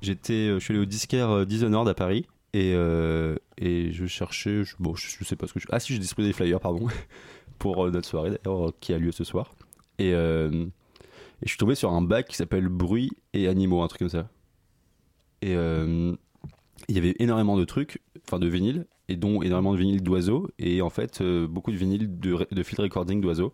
J'étais, 0.00 0.48
euh, 0.48 0.58
je 0.58 0.64
suis 0.64 0.72
allé 0.72 0.82
au 0.82 0.86
disquaire 0.86 1.30
euh, 1.30 1.44
Dishonored 1.44 1.88
à 1.88 1.94
Paris 1.94 2.26
et, 2.52 2.72
euh, 2.74 3.36
et 3.58 3.92
je 3.92 4.06
cherchais, 4.06 4.64
je, 4.64 4.74
bon, 4.78 4.94
je, 4.94 5.06
je 5.18 5.24
sais 5.24 5.36
pas 5.36 5.46
ce 5.46 5.52
que 5.52 5.60
je. 5.60 5.66
Ah 5.70 5.78
si, 5.80 5.92
j'ai 5.92 5.98
distribué 5.98 6.28
des 6.28 6.32
flyers, 6.32 6.60
pardon, 6.60 6.86
pour 7.58 7.84
euh, 7.86 7.90
notre 7.90 8.08
soirée 8.08 8.30
d'ailleurs 8.30 8.72
qui 8.80 8.92
a 8.94 8.98
lieu 8.98 9.12
ce 9.12 9.24
soir. 9.24 9.52
Et, 9.98 10.14
euh, 10.14 10.64
et 11.42 11.44
je 11.44 11.48
suis 11.48 11.58
tombé 11.58 11.74
sur 11.74 11.92
un 11.92 12.02
bac 12.02 12.26
qui 12.28 12.36
s'appelle 12.36 12.68
Bruit 12.68 13.10
et 13.34 13.48
Animaux, 13.48 13.82
un 13.82 13.88
truc 13.88 14.00
comme 14.00 14.08
ça. 14.08 14.28
Et 15.42 15.54
euh, 15.54 16.14
il 16.88 16.94
y 16.94 16.98
avait 16.98 17.14
énormément 17.18 17.56
de 17.56 17.64
trucs, 17.64 18.02
enfin 18.26 18.38
de 18.38 18.48
vinyles, 18.48 18.86
et 19.08 19.16
dont 19.16 19.42
énormément 19.42 19.72
de 19.72 19.78
vinyles 19.78 20.02
d'oiseaux, 20.02 20.48
et 20.58 20.82
en 20.82 20.90
fait 20.90 21.20
euh, 21.20 21.46
beaucoup 21.46 21.72
de 21.72 21.76
vinyles 21.76 22.18
de, 22.20 22.46
de 22.50 22.62
field 22.62 22.80
recording 22.80 23.20
d'oiseaux. 23.20 23.52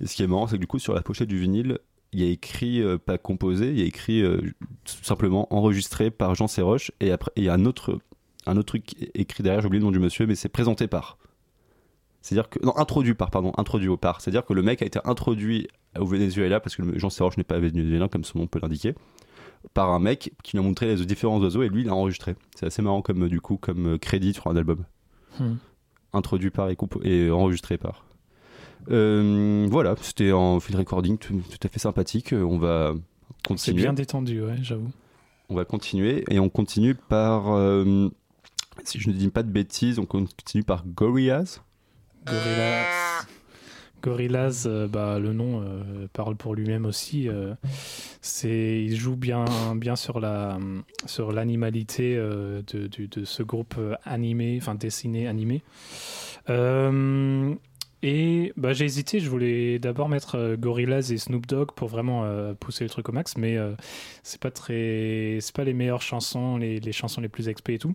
Et 0.00 0.06
ce 0.06 0.14
qui 0.14 0.22
est 0.22 0.26
marrant, 0.26 0.46
c'est 0.46 0.56
que 0.56 0.60
du 0.60 0.66
coup 0.66 0.78
sur 0.78 0.94
la 0.94 1.02
pochette 1.02 1.28
du 1.28 1.38
vinyle, 1.38 1.78
il 2.12 2.20
y 2.20 2.24
a 2.26 2.30
écrit, 2.30 2.80
euh, 2.80 2.98
pas 2.98 3.18
composé, 3.18 3.68
il 3.68 3.78
y 3.78 3.82
a 3.82 3.86
écrit 3.86 4.22
euh, 4.22 4.40
simplement 4.84 5.52
enregistré 5.54 6.10
par 6.10 6.34
Jean 6.34 6.46
Serroche, 6.46 6.92
et 7.00 7.10
après 7.10 7.32
il 7.36 7.44
y 7.44 7.48
a 7.48 7.54
un 7.54 7.64
autre, 7.64 7.98
un 8.46 8.56
autre 8.56 8.66
truc 8.66 9.10
écrit 9.14 9.42
derrière, 9.42 9.60
j'ai 9.60 9.66
oublié 9.66 9.80
le 9.80 9.86
nom 9.86 9.92
du 9.92 9.98
monsieur, 9.98 10.26
mais 10.26 10.34
c'est 10.34 10.48
présenté 10.48 10.86
par. 10.86 11.18
C'est-à-dire 12.20 12.48
que. 12.48 12.64
Non, 12.64 12.76
introduit 12.76 13.14
par, 13.14 13.30
pardon, 13.30 13.52
introduit 13.56 13.88
au 13.88 13.96
par. 13.96 14.20
C'est-à-dire 14.20 14.44
que 14.44 14.52
le 14.52 14.62
mec 14.62 14.82
a 14.82 14.86
été 14.86 14.98
introduit 15.04 15.68
au 15.98 16.04
Venezuela, 16.04 16.60
parce 16.60 16.76
que 16.76 16.98
Jean 16.98 17.10
Serroche 17.10 17.36
n'est 17.36 17.44
pas 17.44 17.58
vénézuélien, 17.58 18.08
comme 18.08 18.24
son 18.24 18.40
nom 18.40 18.46
peut 18.46 18.58
l'indiquer, 18.60 18.94
par 19.74 19.90
un 19.90 19.98
mec 19.98 20.32
qui 20.42 20.52
lui 20.56 20.60
a 20.60 20.62
montré 20.62 20.94
les 20.94 21.04
différents 21.06 21.40
oiseaux, 21.40 21.62
et 21.62 21.68
lui 21.68 21.82
il 21.82 21.88
a 21.88 21.94
enregistré. 21.94 22.36
C'est 22.56 22.66
assez 22.66 22.82
marrant 22.82 23.02
comme, 23.02 23.24
euh, 23.24 23.28
du 23.28 23.40
coup, 23.40 23.56
comme 23.56 23.94
euh, 23.94 23.98
crédit 23.98 24.32
sur 24.34 24.46
un 24.48 24.56
album. 24.56 24.84
Hmm. 25.38 25.54
Introduit 26.12 26.50
par 26.50 26.70
et, 26.70 26.76
et 27.04 27.30
enregistré 27.30 27.76
par. 27.78 28.04
Euh, 28.90 29.66
voilà, 29.70 29.94
c'était 30.00 30.32
en 30.32 30.60
field 30.60 30.78
recording 30.78 31.18
tout, 31.18 31.34
tout 31.34 31.58
à 31.66 31.68
fait 31.68 31.78
sympathique. 31.78 32.32
Euh, 32.32 32.42
On 32.42 32.58
va 32.58 32.94
C'est 32.94 33.48
continuer. 33.48 33.82
bien 33.82 33.92
détendu, 33.92 34.42
ouais, 34.42 34.56
j'avoue. 34.62 34.90
On 35.50 35.54
va 35.54 35.64
continuer 35.64 36.24
et 36.30 36.38
on 36.38 36.48
continue 36.48 36.94
par, 36.94 37.52
euh, 37.54 38.08
si 38.84 39.00
je 39.00 39.08
ne 39.08 39.14
dis 39.14 39.28
pas 39.28 39.42
de 39.42 39.50
bêtises, 39.50 39.98
on 39.98 40.06
continue 40.06 40.62
par 40.64 40.84
Gorillaz. 40.86 41.60
Gorillaz. 42.26 43.26
Gorillaz, 44.02 44.64
euh, 44.66 44.86
bah, 44.86 45.18
le 45.18 45.32
nom 45.32 45.62
euh, 45.62 46.06
parle 46.12 46.36
pour 46.36 46.54
lui-même 46.54 46.86
aussi. 46.86 47.28
euh, 47.28 47.54
il 48.44 48.96
joue 48.96 49.16
bien, 49.16 49.44
sur 49.96 50.20
la, 50.20 50.58
sur 51.06 51.32
l'animalité 51.32 52.16
de, 52.16 52.62
de 52.62 53.24
ce 53.24 53.42
groupe 53.42 53.76
animé, 54.04 54.58
enfin 54.60 54.74
dessiné 54.74 55.26
animé. 55.26 55.62
Et 58.00 58.52
bah, 58.56 58.72
j'ai 58.74 58.84
hésité. 58.84 59.18
Je 59.18 59.28
voulais 59.28 59.80
d'abord 59.80 60.08
mettre 60.08 60.54
Gorillaz 60.56 61.12
et 61.12 61.18
Snoop 61.18 61.46
Dogg 61.46 61.72
pour 61.72 61.88
vraiment 61.88 62.24
pousser 62.60 62.84
le 62.84 62.90
truc 62.90 63.08
au 63.08 63.12
max, 63.12 63.36
mais 63.36 63.56
c'est 64.22 64.40
pas 64.40 64.52
très, 64.52 65.38
pas 65.54 65.64
les 65.64 65.74
meilleures 65.74 66.02
chansons, 66.02 66.56
les, 66.58 66.92
chansons 66.92 67.20
les 67.20 67.28
plus 67.28 67.48
XP 67.48 67.70
et 67.70 67.78
tout. 67.78 67.94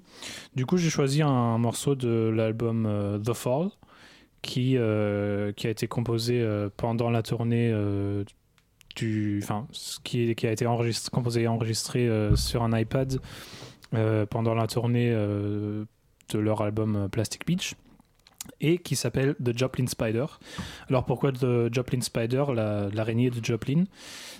Du 0.55 0.65
coup, 0.65 0.77
j'ai 0.77 0.89
choisi 0.89 1.21
un 1.21 1.57
morceau 1.57 1.95
de 1.95 2.31
l'album 2.35 3.21
The 3.23 3.33
Fall 3.33 3.69
qui, 4.43 4.77
euh, 4.77 5.51
qui 5.53 5.65
a 5.65 5.71
été 5.71 5.87
composé 5.87 6.39
euh, 6.41 6.69
pendant 6.77 7.09
la 7.09 7.23
tournée 7.23 7.71
euh, 7.73 8.23
du. 8.95 9.39
Enfin, 9.41 9.65
qui, 10.03 10.35
qui 10.35 10.45
a 10.45 10.51
été 10.51 10.65
composé 11.11 11.41
et 11.43 11.47
enregistré 11.47 12.07
sur 12.35 12.61
un 12.61 12.77
iPad 12.77 13.17
pendant 14.29 14.53
la 14.53 14.67
tournée 14.67 15.09
de 15.11 16.39
leur 16.39 16.61
album 16.61 17.07
Plastic 17.11 17.45
Beach 17.47 17.73
et 18.59 18.77
qui 18.77 18.95
s'appelle 18.95 19.35
The 19.43 19.57
Joplin 19.57 19.87
Spider. 19.87 20.25
Alors 20.89 21.05
pourquoi 21.05 21.31
The 21.31 21.73
Joplin 21.73 22.01
Spider, 22.01 22.43
la- 22.53 22.89
l'araignée 22.93 23.29
de 23.29 23.43
Joplin 23.43 23.85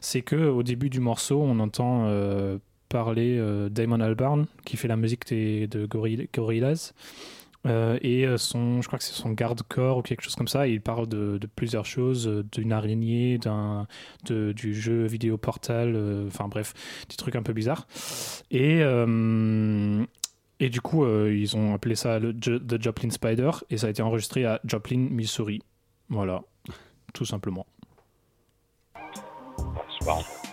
C'est 0.02 0.22
que 0.22 0.36
au 0.36 0.62
début 0.64 0.90
du 0.90 1.00
morceau, 1.00 1.42
on 1.42 1.60
entend 1.60 2.10
parler 2.90 3.40
Damon 3.72 4.02
Albarn 4.02 4.46
qui 4.66 4.78
fait 4.78 4.88
la 4.88 4.98
musique 4.98 5.28
de 5.30 5.86
Gorilla- 5.88 6.28
Gorillaz. 6.34 6.94
Euh, 7.66 7.98
et 8.02 8.26
euh, 8.26 8.38
son, 8.38 8.82
je 8.82 8.88
crois 8.88 9.00
que 9.00 9.06
c'est 9.06 9.14
son 9.14 9.32
garde-corps 9.32 9.98
ou 9.98 10.02
quelque 10.02 10.22
chose 10.22 10.36
comme 10.36 10.48
ça. 10.48 10.68
et 10.68 10.72
il 10.72 10.82
parle 10.82 11.08
de, 11.08 11.40
plusieurs 11.56 11.86
choses, 11.86 12.28
euh, 12.28 12.44
d'une 12.52 12.74
araignée, 12.74 13.38
d'un, 13.38 13.88
du 14.26 14.74
jeu 14.74 15.06
vidéo 15.06 15.38
Portal, 15.38 15.96
enfin 16.28 16.48
bref, 16.48 16.74
des 17.10 17.16
trucs 17.16 17.36
un 17.36 17.44
peu 17.44 17.54
bizarres. 17.54 17.88
Et, 18.52 18.82
et 20.60 20.70
du 20.70 20.82
coup, 20.82 21.06
ils 21.06 21.56
ont 21.56 21.74
appelé 21.74 21.96
ça 21.96 22.20
le 22.20 22.34
The 22.34 22.82
Joplin 22.82 23.10
Spider 23.10 23.52
et 23.70 23.78
ça 23.78 23.88
a 23.88 23.90
été 23.90 24.02
enregistré 24.02 24.46
à 24.46 24.60
Joplin, 24.66 25.08
Missouri. 25.10 25.62
Voilà, 26.10 26.42
tout 27.14 27.26
simplement. 27.26 27.66
Seriously. 30.00 30.44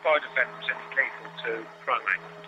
Spider 0.00 0.26
is 0.26 0.68
any 0.72 0.86
lethal 0.96 1.30
to 1.44 1.66
primate? 1.84 2.39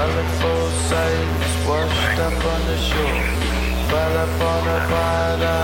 colorful 0.00 0.70
sights 0.88 1.52
washed 1.68 2.18
up 2.26 2.44
on 2.52 2.60
the 2.70 2.78
shore, 2.88 3.22
fell 3.90 4.16
upon 4.26 4.62
a 4.76 4.80
spider. 4.86 5.62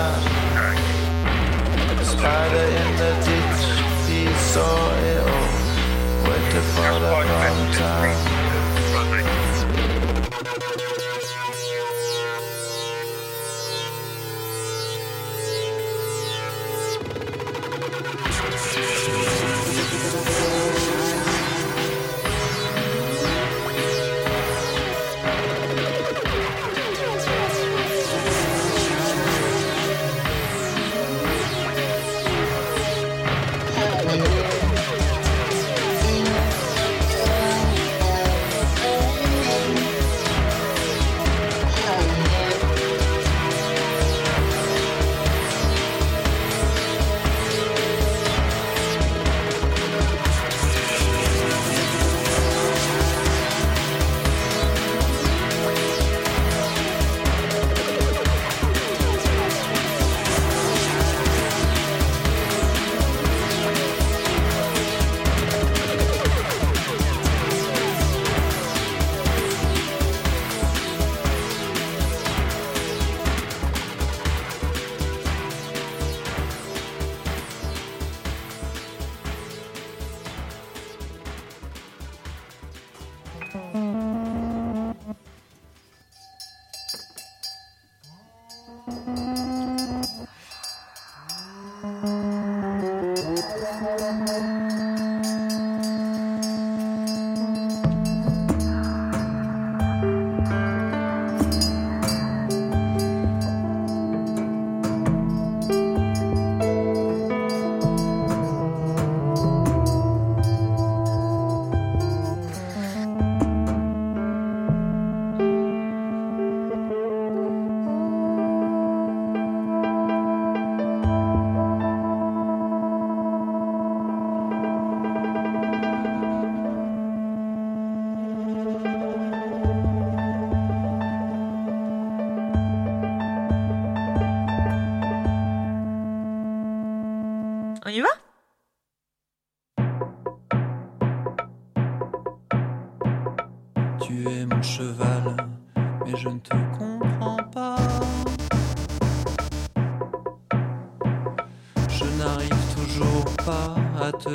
A 2.03 2.05
spider 2.05 2.66
in 2.82 2.91
the 3.01 3.12
ditch, 3.26 3.62
he 4.09 4.22
saw 4.53 4.76
it 5.11 5.20
all, 5.32 5.55
waited 6.28 6.66
for 6.74 6.93
the 7.03 7.12
wrong 7.28 7.72
time. 7.72 8.36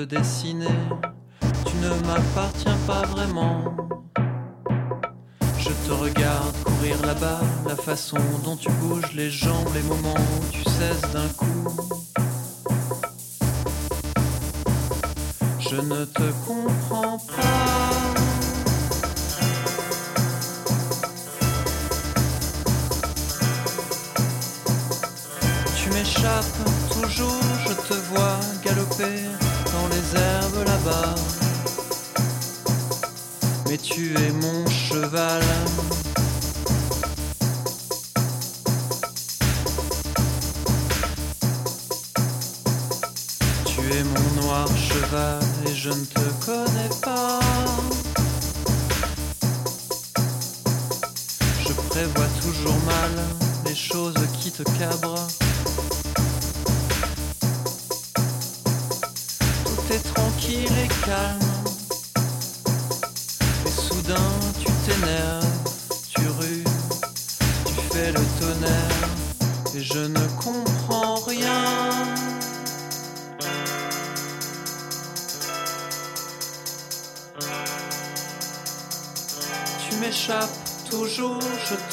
dessiner. 0.05 0.67
Tu 1.65 1.75
ne 1.77 1.89
m'appartiens 2.07 2.77
pas 2.87 3.03
vraiment. 3.03 3.75
Je 5.57 5.69
te 5.69 5.91
regarde 5.91 6.55
courir 6.63 6.95
là-bas, 7.05 7.41
la 7.67 7.75
façon 7.75 8.17
dont 8.43 8.55
tu 8.55 8.69
cours 8.69 8.90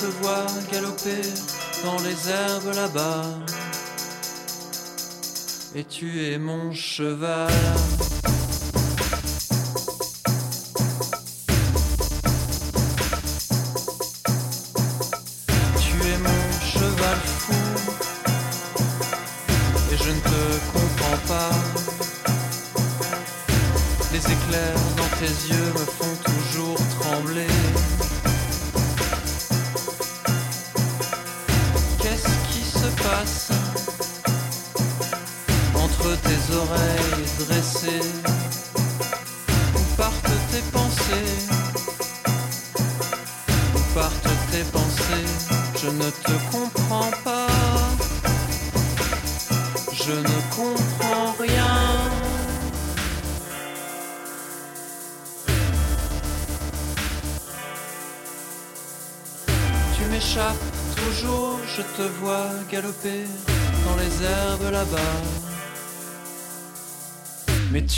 Je 0.01 0.07
te 0.07 0.11
vois 0.23 0.47
galoper 0.71 1.23
dans 1.85 2.01
les 2.03 2.31
herbes 2.31 2.75
là-bas. 2.75 3.25
Et 5.75 5.85
tu 5.85 6.25
es 6.25 6.39
mon 6.39 6.73
cheval. 6.73 7.51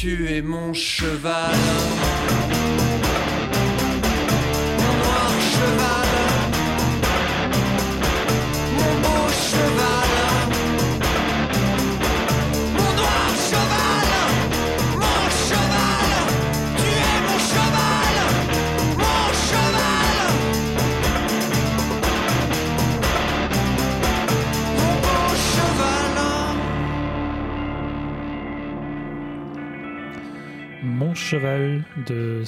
Tu 0.01 0.27
es 0.31 0.41
mon 0.41 0.73
cheval. 0.73 2.00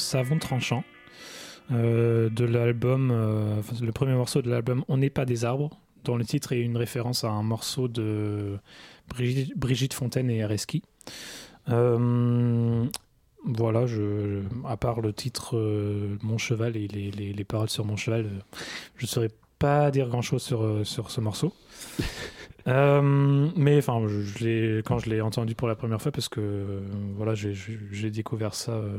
Savon 0.03 0.39
Tranchant, 0.39 0.85
euh, 1.71 2.29
de 2.29 2.45
l'album, 2.45 3.11
euh, 3.13 3.61
le 3.81 3.93
premier 3.93 4.15
morceau 4.15 4.43
de 4.43 4.51
l'album 4.51 4.85
On 4.89 4.97
n'est 4.99 5.11
pas 5.11 5.25
des 5.25 5.45
arbres, 5.45 5.71
dont 6.05 6.17
le 6.17 6.25
titre 6.25 6.53
est 6.53 6.61
une 6.61 6.77
référence 6.77 7.25
à 7.25 7.31
un 7.31 7.43
morceau 7.43 7.89
de 7.89 8.59
Brigitte, 9.09 9.57
Brigitte 9.57 9.95
Fontaine 9.95 10.29
et 10.31 10.43
Areski. 10.43 10.83
Euh, 11.69 12.85
voilà, 13.45 13.87
je, 13.87 14.43
à 14.67 14.77
part 14.77 15.01
le 15.01 15.13
titre 15.13 15.57
Mon 16.23 16.39
cheval 16.39 16.77
et 16.77 16.89
les, 16.89 17.11
les- 17.11 17.33
les 17.33 17.45
paroles 17.45 17.71
sur 17.71 17.85
mon 17.85 17.97
cheval, 17.97 18.27
je 18.97 19.05
ne 19.05 19.09
saurais 19.09 19.31
pas 19.59 19.91
dire 19.93 20.09
grand 20.09 20.23
chose 20.23 20.43
sur, 20.43 20.85
sur 20.87 21.11
ce 21.11 21.21
morceau. 21.21 21.53
Euh, 22.69 23.49
mais 23.57 23.79
enfin, 23.79 24.01
je, 24.07 24.83
quand 24.83 24.99
je 25.01 25.11
l'ai 25.11 25.21
entendu 25.21 25.57
pour 25.57 25.67
la 25.67 25.75
première 25.75 26.01
fois, 26.01 26.13
parce 26.13 26.29
que 26.29 26.41
euh, 26.41 26.81
voilà, 27.17 27.35
j'ai- 27.35 28.11
découvert 28.11 28.55
ça 28.55 28.71
euh, 28.71 28.99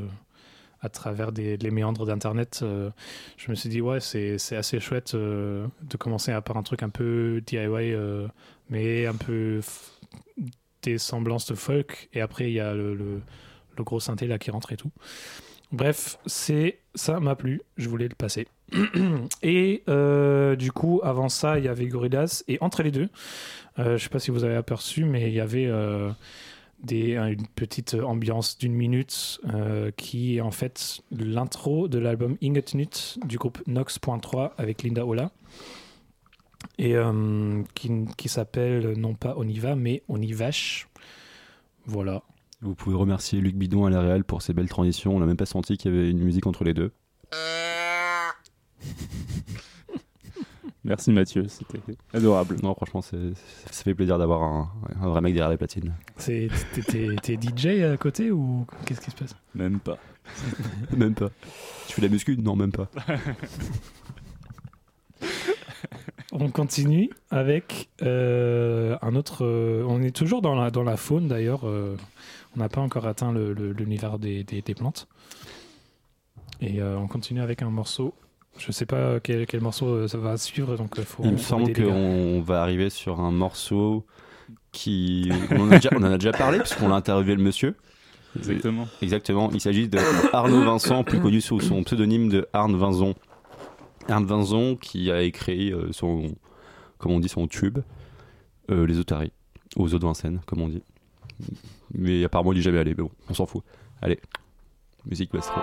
à 0.83 0.89
travers 0.89 1.31
des, 1.31 1.55
les 1.57 1.71
méandres 1.71 2.05
d'Internet, 2.05 2.59
euh, 2.61 2.89
je 3.37 3.49
me 3.49 3.55
suis 3.55 3.69
dit, 3.69 3.81
ouais, 3.81 4.01
c'est 4.01 4.37
assez 4.51 4.79
chouette 4.81 5.15
euh, 5.15 5.65
de 5.81 5.95
commencer 5.95 6.31
à 6.31 6.41
par 6.41 6.57
un 6.57 6.63
truc 6.63 6.83
un 6.83 6.89
peu 6.89 7.41
DIY, 7.45 7.93
euh, 7.93 8.27
mais 8.69 9.07
un 9.07 9.15
peu 9.15 9.61
des 10.81 10.97
semblances 10.97 11.47
de 11.47 11.55
folk, 11.55 12.09
et 12.13 12.19
après, 12.19 12.49
il 12.49 12.53
y 12.53 12.59
a 12.59 12.73
le, 12.73 12.93
le, 12.95 13.21
gros 13.77 14.01
synthé 14.01 14.27
là 14.27 14.37
qui 14.37 14.51
rentre 14.51 14.73
et 14.73 14.77
tout. 14.77 14.91
Bref, 15.71 16.19
c'est 16.25 16.79
ça 16.93 17.19
m'a 17.19 17.35
plu, 17.35 17.61
je 17.77 17.87
voulais 17.87 18.07
le 18.07 18.15
passer. 18.15 18.47
et 19.41 19.83
du 20.57 20.71
coup, 20.73 20.99
avant 21.01 21.29
ça, 21.29 21.59
il 21.59 21.65
y 21.65 21.69
avait 21.69 21.87
Gorillaz, 21.87 22.43
et 22.49 22.57
entre 22.59 22.83
les 22.83 22.91
deux, 22.91 23.09
je 23.77 23.97
sais 23.97 24.09
pas 24.09 24.19
si 24.19 24.31
vous 24.31 24.43
avez 24.43 24.55
aperçu, 24.55 25.05
mais 25.05 25.29
il 25.29 25.33
y 25.33 25.39
avait 25.39 25.71
des, 26.83 27.15
un- 27.17 27.27
une 27.27 27.47
petite 27.47 27.93
ambiance 27.95 28.57
d'une 28.57 28.73
minute 28.73 29.39
euh, 29.53 29.91
qui 29.95 30.37
est 30.37 30.41
en 30.41 30.51
fait 30.51 31.01
l'intro 31.11 31.87
de 31.87 31.97
l'album 31.99 32.37
Ingetnut 32.43 33.19
du 33.25 33.37
groupe 33.37 33.61
Nox.3 33.67 34.51
avec 34.57 34.83
Linda 34.83 35.05
Ola. 35.05 35.31
Et 36.77 36.95
euh, 36.95 37.61
qui, 37.73 37.91
qui 38.17 38.29
s'appelle 38.29 38.93
non 38.97 39.15
pas 39.15 39.33
On 39.37 39.47
y 39.47 39.59
va, 39.59 39.75
mais 39.75 40.01
On 40.07 40.21
y 40.21 40.31
vache. 40.33 40.87
Voilà. 41.85 42.23
Vous 42.61 42.75
pouvez 42.75 42.95
remercier 42.95 43.41
Luc 43.41 43.55
Bidon 43.55 43.85
à 43.85 43.89
la 43.89 44.01
Real 44.01 44.23
pour 44.23 44.41
ses 44.41 44.53
belles 44.53 44.69
transitions. 44.69 45.13
On 45.15 45.19
n'a 45.19 45.25
même 45.25 45.35
pas 45.37 45.45
senti 45.45 45.75
qu'il 45.77 45.93
y 45.93 45.97
avait 45.97 46.09
une 46.09 46.19
musique 46.23 46.47
entre 46.47 46.63
les 46.63 46.73
deux. 46.73 46.91
Merci 50.85 51.11
Mathieu, 51.11 51.47
c'était 51.47 51.79
adorable. 52.13 52.57
Non, 52.61 52.73
franchement, 52.75 53.01
c'est- 53.01 53.33
ça 53.71 53.83
fait 53.83 53.95
plaisir 53.95 54.17
d'avoir 54.17 54.43
un, 54.43 54.69
un 55.01 55.07
vrai 55.09 55.21
mec 55.21 55.33
derrière 55.33 55.49
les 55.49 55.57
platines. 55.57 55.93
C'est- 56.17 56.49
T'es 57.21 57.37
DJ 57.37 57.83
à 57.83 57.95
côté 57.97 58.31
ou 58.31 58.65
qu'est-ce 58.85 58.99
qui 58.99 59.09
se 59.11 59.15
passe? 59.15 59.33
Même 59.55 59.79
pas. 59.79 59.97
même 60.97 61.13
pas. 61.13 61.29
Tu 61.87 61.93
fais 61.93 62.01
de 62.01 62.07
la 62.07 62.11
muscu? 62.11 62.35
Non, 62.37 62.55
même 62.57 62.71
pas. 62.73 62.89
On 66.35 66.49
continue 66.49 67.11
avec 67.29 67.89
euh, 68.01 68.97
un 69.03 69.15
autre. 69.15 69.45
euh, 69.45 69.85
on 69.87 70.01
est 70.01 70.09
toujours 70.15 70.41
dans 70.41 70.55
la, 70.55 70.71
dans 70.71 70.83
la 70.83 70.97
faune 70.97 71.27
d'ailleurs. 71.27 71.67
euh, 71.67 71.95
on 72.55 72.59
n'a 72.59 72.69
pas 72.69 72.81
encore 72.81 73.05
atteint 73.05 73.31
le- 73.31 73.53
le- 73.53 73.71
l'univers 73.71 74.17
des, 74.19 74.43
des- 74.43 74.61
des 74.63 74.73
plantes. 74.75 75.07
Et 76.59 76.81
euh, 76.81 76.97
on 76.97 77.07
continue 77.07 77.41
avec 77.41 77.61
un 77.61 77.69
morceau. 77.69 78.15
Je 78.57 78.71
sais 78.71 78.85
pas 78.85 79.19
quel, 79.19 79.45
quel 79.45 79.61
morceau 79.61 79.87
euh, 79.87 80.07
ça 80.07 80.17
va 80.17 80.37
suivre, 80.37 80.77
donc 80.77 80.95
il 80.97 81.03
faut. 81.03 81.23
Il 81.23 81.31
me 81.31 81.37
semble 81.37 81.73
qu'on 81.73 82.41
va 82.41 82.61
arriver 82.61 82.89
sur 82.89 83.19
un 83.19 83.31
morceau 83.31 84.05
qui. 84.71 85.31
On 85.51 85.61
en 85.61 85.71
a 85.71 85.75
déjà, 85.75 85.89
on 85.93 86.03
en 86.03 86.11
a 86.11 86.17
déjà 86.17 86.31
parlé, 86.31 86.59
puisqu'on 86.59 86.91
a 86.91 86.95
interviewé 86.95 87.35
le 87.35 87.43
monsieur. 87.43 87.75
Exactement. 88.35 88.87
Exactement. 89.01 89.49
Il 89.53 89.61
s'agit 89.61 89.87
de 89.87 89.99
Arnaud 90.33 90.63
Vincent, 90.63 91.03
plus 91.03 91.19
connu 91.19 91.41
sous 91.41 91.59
son 91.59 91.83
pseudonyme 91.83 92.29
de 92.29 92.47
Arne 92.53 92.75
Vinzon. 92.75 93.15
Arne 94.09 94.25
Vinzon 94.25 94.75
qui 94.75 95.11
a 95.11 95.21
écrit 95.21 95.71
euh, 95.71 95.91
son, 95.91 96.35
comme 96.97 97.11
on 97.11 97.19
dit, 97.19 97.29
son 97.29 97.47
tube, 97.47 97.79
euh, 98.71 98.85
Les 98.85 98.99
Otaries, 98.99 99.31
aux 99.75 99.93
eaux 99.93 99.99
de 99.99 100.05
Vincennes, 100.05 100.41
comme 100.45 100.61
on 100.61 100.67
dit. 100.67 100.83
Mais 101.93 102.23
apparemment, 102.23 102.51
il 102.53 102.55
n'y 102.55 102.59
est 102.61 102.63
jamais 102.63 102.79
allé, 102.79 102.91
mais 102.91 103.03
bon, 103.03 103.11
on 103.29 103.33
s'en 103.33 103.45
fout. 103.45 103.63
Allez, 104.01 104.19
musique 105.05 105.31
Bastro. 105.31 105.61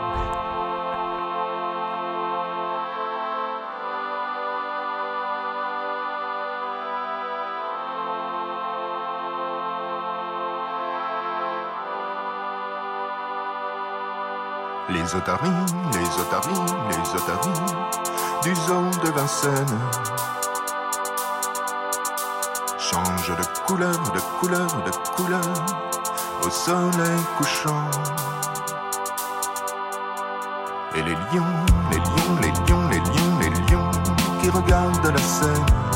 Les 15.00 15.14
otaries, 15.14 15.50
les 15.94 16.20
otaries, 16.20 16.74
les 16.90 17.14
otaries 17.18 17.74
du 18.42 18.54
zoo 18.54 18.90
de 19.02 19.10
Vincennes 19.12 19.78
changent 22.78 23.34
de 23.34 23.46
couleur, 23.66 23.98
de 24.12 24.20
couleur, 24.38 24.66
de 24.84 24.90
couleur 25.16 25.40
au 26.44 26.50
soleil 26.50 27.22
couchant. 27.38 27.90
Et 30.94 31.02
les 31.02 31.16
lions, 31.32 31.56
les 31.90 31.96
lions, 31.96 32.36
les 32.42 32.52
lions, 32.70 32.88
les 32.90 32.98
lions, 32.98 33.38
les 33.40 33.72
lions 33.72 33.90
qui 34.42 34.50
regardent 34.50 35.14
la 35.14 35.18
scène 35.18 35.89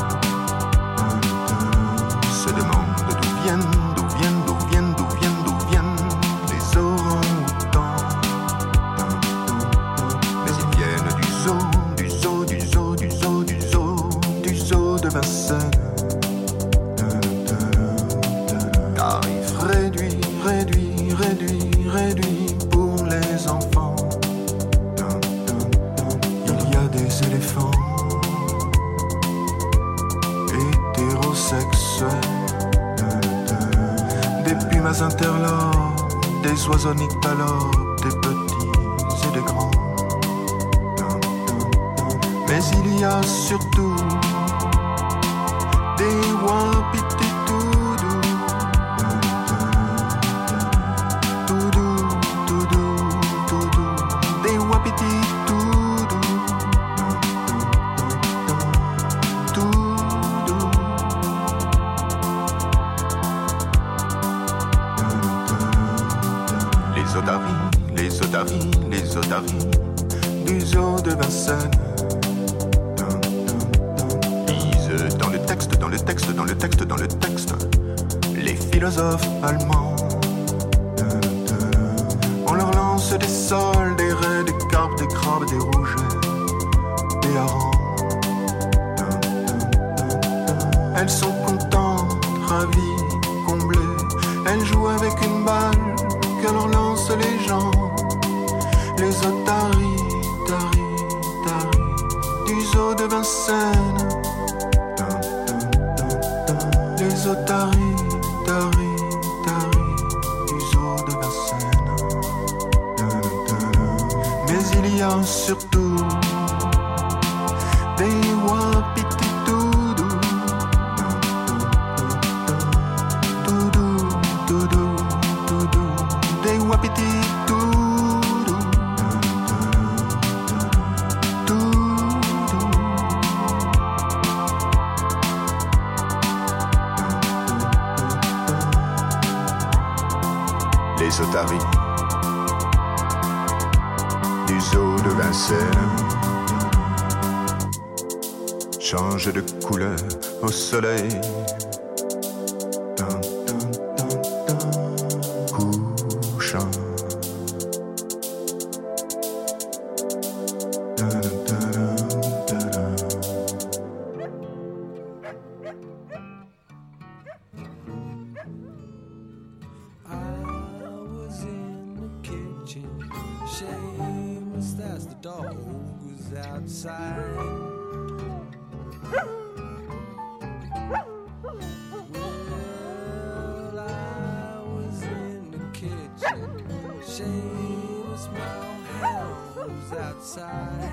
outside. 190.25 190.89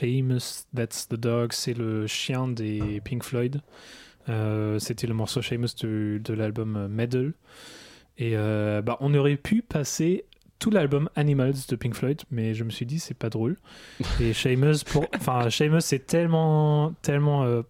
Seamus, 0.00 0.64
That's 0.74 1.08
the 1.08 1.14
Dog, 1.16 1.52
c'est 1.52 1.74
le 1.76 2.06
chien 2.06 2.48
des 2.48 3.00
Pink 3.04 3.22
Floyd. 3.22 3.60
Euh, 4.28 4.78
C'était 4.78 5.06
le 5.06 5.14
morceau 5.14 5.42
Seamus 5.42 5.74
de, 5.82 6.20
de 6.22 6.34
l'album 6.34 6.88
Medal. 6.88 7.32
Et 8.18 8.32
euh, 8.36 8.82
bah, 8.82 8.96
on 9.00 9.12
aurait 9.14 9.36
pu 9.36 9.62
passer 9.62 10.24
tout 10.58 10.70
l'album 10.70 11.08
Animals 11.16 11.54
de 11.68 11.76
Pink 11.76 11.94
Floyd, 11.94 12.20
mais 12.30 12.52
je 12.54 12.64
me 12.64 12.70
suis 12.70 12.84
dit 12.86 12.98
c'est 12.98 13.14
pas 13.16 13.30
drôle. 13.30 13.56
Et 14.20 14.32
Seamus, 14.34 14.84
pour, 14.84 15.06
enfin 15.16 15.48
Seamus 15.48 15.80
c'est 15.80 16.06
tellement, 16.06 16.92
tellement, 17.02 17.44
euh, 17.44 17.62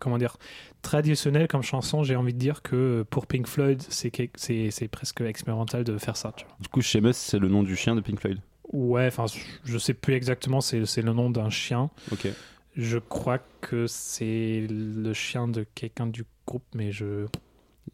comment 0.00 0.18
dire, 0.18 0.36
traditionnel 0.82 1.48
comme 1.48 1.62
chanson. 1.62 2.04
J'ai 2.04 2.14
envie 2.16 2.32
de 2.34 2.38
dire 2.38 2.62
que 2.62 3.04
pour 3.10 3.26
Pink 3.26 3.46
Floyd 3.48 3.82
c'est 3.88 4.10
que- 4.12 4.22
c'est 4.36 4.70
c'est 4.70 4.86
presque 4.88 5.20
expérimental 5.22 5.82
de 5.84 5.98
faire 5.98 6.16
ça. 6.16 6.32
Tu 6.36 6.44
vois. 6.44 6.54
Du 6.60 6.68
coup, 6.68 6.80
Seamus, 6.82 7.14
c'est 7.14 7.38
le 7.40 7.48
nom 7.48 7.62
du 7.64 7.74
chien 7.74 7.96
de 7.96 8.00
Pink 8.00 8.20
Floyd. 8.20 8.38
Ouais, 8.72 9.06
enfin 9.06 9.26
je 9.64 9.78
sais 9.78 9.94
plus 9.94 10.14
exactement. 10.14 10.60
C'est 10.60 10.80
le 11.02 11.12
nom 11.12 11.30
d'un 11.30 11.50
chien. 11.50 11.90
Ok. 12.12 12.28
Je 12.76 12.98
crois 12.98 13.38
que 13.60 13.86
c'est 13.86 14.66
le 14.70 15.12
chien 15.12 15.48
de 15.48 15.64
quelqu'un 15.74 16.06
du 16.06 16.24
groupe, 16.46 16.64
mais 16.74 16.92
je 16.92 17.26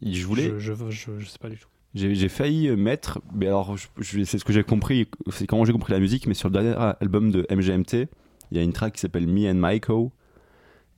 Je 0.01 0.25
voulais. 0.25 0.49
je, 0.49 0.59
je, 0.59 0.73
je- 0.89 1.19
je 1.19 1.25
sais 1.25 1.39
pas 1.39 1.49
du 1.49 1.57
tout. 1.57 1.69
J'ai 1.95 2.27
failli 2.27 2.67
euh, 2.67 2.75
mettre, 2.75 3.21
mais 3.33 3.47
alors 3.47 3.73
c'est 4.01 4.25
ce 4.37 4.43
que 4.43 4.51
j'ai 4.51 4.65
compris, 4.65 5.07
c'est 5.31 5.47
comment 5.47 5.63
j'ai 5.63 5.71
compris 5.71 5.93
la 5.93 5.99
musique, 5.99 6.27
mais 6.27 6.33
sur 6.33 6.49
le 6.49 6.53
dernier 6.53 6.75
album 6.99 7.31
de 7.31 7.47
MGMT, 7.49 8.09
il 8.51 8.57
y 8.57 8.59
a 8.59 8.63
une 8.63 8.73
track 8.73 8.93
qui 8.95 8.99
s'appelle 8.99 9.27
Me 9.27 9.49
and 9.49 9.55
Michael. 9.55 10.09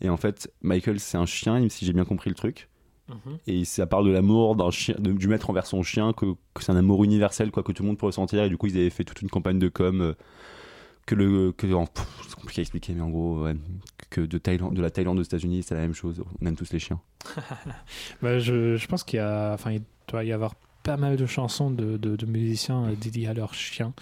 Et 0.02 0.10
en 0.10 0.18
fait, 0.18 0.52
Michael, 0.64 1.00
c'est 1.00 1.18
un 1.18 1.28
chien, 1.28 1.68
si 1.70 1.86
j'ai 1.86 1.94
bien 1.94 2.04
compris 2.06 2.30
le 2.32 2.36
truc. 2.36 2.68
Et 3.48 3.66
ça 3.66 3.88
parle 3.88 4.06
de 4.06 4.12
l'amour 4.12 4.56
d'un 4.56 4.70
du 4.98 5.28
maître 5.28 5.50
envers 5.50 5.66
son 5.66 5.84
chien, 5.84 6.14
que, 6.14 6.26
c'est 6.60 6.72
un 6.72 6.76
amour 6.76 7.04
universel, 7.04 7.52
quoi, 7.52 7.64
que 7.64 7.72
tout 7.72 7.84
le 7.84 7.88
monde 7.88 7.98
peut 7.98 8.06
ressentir. 8.06 8.44
Et 8.44 8.50
du 8.50 8.58
coup, 8.58 8.68
ils 8.68 8.78
avaient 8.78 8.90
fait 8.90 9.04
toute 9.04 9.22
une 9.22 9.30
campagne 9.30 9.60
de 9.60 9.70
com. 9.70 10.02
euh, 10.02 10.14
que 11.06 11.16
le. 11.16 11.54
Que, 11.54 11.68
c'est 11.68 12.36
compliqué 12.36 12.60
à 12.60 12.64
expliquer, 12.64 12.94
mais 12.94 13.02
en 13.02 13.10
gros, 13.10 13.48
que 14.10 14.22
de, 14.22 14.38
Thaïlande, 14.38 14.74
de 14.74 14.82
la 14.82 14.90
Thaïlande 14.90 15.20
aux 15.20 15.24
États-Unis, 15.24 15.64
c'est 15.64 15.76
la 15.76 15.82
même 15.82 15.94
chose. 15.94 16.24
On 16.42 16.46
aime 16.46 16.56
tous 16.56 16.72
les 16.72 16.80
chiens. 16.80 17.00
Bah, 18.22 18.40
je, 18.40 18.76
je 18.76 18.88
pense 18.88 19.04
qu'il 19.04 19.18
y 19.18 19.22
a, 19.22 19.54
enfin, 19.54 19.72
il 19.72 19.82
doit 20.10 20.24
y 20.24 20.32
avoir 20.32 20.54
pas 20.84 20.98
mal 20.98 21.18
de 21.18 21.26
chansons 21.26 21.70
de, 21.70 21.98
de, 21.98 22.26
musiciens 22.26 22.86
euh, 22.86 22.96
dédiées 22.96 23.28
à 23.28 23.34
leurs 23.34 23.54
chiens, 23.54 23.94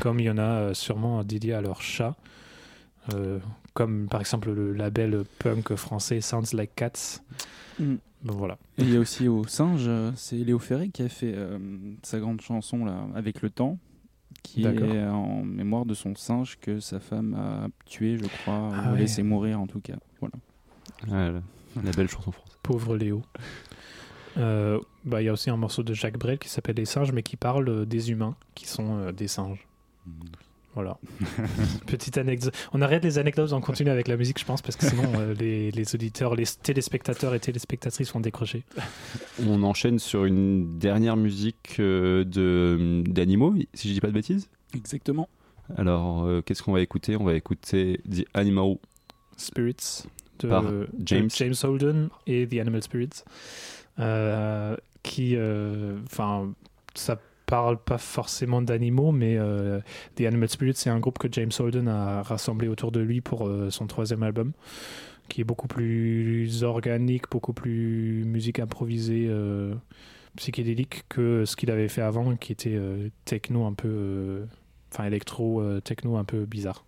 comme 0.00 0.18
il 0.18 0.26
y 0.26 0.30
en 0.30 0.38
a 0.38 0.42
euh, 0.42 0.74
sûrement 0.74 1.22
dédiées 1.22 1.54
à 1.54 1.60
leurs 1.60 1.80
chats. 1.80 2.16
Comme 3.74 4.08
par 4.08 4.20
exemple 4.20 4.50
le 4.50 4.72
label 4.72 5.24
punk 5.38 5.74
français 5.74 6.20
Sounds 6.20 6.54
Like 6.54 6.74
Cats. 6.74 7.20
Mm. 7.78 7.96
Voilà. 8.22 8.56
Et 8.78 8.82
il 8.82 8.90
y 8.90 8.96
a 8.96 9.00
aussi 9.00 9.28
au 9.28 9.46
singe, 9.46 9.90
c'est 10.16 10.36
Léo 10.36 10.58
Ferré 10.58 10.88
qui 10.88 11.02
a 11.02 11.10
fait 11.10 11.34
euh, 11.34 11.58
sa 12.02 12.18
grande 12.18 12.40
chanson 12.40 12.86
là, 12.86 13.06
avec 13.14 13.42
le 13.42 13.50
temps, 13.50 13.78
qui 14.42 14.64
est 14.64 15.06
en 15.06 15.42
mémoire 15.44 15.84
de 15.84 15.92
son 15.92 16.14
singe 16.14 16.58
que 16.58 16.80
sa 16.80 17.00
femme 17.00 17.34
a 17.34 17.68
tué, 17.84 18.16
je 18.16 18.24
crois, 18.24 18.70
Ah 18.72 18.88
ou 18.88 18.92
ouais. 18.92 19.00
laissé 19.00 19.22
mourir 19.22 19.60
en 19.60 19.66
tout 19.66 19.80
cas. 19.80 19.96
Voilà. 20.20 21.40
La, 21.82 21.90
belle 21.92 22.08
chanson 22.08 22.32
française. 22.32 22.58
Pauvre 22.62 22.96
Léo. 22.96 23.22
Euh, 24.36 24.80
bah, 25.04 25.22
Il 25.22 25.26
y 25.26 25.28
a 25.28 25.32
aussi 25.32 25.50
un 25.50 25.56
morceau 25.56 25.82
de 25.82 25.94
Jacques 25.94 26.18
Brel 26.18 26.38
qui 26.38 26.48
s'appelle 26.48 26.76
Les 26.76 26.84
singes, 26.84 27.12
mais 27.12 27.22
qui 27.22 27.36
parle 27.36 27.68
euh, 27.68 27.84
des 27.84 28.10
humains 28.10 28.36
qui 28.54 28.66
sont 28.66 28.98
euh, 28.98 29.12
des 29.12 29.28
singes. 29.28 29.66
Voilà. 30.74 30.98
Petite 31.86 32.18
anecdote. 32.18 32.54
On 32.72 32.82
arrête 32.82 33.04
les 33.04 33.18
anecdotes, 33.18 33.52
on 33.52 33.60
continue 33.60 33.90
avec 33.90 34.08
la 34.08 34.16
musique, 34.16 34.40
je 34.40 34.44
pense, 34.44 34.60
parce 34.60 34.76
que 34.76 34.86
sinon 34.86 35.04
euh, 35.16 35.34
les, 35.38 35.70
les 35.70 35.94
auditeurs, 35.94 36.34
les 36.34 36.46
téléspectateurs 36.46 37.34
et 37.34 37.40
téléspectatrices 37.40 38.12
vont 38.12 38.20
décrocher. 38.20 38.64
On 39.46 39.62
enchaîne 39.62 39.98
sur 39.98 40.24
une 40.24 40.78
dernière 40.78 41.16
musique 41.16 41.76
euh, 41.78 42.24
de 42.24 43.02
d'animaux, 43.06 43.54
si 43.74 43.88
je 43.88 43.94
dis 43.94 44.00
pas 44.00 44.08
de 44.08 44.12
bêtises. 44.12 44.48
Exactement. 44.74 45.28
Alors, 45.76 46.24
euh, 46.24 46.42
qu'est-ce 46.42 46.62
qu'on 46.62 46.72
va 46.72 46.80
écouter? 46.80 47.16
On 47.16 47.24
va 47.24 47.34
écouter 47.34 48.00
The 48.10 48.24
Animal 48.34 48.76
Spirits 49.36 50.04
de, 50.40 50.48
Par 50.48 50.62
de 50.62 50.88
James. 51.04 51.30
James 51.36 51.54
Holden 51.62 52.08
et 52.26 52.46
The 52.46 52.54
Animal 52.54 52.82
Spirits, 52.82 53.24
euh, 53.98 54.76
qui, 55.02 55.36
euh, 55.36 55.98
enfin, 56.06 56.52
ça 56.94 57.18
parle 57.46 57.78
pas 57.78 57.98
forcément 57.98 58.62
d'animaux, 58.62 59.12
mais 59.12 59.36
euh, 59.36 59.80
The 60.16 60.22
Animal 60.22 60.48
Spirits, 60.48 60.74
c'est 60.76 60.90
un 60.90 60.98
groupe 60.98 61.18
que 61.18 61.28
James 61.30 61.50
Holden 61.58 61.88
a 61.88 62.22
rassemblé 62.22 62.68
autour 62.68 62.92
de 62.92 63.00
lui 63.00 63.20
pour 63.20 63.46
euh, 63.46 63.70
son 63.70 63.86
troisième 63.86 64.22
album, 64.22 64.52
qui 65.28 65.40
est 65.40 65.44
beaucoup 65.44 65.68
plus 65.68 66.62
organique, 66.64 67.30
beaucoup 67.30 67.52
plus 67.52 68.24
musique 68.24 68.58
improvisée, 68.58 69.26
euh, 69.28 69.74
psychédélique 70.36 71.04
que 71.08 71.44
ce 71.44 71.56
qu'il 71.56 71.70
avait 71.70 71.88
fait 71.88 72.02
avant, 72.02 72.34
qui 72.36 72.52
était 72.52 72.78
techno 73.24 73.66
un 73.66 73.72
peu, 73.72 74.44
enfin 74.92 75.04
électro 75.04 75.62
techno 75.80 76.16
un 76.16 76.24
peu 76.24 76.44
bizarre. 76.44 76.84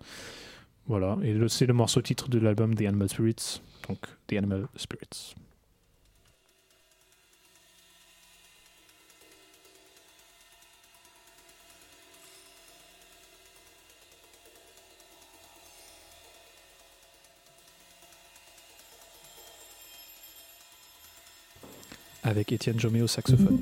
Voilà, 0.88 1.16
et 1.22 1.36
c'est 1.48 1.66
le 1.66 1.74
morceau 1.74 2.02
titre 2.02 2.28
de 2.28 2.40
l'album 2.40 2.74
The 2.74 2.82
Animal 2.82 3.08
Spirits, 3.08 3.60
donc 3.88 3.98
The 4.26 4.32
Animal 4.32 4.66
Spirits. 4.74 5.36
Avec 22.26 22.50
Étienne 22.50 22.80
Jomé 22.80 23.02
au 23.02 23.06
saxophone. 23.06 23.60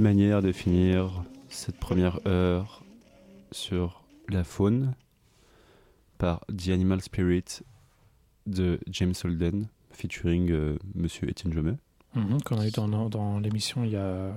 Manière 0.00 0.42
de 0.42 0.52
finir 0.52 1.22
cette 1.48 1.76
première 1.76 2.20
heure 2.26 2.82
sur 3.52 4.02
la 4.28 4.44
faune 4.44 4.94
par 6.18 6.40
The 6.46 6.68
Animal 6.68 7.00
Spirit 7.00 7.44
de 8.46 8.80
James 8.88 9.14
Holden, 9.22 9.68
featuring 9.92 10.50
euh, 10.50 10.78
Monsieur 10.94 11.28
Étienne 11.28 11.52
Jomet. 11.52 11.76
Mhm, 12.14 12.42
Qu'on 12.42 12.58
a 12.58 12.66
eu 12.66 12.70
dans, 12.70 13.08
dans 13.08 13.38
l'émission 13.38 13.84
il 13.84 13.90
y 13.92 13.96
a 13.96 14.32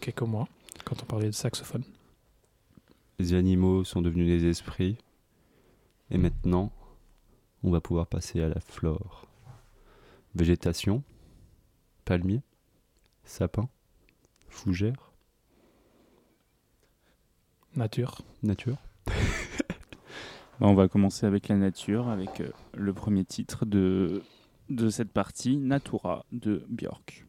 quelques 0.00 0.22
mois, 0.22 0.48
quand 0.84 1.02
on 1.02 1.06
parlait 1.06 1.26
de 1.26 1.32
saxophone. 1.32 1.84
Les 3.18 3.34
animaux 3.34 3.84
sont 3.84 4.02
devenus 4.02 4.26
des 4.26 4.48
esprits. 4.48 4.96
Et 6.10 6.18
maintenant, 6.18 6.72
on 7.62 7.70
va 7.70 7.80
pouvoir 7.80 8.06
passer 8.06 8.42
à 8.42 8.48
la 8.48 8.60
flore. 8.60 9.26
Végétation, 10.34 11.02
palmier, 12.04 12.42
sapin, 13.24 13.68
fougère, 14.54 15.12
Nature. 17.76 18.18
nature. 18.42 18.78
Bah, 20.60 20.68
on 20.68 20.74
va 20.74 20.86
commencer 20.86 21.26
avec 21.26 21.48
la 21.48 21.56
nature, 21.56 22.08
avec 22.08 22.40
euh, 22.40 22.48
le 22.74 22.92
premier 22.92 23.24
titre 23.24 23.66
de, 23.66 24.22
de 24.70 24.88
cette 24.88 25.10
partie, 25.10 25.56
Natura 25.56 26.24
de 26.30 26.64
Björk. 26.68 27.23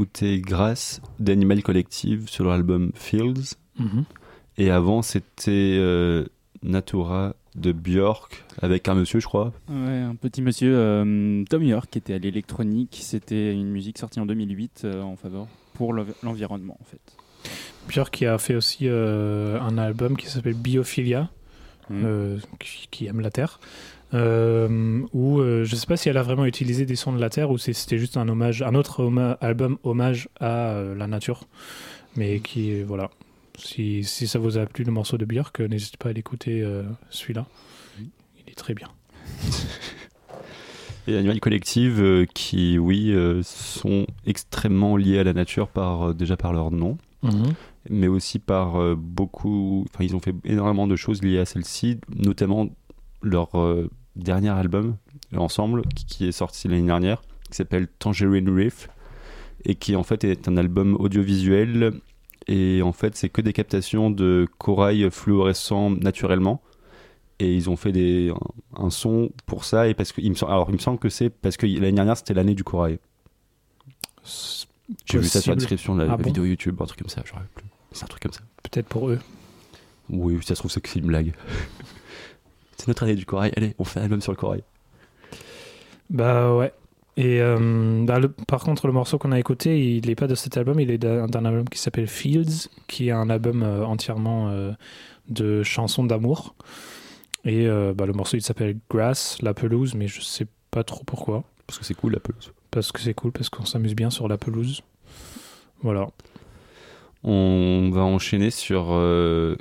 Écoutait 0.00 0.40
Grâce 0.40 1.00
d'Animal 1.18 1.62
Collective 1.62 2.28
sur 2.28 2.44
leur 2.44 2.52
album 2.52 2.92
Fields. 2.94 3.54
Mhm. 3.78 4.04
Et 4.58 4.70
avant, 4.70 5.00
c'était 5.00 5.76
euh, 5.78 6.26
Natura 6.62 7.34
de 7.54 7.72
Björk 7.72 8.44
avec 8.60 8.88
un 8.88 8.94
monsieur, 8.94 9.20
je 9.20 9.26
crois. 9.26 9.54
Ouais, 9.70 9.98
un 10.00 10.14
petit 10.14 10.42
monsieur 10.42 10.76
euh, 10.76 11.44
Tom 11.48 11.62
York 11.62 11.88
qui 11.90 11.96
était 11.98 12.12
à 12.12 12.18
l'électronique. 12.18 12.98
C'était 13.00 13.54
une 13.54 13.70
musique 13.70 13.96
sortie 13.96 14.20
en 14.20 14.26
2008 14.26 14.82
euh, 14.84 15.00
en 15.02 15.16
faveur 15.16 15.46
pour 15.72 15.94
l'env- 15.94 16.14
l'environnement 16.22 16.76
en 16.78 16.84
fait. 16.84 17.00
Björk 17.88 18.12
qui 18.12 18.26
a 18.26 18.36
fait 18.36 18.54
aussi 18.54 18.80
euh, 18.88 19.58
un 19.60 19.78
album 19.78 20.16
qui 20.18 20.26
s'appelle 20.26 20.54
Biophilia, 20.54 21.30
Mhm. 21.88 22.02
euh, 22.04 22.38
qui, 22.58 22.88
qui 22.90 23.06
aime 23.06 23.20
la 23.20 23.30
Terre. 23.30 23.60
Euh, 24.14 25.00
où 25.12 25.40
euh, 25.40 25.64
je 25.64 25.74
sais 25.74 25.86
pas 25.86 25.96
si 25.96 26.08
elle 26.08 26.16
a 26.16 26.22
vraiment 26.22 26.44
utilisé 26.46 26.86
des 26.86 26.94
sons 26.94 27.12
de 27.12 27.20
la 27.20 27.28
Terre 27.28 27.50
ou 27.50 27.58
si 27.58 27.74
c'était 27.74 27.98
juste 27.98 28.16
un 28.16 28.28
hommage, 28.28 28.62
un 28.62 28.74
autre 28.76 29.02
homa- 29.02 29.36
album 29.40 29.78
hommage 29.82 30.28
à 30.38 30.68
euh, 30.70 30.94
la 30.94 31.06
nature, 31.08 31.44
mais 32.16 32.38
qui 32.40 32.82
voilà. 32.82 33.10
Si, 33.58 34.04
si 34.04 34.28
ça 34.28 34.38
vous 34.38 34.58
a 34.58 34.66
plu 34.66 34.84
le 34.84 34.92
morceau 34.92 35.16
de 35.18 35.24
Björk, 35.24 35.60
euh, 35.60 35.66
n'hésitez 35.68 35.96
pas 35.98 36.10
à 36.10 36.12
l'écouter 36.12 36.62
euh, 36.62 36.82
celui-là. 37.10 37.46
Il 37.98 38.52
est 38.52 38.54
très 38.54 38.74
bien. 38.74 38.88
Et 41.08 41.16
Animal 41.16 41.38
Collective 41.40 42.00
euh, 42.00 42.26
qui, 42.32 42.78
oui, 42.78 43.12
euh, 43.12 43.40
sont 43.44 44.06
extrêmement 44.26 44.96
liés 44.96 45.18
à 45.20 45.24
la 45.24 45.32
nature 45.32 45.68
par, 45.68 46.08
euh, 46.10 46.14
déjà 46.14 46.36
par 46.36 46.52
leur 46.52 46.70
nom. 46.70 46.98
mais 47.88 48.08
aussi 48.08 48.38
par 48.38 48.96
beaucoup. 48.96 49.84
Enfin, 49.92 50.04
ils 50.04 50.14
ont 50.16 50.20
fait 50.20 50.34
énormément 50.44 50.86
de 50.86 50.96
choses 50.96 51.22
liées 51.22 51.38
à 51.38 51.44
celle-ci, 51.44 51.98
notamment 52.14 52.68
leur 53.22 53.58
euh, 53.58 53.90
dernier 54.14 54.50
album 54.50 54.96
ensemble, 55.36 55.82
qui, 56.06 56.26
est 56.26 56.32
sorti 56.32 56.68
l'année 56.68 56.86
dernière, 56.86 57.22
qui 57.50 57.56
s'appelle 57.56 57.88
Tangerine 57.98 58.48
Reef, 58.48 58.88
et 59.64 59.74
qui 59.74 59.96
en 59.96 60.02
fait 60.02 60.24
est 60.24 60.48
un 60.48 60.56
album 60.56 60.96
audiovisuel. 60.98 62.00
Et 62.48 62.80
en 62.82 62.92
fait, 62.92 63.16
c'est 63.16 63.28
que 63.28 63.40
des 63.40 63.52
captations 63.52 64.10
de 64.10 64.46
corail 64.58 65.08
fluorescent 65.10 65.90
naturellement. 65.90 66.62
Et 67.38 67.54
ils 67.54 67.68
ont 67.68 67.76
fait 67.76 67.92
des, 67.92 68.30
un, 68.30 68.84
un 68.84 68.90
son 68.90 69.30
pour 69.44 69.64
ça. 69.64 69.88
Et 69.88 69.94
parce 69.94 70.12
que, 70.12 70.20
il 70.20 70.30
me, 70.30 70.44
alors, 70.44 70.68
il 70.70 70.74
me 70.74 70.78
semble 70.78 70.98
que 70.98 71.08
c'est 71.08 71.28
parce 71.28 71.56
que 71.56 71.66
l'année 71.66 71.92
dernière, 71.92 72.16
c'était 72.16 72.34
l'année 72.34 72.54
du 72.54 72.64
corail. 72.64 72.98
J'ai 75.04 75.18
vu 75.18 75.26
ça 75.26 75.40
sur 75.40 75.52
la 75.52 75.56
description 75.56 75.94
de 75.94 76.02
la 76.02 76.12
Ah 76.12 76.16
bon 76.16 76.22
vidéo 76.22 76.44
YouTube, 76.44 76.80
un 76.80 76.86
truc 76.86 77.00
comme 77.00 77.08
ça. 77.08 77.22
C'est 77.92 78.04
un 78.04 78.06
truc 78.06 78.22
comme 78.22 78.32
ça. 78.32 78.40
Peut-être 78.62 78.86
pour 78.86 79.10
eux. 79.10 79.18
Oui, 80.08 80.38
ça 80.42 80.54
se 80.54 80.60
trouve, 80.60 80.70
c'est 80.70 80.80
que 80.80 80.88
c'est 80.88 81.00
une 81.00 81.06
blague. 81.06 81.32
c'est 82.76 82.88
notre 82.88 83.02
année 83.04 83.14
du 83.14 83.26
corail. 83.26 83.52
Allez, 83.56 83.74
on 83.78 83.84
fait 83.84 84.00
un 84.00 84.04
album 84.04 84.20
sur 84.20 84.32
le 84.32 84.36
corail. 84.36 84.62
Bah 86.10 86.54
ouais. 86.54 86.72
Et 87.16 87.40
euh, 87.40 88.04
bah, 88.04 88.18
le- 88.18 88.28
par 88.28 88.62
contre, 88.62 88.86
le 88.86 88.92
morceau 88.92 89.16
qu'on 89.18 89.32
a 89.32 89.38
écouté, 89.38 89.96
il 89.96 90.06
n'est 90.06 90.14
pas 90.14 90.26
de 90.26 90.34
cet 90.34 90.56
album, 90.58 90.78
il 90.80 90.90
est 90.90 90.98
d'un 90.98 91.44
album 91.44 91.66
qui 91.68 91.78
s'appelle 91.78 92.06
Fields, 92.06 92.68
qui 92.88 93.08
est 93.08 93.12
un 93.12 93.30
album 93.30 93.62
euh, 93.62 93.84
entièrement 93.86 94.48
euh, 94.50 94.72
de 95.28 95.62
chansons 95.62 96.04
d'amour. 96.04 96.54
Et 97.44 97.68
bah, 97.94 98.06
le 98.06 98.12
morceau, 98.12 98.36
il 98.36 98.42
s'appelle 98.42 98.76
Grass, 98.90 99.38
la 99.40 99.54
pelouse, 99.54 99.94
mais 99.94 100.08
je 100.08 100.20
sais 100.20 100.48
pas 100.72 100.82
trop 100.82 101.04
pourquoi. 101.04 101.44
Parce 101.68 101.78
que 101.78 101.84
c'est 101.84 101.94
cool 101.94 102.12
la 102.14 102.18
pelouse. 102.18 102.52
Parce 102.72 102.90
que 102.90 103.00
c'est 103.00 103.14
cool, 103.14 103.30
parce 103.30 103.48
qu'on 103.50 103.64
s'amuse 103.64 103.94
bien 103.94 104.10
sur 104.10 104.26
la 104.26 104.36
pelouse. 104.36 104.82
Voilà. 105.80 106.08
On 107.22 107.90
va 107.92 108.00
enchaîner 108.02 108.50
sur 108.50 108.90
un- 108.90 109.56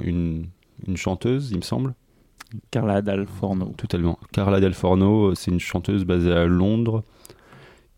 une, 0.00 0.46
une 0.86 0.96
chanteuse, 0.96 1.50
il 1.50 1.58
me 1.58 1.62
semble. 1.62 1.94
Carla 2.70 3.02
Dal 3.02 3.26
Forno. 3.26 3.74
Totalement. 3.76 4.18
Carla 4.32 4.60
Del 4.60 4.74
Forno, 4.74 5.34
c'est 5.34 5.50
une 5.50 5.60
chanteuse 5.60 6.04
basée 6.04 6.32
à 6.32 6.46
Londres 6.46 7.04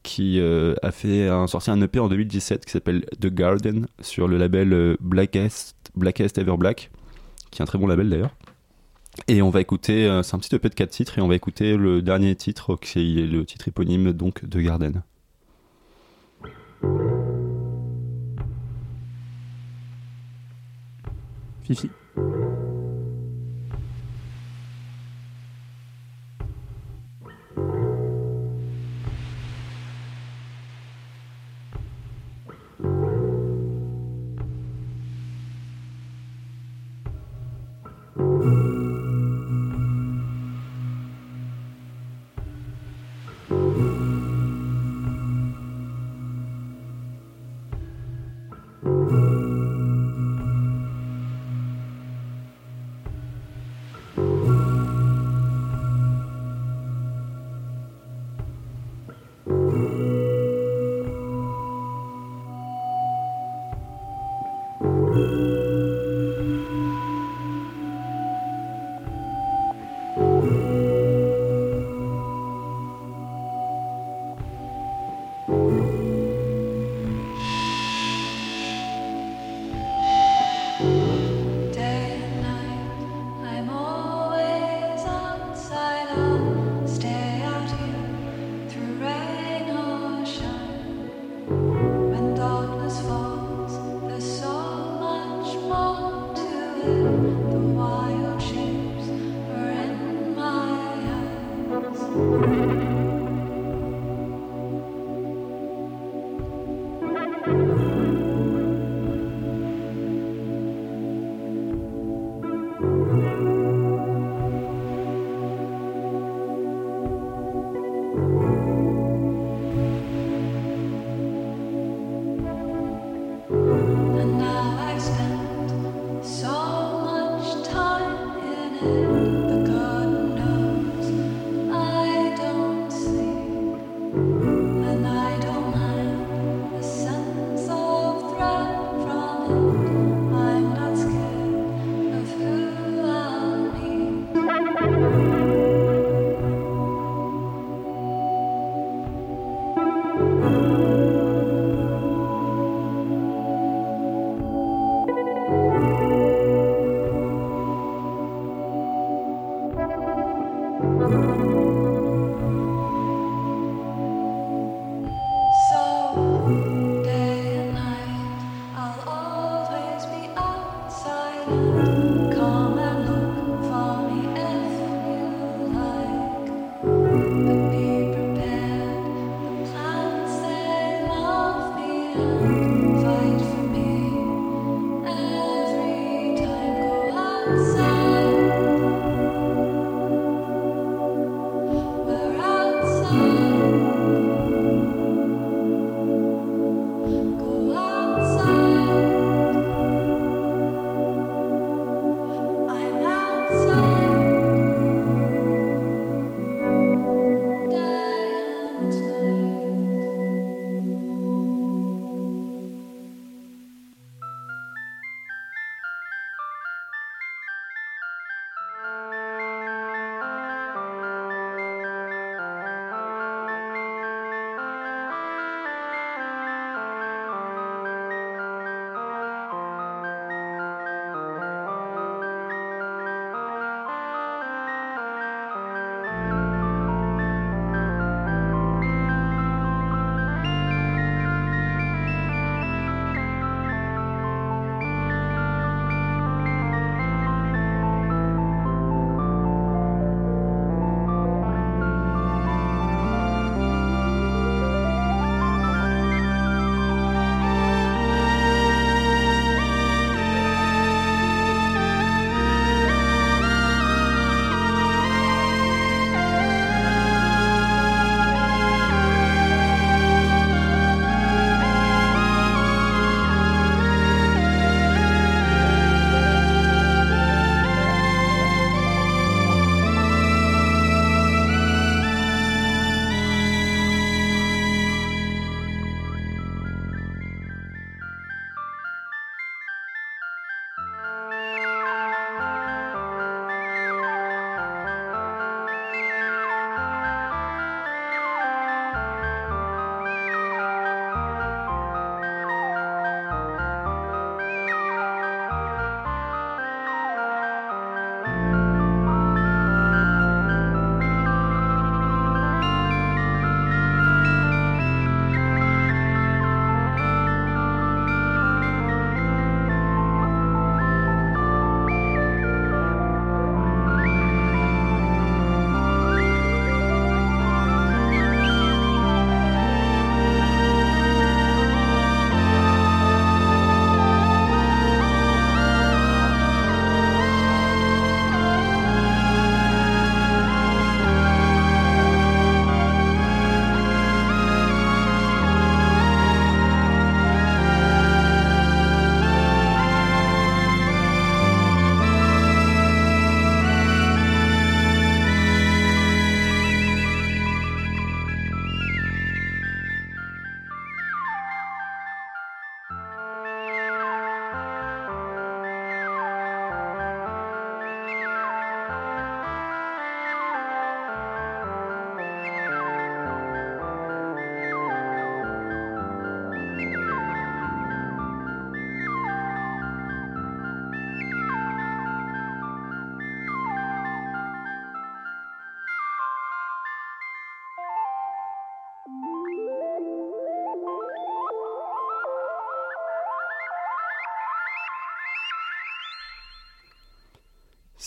qui 0.02 0.40
euh, 0.40 0.74
a 0.82 0.92
fait 0.92 1.28
un, 1.28 1.46
sorti 1.46 1.70
un 1.70 1.80
EP 1.80 1.98
en 1.98 2.08
2017 2.08 2.64
qui 2.64 2.72
s'appelle 2.72 3.04
The 3.20 3.26
Garden 3.26 3.86
sur 4.00 4.28
le 4.28 4.38
label 4.38 4.72
euh, 4.72 4.96
Blackest, 5.00 5.76
Blackest 5.94 6.38
Ever 6.38 6.56
Black, 6.56 6.90
qui 7.50 7.60
est 7.60 7.62
un 7.62 7.66
très 7.66 7.78
bon 7.78 7.86
label 7.86 8.08
d'ailleurs. 8.08 8.34
Et 9.28 9.42
on 9.42 9.50
va 9.50 9.60
écouter, 9.60 10.06
euh, 10.06 10.22
c'est 10.22 10.34
un 10.34 10.38
petit 10.38 10.54
EP 10.54 10.68
de 10.68 10.74
4 10.74 10.90
titres, 10.90 11.18
et 11.18 11.20
on 11.20 11.28
va 11.28 11.34
écouter 11.34 11.76
le 11.76 12.00
dernier 12.00 12.34
titre 12.34 12.76
qui 12.76 13.20
est 13.20 13.26
le 13.26 13.44
titre 13.44 13.68
éponyme 13.68 14.12
donc 14.12 14.44
de 14.44 14.60
Garden. 14.60 15.02
Fifi. 21.62 21.90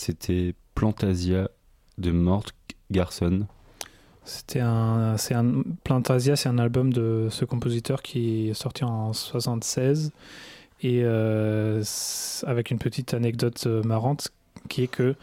C'était 0.04 0.54
Plantasia 0.74 1.48
de 1.96 2.10
Mort 2.10 2.44
Garson. 2.90 3.46
C'était 4.22 4.60
un, 4.60 5.16
c'est 5.16 5.32
un 5.32 5.62
Plantasia, 5.82 6.36
c'est 6.36 6.50
un 6.50 6.58
album 6.58 6.92
de 6.92 7.28
ce 7.30 7.46
compositeur 7.46 8.02
qui 8.02 8.50
est 8.50 8.54
sorti 8.54 8.84
en 8.84 9.14
76 9.14 10.12
et 10.82 11.00
euh, 11.04 11.82
avec 12.42 12.70
une 12.70 12.78
petite 12.78 13.14
anecdote 13.14 13.64
euh, 13.66 13.82
marrante 13.82 14.28
qui 14.68 14.82
est 14.82 14.88
que 14.88 15.14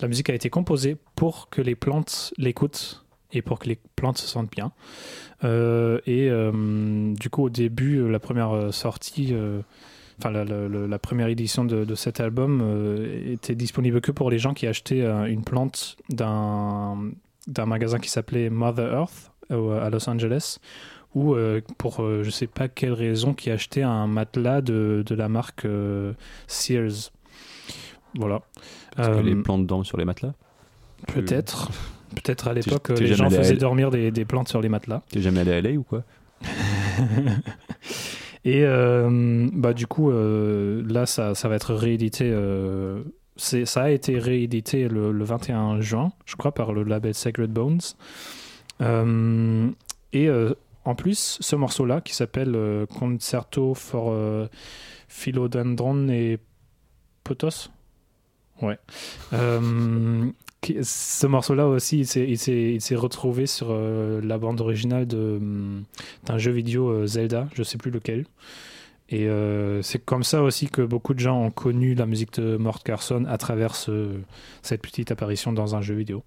la 0.00 0.08
musique 0.08 0.30
a 0.30 0.34
été 0.34 0.48
composée 0.48 0.96
pour 1.14 1.50
que 1.50 1.60
les 1.60 1.74
plantes 1.74 2.32
l'écoutent 2.38 3.04
et 3.32 3.42
pour 3.42 3.58
que 3.58 3.68
les 3.68 3.78
plantes 3.96 4.16
se 4.16 4.26
sentent 4.26 4.50
bien. 4.50 4.72
Euh, 5.44 6.00
et 6.06 6.30
du 7.18 7.28
coup, 7.28 7.44
au 7.44 7.50
début, 7.50 8.08
la 8.08 8.18
première 8.18 8.72
sortie, 8.72 9.34
enfin 10.22 10.30
la, 10.30 10.44
la- 10.44 10.68
la- 10.68 10.86
la 10.86 10.98
première 11.00 11.26
édition 11.26 11.64
de, 11.64 11.84
de 11.84 11.94
cet 11.96 12.20
album 12.20 12.60
euh, 12.62 13.32
était 13.32 13.56
disponible 13.56 14.00
que 14.00 14.12
pour 14.12 14.30
les 14.30 14.38
gens 14.38 14.54
qui 14.54 14.68
achetaient 14.68 15.02
euh, 15.02 15.24
une 15.24 15.42
plante 15.42 15.96
d'un 16.10 16.96
d'un 17.48 17.66
magasin 17.66 17.98
qui 17.98 18.08
s'appelait 18.08 18.50
Mother 18.50 18.92
Earth 18.92 19.32
euh, 19.50 19.84
à 19.84 19.90
Los 19.90 20.08
Angeles 20.08 20.58
ou 21.16 21.34
euh, 21.34 21.60
pour 21.76 21.96
je 22.22 22.30
sais 22.30 22.46
pas 22.46 22.68
quelle 22.68 22.92
raison 22.92 23.34
qui 23.34 23.50
achetait 23.50 23.82
un 23.82 24.06
matelas 24.06 24.60
de, 24.60 25.02
de 25.04 25.14
la 25.16 25.28
marque 25.28 25.66
Sears. 26.46 27.10
Voilà. 28.14 28.42
Parce 28.96 29.08
que 29.08 29.22
les 29.22 29.34
plantes 29.34 29.62
dedans 29.62 29.82
sur 29.82 29.98
les 29.98 30.04
matelas? 30.04 30.34
Peut-être. 31.08 31.70
Peut-être 32.14 32.46
à 32.48 32.52
l'époque, 32.52 32.90
les 32.90 33.14
gens 33.14 33.28
faisaient 33.28 33.56
dormir 33.56 33.90
des, 33.90 34.10
des 34.12 34.24
plantes 34.24 34.48
sur 34.48 34.60
les 34.60 34.68
matelas. 34.68 35.02
T'es 35.10 35.20
jamais 35.20 35.40
allé 35.40 35.52
à 35.52 35.60
LA 35.60 35.70
ou 35.72 35.82
quoi? 35.82 36.04
Et 38.44 38.64
euh, 38.64 39.48
bah, 39.52 39.72
du 39.72 39.86
coup, 39.86 40.10
euh, 40.10 40.82
là, 40.88 41.06
ça, 41.06 41.34
ça 41.34 41.48
va 41.48 41.56
être 41.56 41.74
réédité. 41.74 42.30
euh, 42.30 43.02
ça 43.36 43.82
a 43.82 43.90
été 43.90 44.18
réédité 44.18 44.88
le, 44.88 45.10
le 45.12 45.24
21 45.24 45.80
juin, 45.80 46.12
je 46.26 46.36
crois, 46.36 46.52
par 46.52 46.72
le 46.72 46.82
label 46.82 47.14
Sacred 47.14 47.50
Bones. 47.50 47.80
Et 50.12 50.28
en 50.84 50.94
plus, 50.94 51.38
ce 51.40 51.56
morceau-là, 51.56 52.00
qui 52.02 52.14
s'appelle 52.14 52.86
Concerto 52.98 53.74
for 53.74 54.14
Philodendron 55.08 56.08
et 56.10 56.38
Potos. 57.24 57.70
Ouais. 58.60 58.78
Ce 60.82 61.26
morceau-là 61.26 61.66
aussi, 61.66 62.00
il 62.00 62.38
s'est- 62.38 62.94
retrouvé 62.94 63.46
sur 63.46 63.68
euh, 63.70 64.20
la 64.22 64.38
bande 64.38 64.60
originale 64.60 65.06
hum, 65.12 65.82
d'un 66.24 66.38
jeu 66.38 66.52
vidéo 66.52 66.88
euh, 66.88 67.06
Zelda, 67.06 67.48
je 67.54 67.62
sais 67.62 67.78
plus 67.78 67.90
lequel. 67.90 68.26
Et 69.08 69.28
euh, 69.28 69.82
c'est 69.82 69.98
comme 70.04 70.22
ça 70.22 70.42
aussi 70.42 70.68
que 70.68 70.80
beaucoup 70.82 71.12
de 71.14 71.18
gens 71.18 71.38
ont 71.42 71.50
connu 71.50 71.94
la 71.94 72.06
musique 72.06 72.34
de 72.40 72.56
Mort 72.56 72.82
Carson 72.82 73.24
à 73.28 73.36
travers 73.38 73.74
ce- 73.74 74.14
cette 74.62 74.80
petite 74.82 75.10
apparition 75.10 75.52
dans 75.52 75.74
un 75.74 75.82
jeu 75.82 75.94
vidéo, 75.94 76.22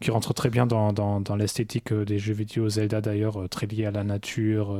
qui 0.00 0.10
rentre 0.10 0.34
très 0.34 0.50
bien 0.50 0.66
dans, 0.66 0.92
dans, 0.92 1.20
dans 1.20 1.34
l'esthétique 1.36 1.92
des 1.92 2.18
jeux 2.18 2.34
vidéo 2.34 2.68
Zelda 2.68 3.00
d'ailleurs, 3.00 3.48
très 3.48 3.66
lié 3.66 3.86
à 3.86 3.90
la 3.90 4.04
nature, 4.04 4.76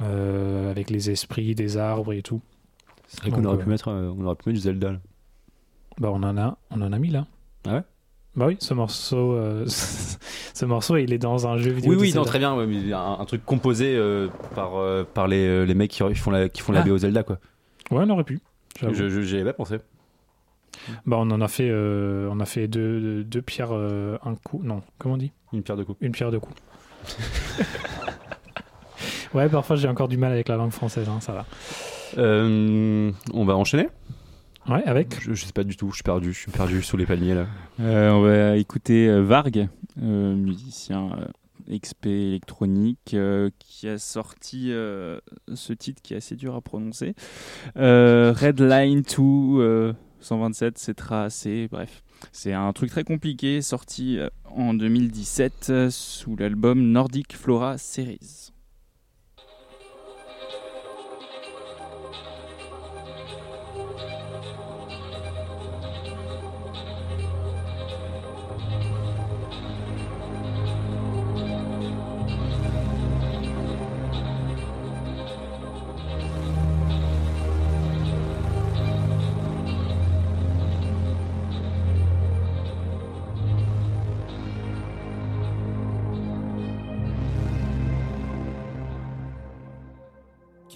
avec 0.00 0.90
les 0.90 1.10
esprits 1.10 1.54
des 1.54 1.76
arbres 1.76 2.12
et 2.12 2.22
tout. 2.22 2.40
C'est 3.08 3.20
vrai 3.20 3.30
qu'on 3.30 3.44
aurait 3.44 3.58
pu 3.58 3.68
mettre, 3.68 3.88
on 3.88 4.24
aurait 4.24 4.34
pu 4.36 4.48
mettre 4.48 4.58
du 4.60 4.64
Zelda. 4.64 4.92
là. 4.92 4.98
Bah 5.98 6.10
on 6.12 6.22
en 6.22 6.36
a, 6.36 6.58
on 6.70 6.80
en 6.82 6.92
a 6.92 6.98
mis 6.98 7.10
là. 7.10 7.26
Ah 7.66 7.74
ouais? 7.76 7.82
Bah 8.36 8.46
oui, 8.48 8.58
ce 8.60 8.74
morceau, 8.74 9.32
euh, 9.32 9.64
ce 9.66 10.64
morceau, 10.66 10.98
il 10.98 11.14
est 11.14 11.18
dans 11.18 11.46
un 11.46 11.56
jeu 11.56 11.70
vidéo. 11.70 11.92
Oui, 11.92 11.96
de 11.96 12.00
oui, 12.02 12.12
non, 12.14 12.24
très 12.24 12.38
bien. 12.38 12.54
ouais, 12.54 12.66
mais 12.66 12.92
un, 12.92 13.16
un 13.18 13.24
truc 13.24 13.42
composé 13.46 13.96
euh, 13.96 14.28
par, 14.54 14.76
euh, 14.76 15.04
par 15.04 15.26
les, 15.26 15.64
les 15.64 15.74
mecs 15.74 15.90
qui, 15.90 16.02
font 16.14 16.30
la, 16.30 16.50
qui 16.50 16.60
font 16.60 16.72
la 16.72 16.80
Ah. 16.80 16.84
BO 16.84 16.98
Zelda, 16.98 17.22
quoi. 17.22 17.38
Ouais, 17.90 18.04
on 18.06 18.10
aurait 18.10 18.24
pu. 18.24 18.40
j'y 18.78 19.34
avais 19.36 19.44
pas 19.44 19.52
pensé. 19.54 19.78
Bah 21.06 21.16
on 21.18 21.30
en 21.30 21.40
a 21.40 21.48
fait, 21.48 21.72
on 21.72 22.38
a 22.38 22.44
fait 22.44 22.68
deux, 22.68 23.00
deux, 23.00 23.24
deux 23.24 23.42
pierres, 23.42 23.72
un 23.72 24.34
coup. 24.44 24.60
Non, 24.62 24.82
comment 24.98 25.14
on 25.14 25.18
dit? 25.18 25.32
Une 25.54 25.62
pierre 25.62 25.78
de 25.78 25.84
coups. 25.84 25.96
Une 26.02 26.12
pierre 26.12 26.30
deux 26.30 26.38
coups. 26.38 26.54
ouais, 29.34 29.48
parfois 29.48 29.76
j'ai 29.76 29.88
encore 29.88 30.08
du 30.08 30.18
mal 30.18 30.32
avec 30.32 30.48
la 30.48 30.56
langue 30.56 30.72
française, 30.72 31.08
hein, 31.08 31.20
ça 31.20 31.32
va. 31.32 31.46
On 32.18 33.44
va 33.44 33.56
enchaîner? 33.56 33.88
Ouais, 34.68 34.82
avec 34.84 35.20
je, 35.20 35.32
je 35.32 35.44
sais 35.44 35.52
pas 35.52 35.62
du 35.62 35.76
tout, 35.76 35.90
je 35.90 35.96
suis 35.96 36.02
perdu, 36.02 36.32
je 36.32 36.38
suis 36.38 36.50
perdu 36.50 36.82
sous 36.82 36.96
les 36.96 37.06
palmiers 37.06 37.34
là. 37.34 37.46
Euh, 37.80 38.10
on 38.10 38.22
va 38.22 38.56
écouter 38.56 39.08
euh, 39.08 39.22
Varg, 39.22 39.68
euh, 40.02 40.34
musicien 40.34 41.10
euh, 41.70 41.78
XP 41.78 42.06
électronique, 42.06 43.14
euh, 43.14 43.50
qui 43.60 43.88
a 43.88 43.98
sorti 43.98 44.72
euh, 44.72 45.20
ce 45.54 45.72
titre 45.72 46.02
qui 46.02 46.14
est 46.14 46.16
assez 46.16 46.34
dur 46.34 46.56
à 46.56 46.60
prononcer. 46.60 47.14
Euh, 47.76 48.32
Red 48.36 48.60
Line 48.60 49.02
2, 49.02 49.12
euh, 49.22 49.92
127, 50.20 50.78
c'est 50.78 50.94
tracé, 50.94 51.68
bref. 51.70 52.02
C'est 52.32 52.52
un 52.52 52.72
truc 52.72 52.90
très 52.90 53.04
compliqué, 53.04 53.62
sorti 53.62 54.18
en 54.46 54.74
2017 54.74 55.66
euh, 55.68 55.90
sous 55.90 56.34
l'album 56.34 56.90
Nordic 56.90 57.36
Flora 57.36 57.78
Series. 57.78 58.50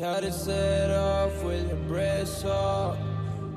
Cut 0.01 0.25
it 0.25 0.33
set 0.33 0.91
off 0.91 1.45
with 1.45 1.69
your 1.69 1.77
breast 1.87 2.47
off. 2.47 2.97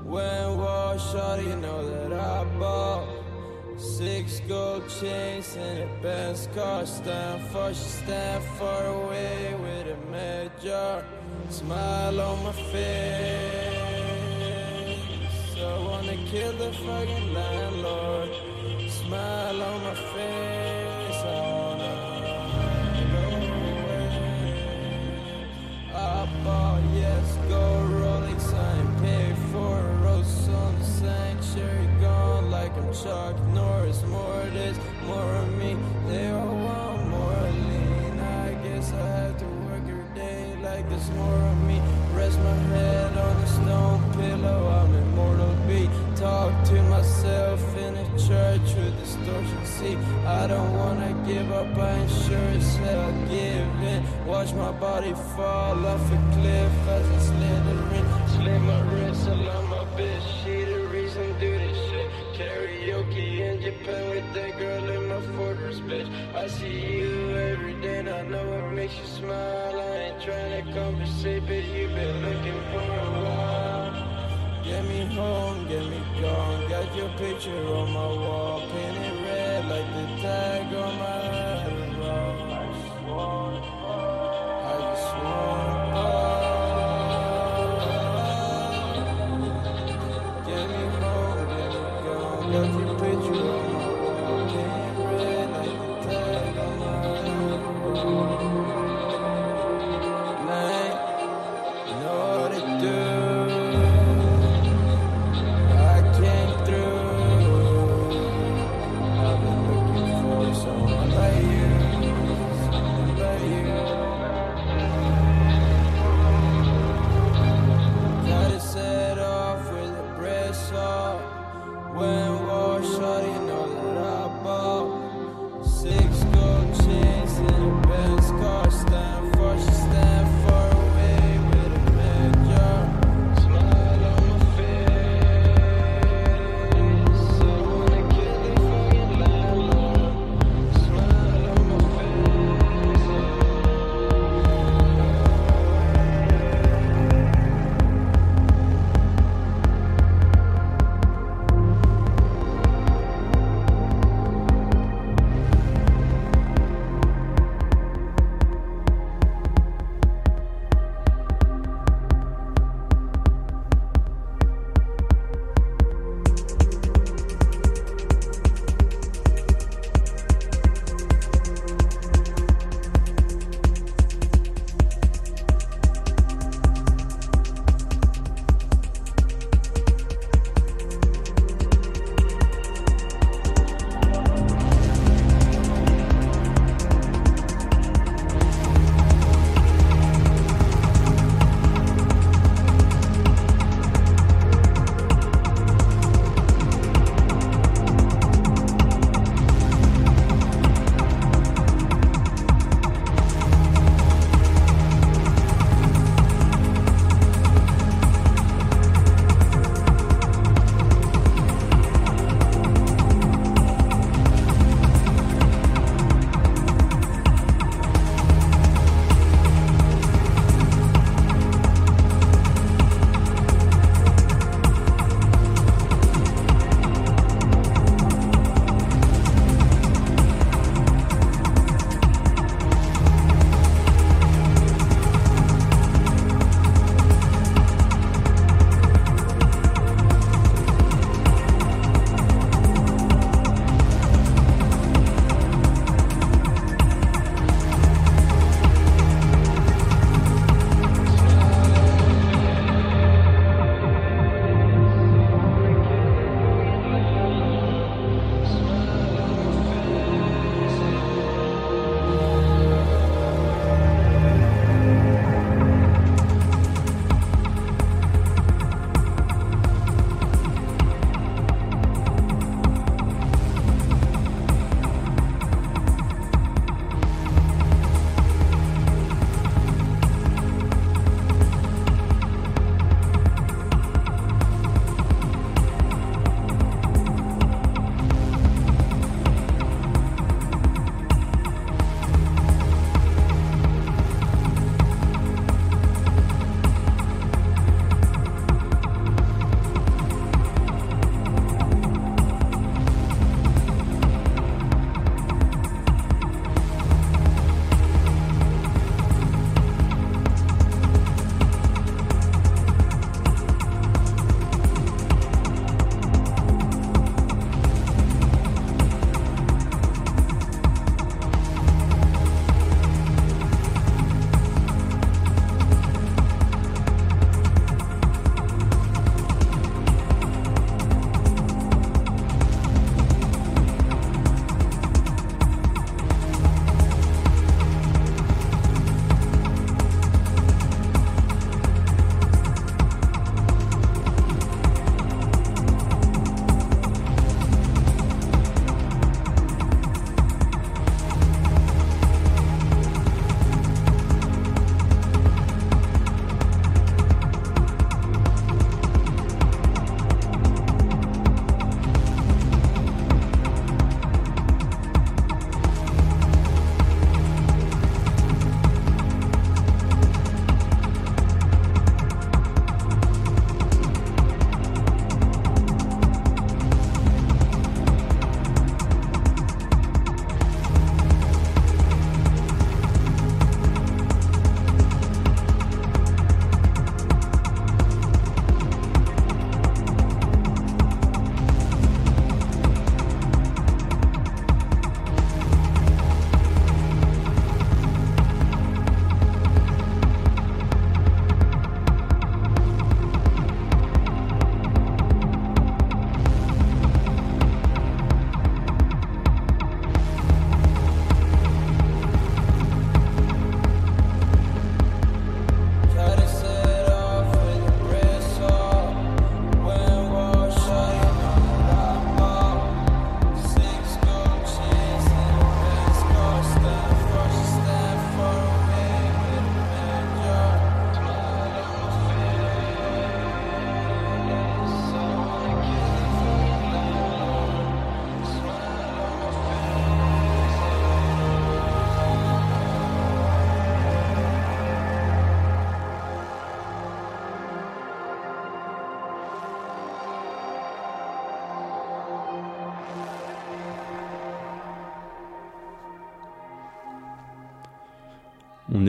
When 0.03 0.57
wall 0.57 0.97
shot, 0.97 1.41
you 1.41 1.55
know 1.55 1.89
that 1.89 2.11
I 2.11 2.43
bought 2.59 3.07
six 3.77 4.41
gold 4.41 4.83
chains 4.99 5.55
and 5.55 5.89
a 5.89 6.01
best 6.01 6.53
car. 6.53 6.85
Stand 6.85 7.47
for, 7.47 7.73
she 7.73 7.87
stand 8.03 8.43
far 8.59 8.87
away 8.87 9.55
with 9.61 9.87
a 9.87 9.97
major 10.11 11.05
smile 11.47 12.19
on 12.19 12.43
my 12.43 12.51
face. 12.51 12.83
I 15.55 15.79
wanna 15.79 16.17
kill 16.25 16.51
the 16.57 16.73
fucking 16.73 17.33
landlord. 17.33 18.31
Smile 18.91 19.63
on 19.63 19.83
my 19.85 19.95
face. 19.95 20.62
Chuck. 33.03 33.35
More 33.47 33.83
this, 34.53 34.77
more 35.05 35.35
of 35.35 35.51
me. 35.57 35.75
They 36.07 36.29
all 36.29 36.55
want 36.55 37.07
more. 37.07 37.33
I 38.21 38.53
guess 38.63 38.93
I 38.93 39.07
have 39.07 39.37
to 39.39 39.45
work 39.45 39.83
like 40.61 40.85
more 41.11 41.41
of 41.51 41.63
me. 41.63 41.81
Rest 42.13 42.37
my 42.39 42.55
head 42.71 43.17
on 43.17 43.35
a 43.35 43.47
stone 43.47 44.13
pillow, 44.13 44.67
I'm 44.69 44.95
immortal. 44.95 45.52
See, 49.63 49.97
I 50.25 50.47
don't 50.47 50.73
wanna 50.77 51.11
give 51.27 51.51
up, 51.51 51.77
I 51.77 51.91
ain't 51.91 52.09
sure 52.09 52.37
as 52.37 52.75
hell 52.77 53.11
give 53.27 53.83
in. 53.91 54.03
Watch 54.25 54.53
my 54.53 54.71
body 54.71 55.13
fall 55.35 55.85
off 55.85 56.11
a 56.11 56.19
cliff 56.33 56.87
as 56.87 57.09
I 57.09 57.19
slithering. 57.29 58.07
Slit 58.33 58.61
my 58.61 58.81
wrist, 58.91 59.27
I 59.27 59.33
love 59.33 59.69
my 59.69 59.85
bitch. 59.97 60.25
She 60.43 60.65
the 60.65 60.87
reason 60.87 61.39
do 61.39 61.51
this 61.57 61.77
shit. 61.89 62.09
Karaoke 62.37 63.39
in 63.39 63.61
Japan 63.61 64.09
with 64.09 64.33
that 64.33 64.57
girl 64.59 64.89
in 64.89 65.07
my 65.09 65.21
fortress, 65.35 65.79
bitch. 65.79 66.09
I 66.35 66.47
see 66.47 66.99
you 66.99 67.35
every 67.35 67.73
day, 67.81 67.99
and 67.99 68.09
I 68.09 68.21
know 68.23 68.45
it 68.53 68.71
makes 68.73 68.95
you 68.97 69.05
smile. 69.05 69.79
I 69.79 69.95
ain't 70.07 70.21
trying 70.21 70.65
to 70.65 70.73
conversate, 70.73 71.45
but 71.45 71.63
you 71.63 71.87
been 71.87 72.21
looking 72.25 72.61
for 72.71 72.81
a 72.81 73.23
while. 73.25 74.63
Get 74.63 74.83
me 74.85 75.05
home, 75.13 75.67
get 75.67 75.83
me 75.85 76.01
gone. 76.21 76.69
Got 76.69 76.95
your 76.95 77.09
picture 77.17 77.65
on 77.67 77.91
my 77.91 78.07
wall, 78.07 78.61
painted 78.71 79.12
the 79.91 80.21
tag 80.21 80.73
on 80.73 80.97
my 80.99 81.32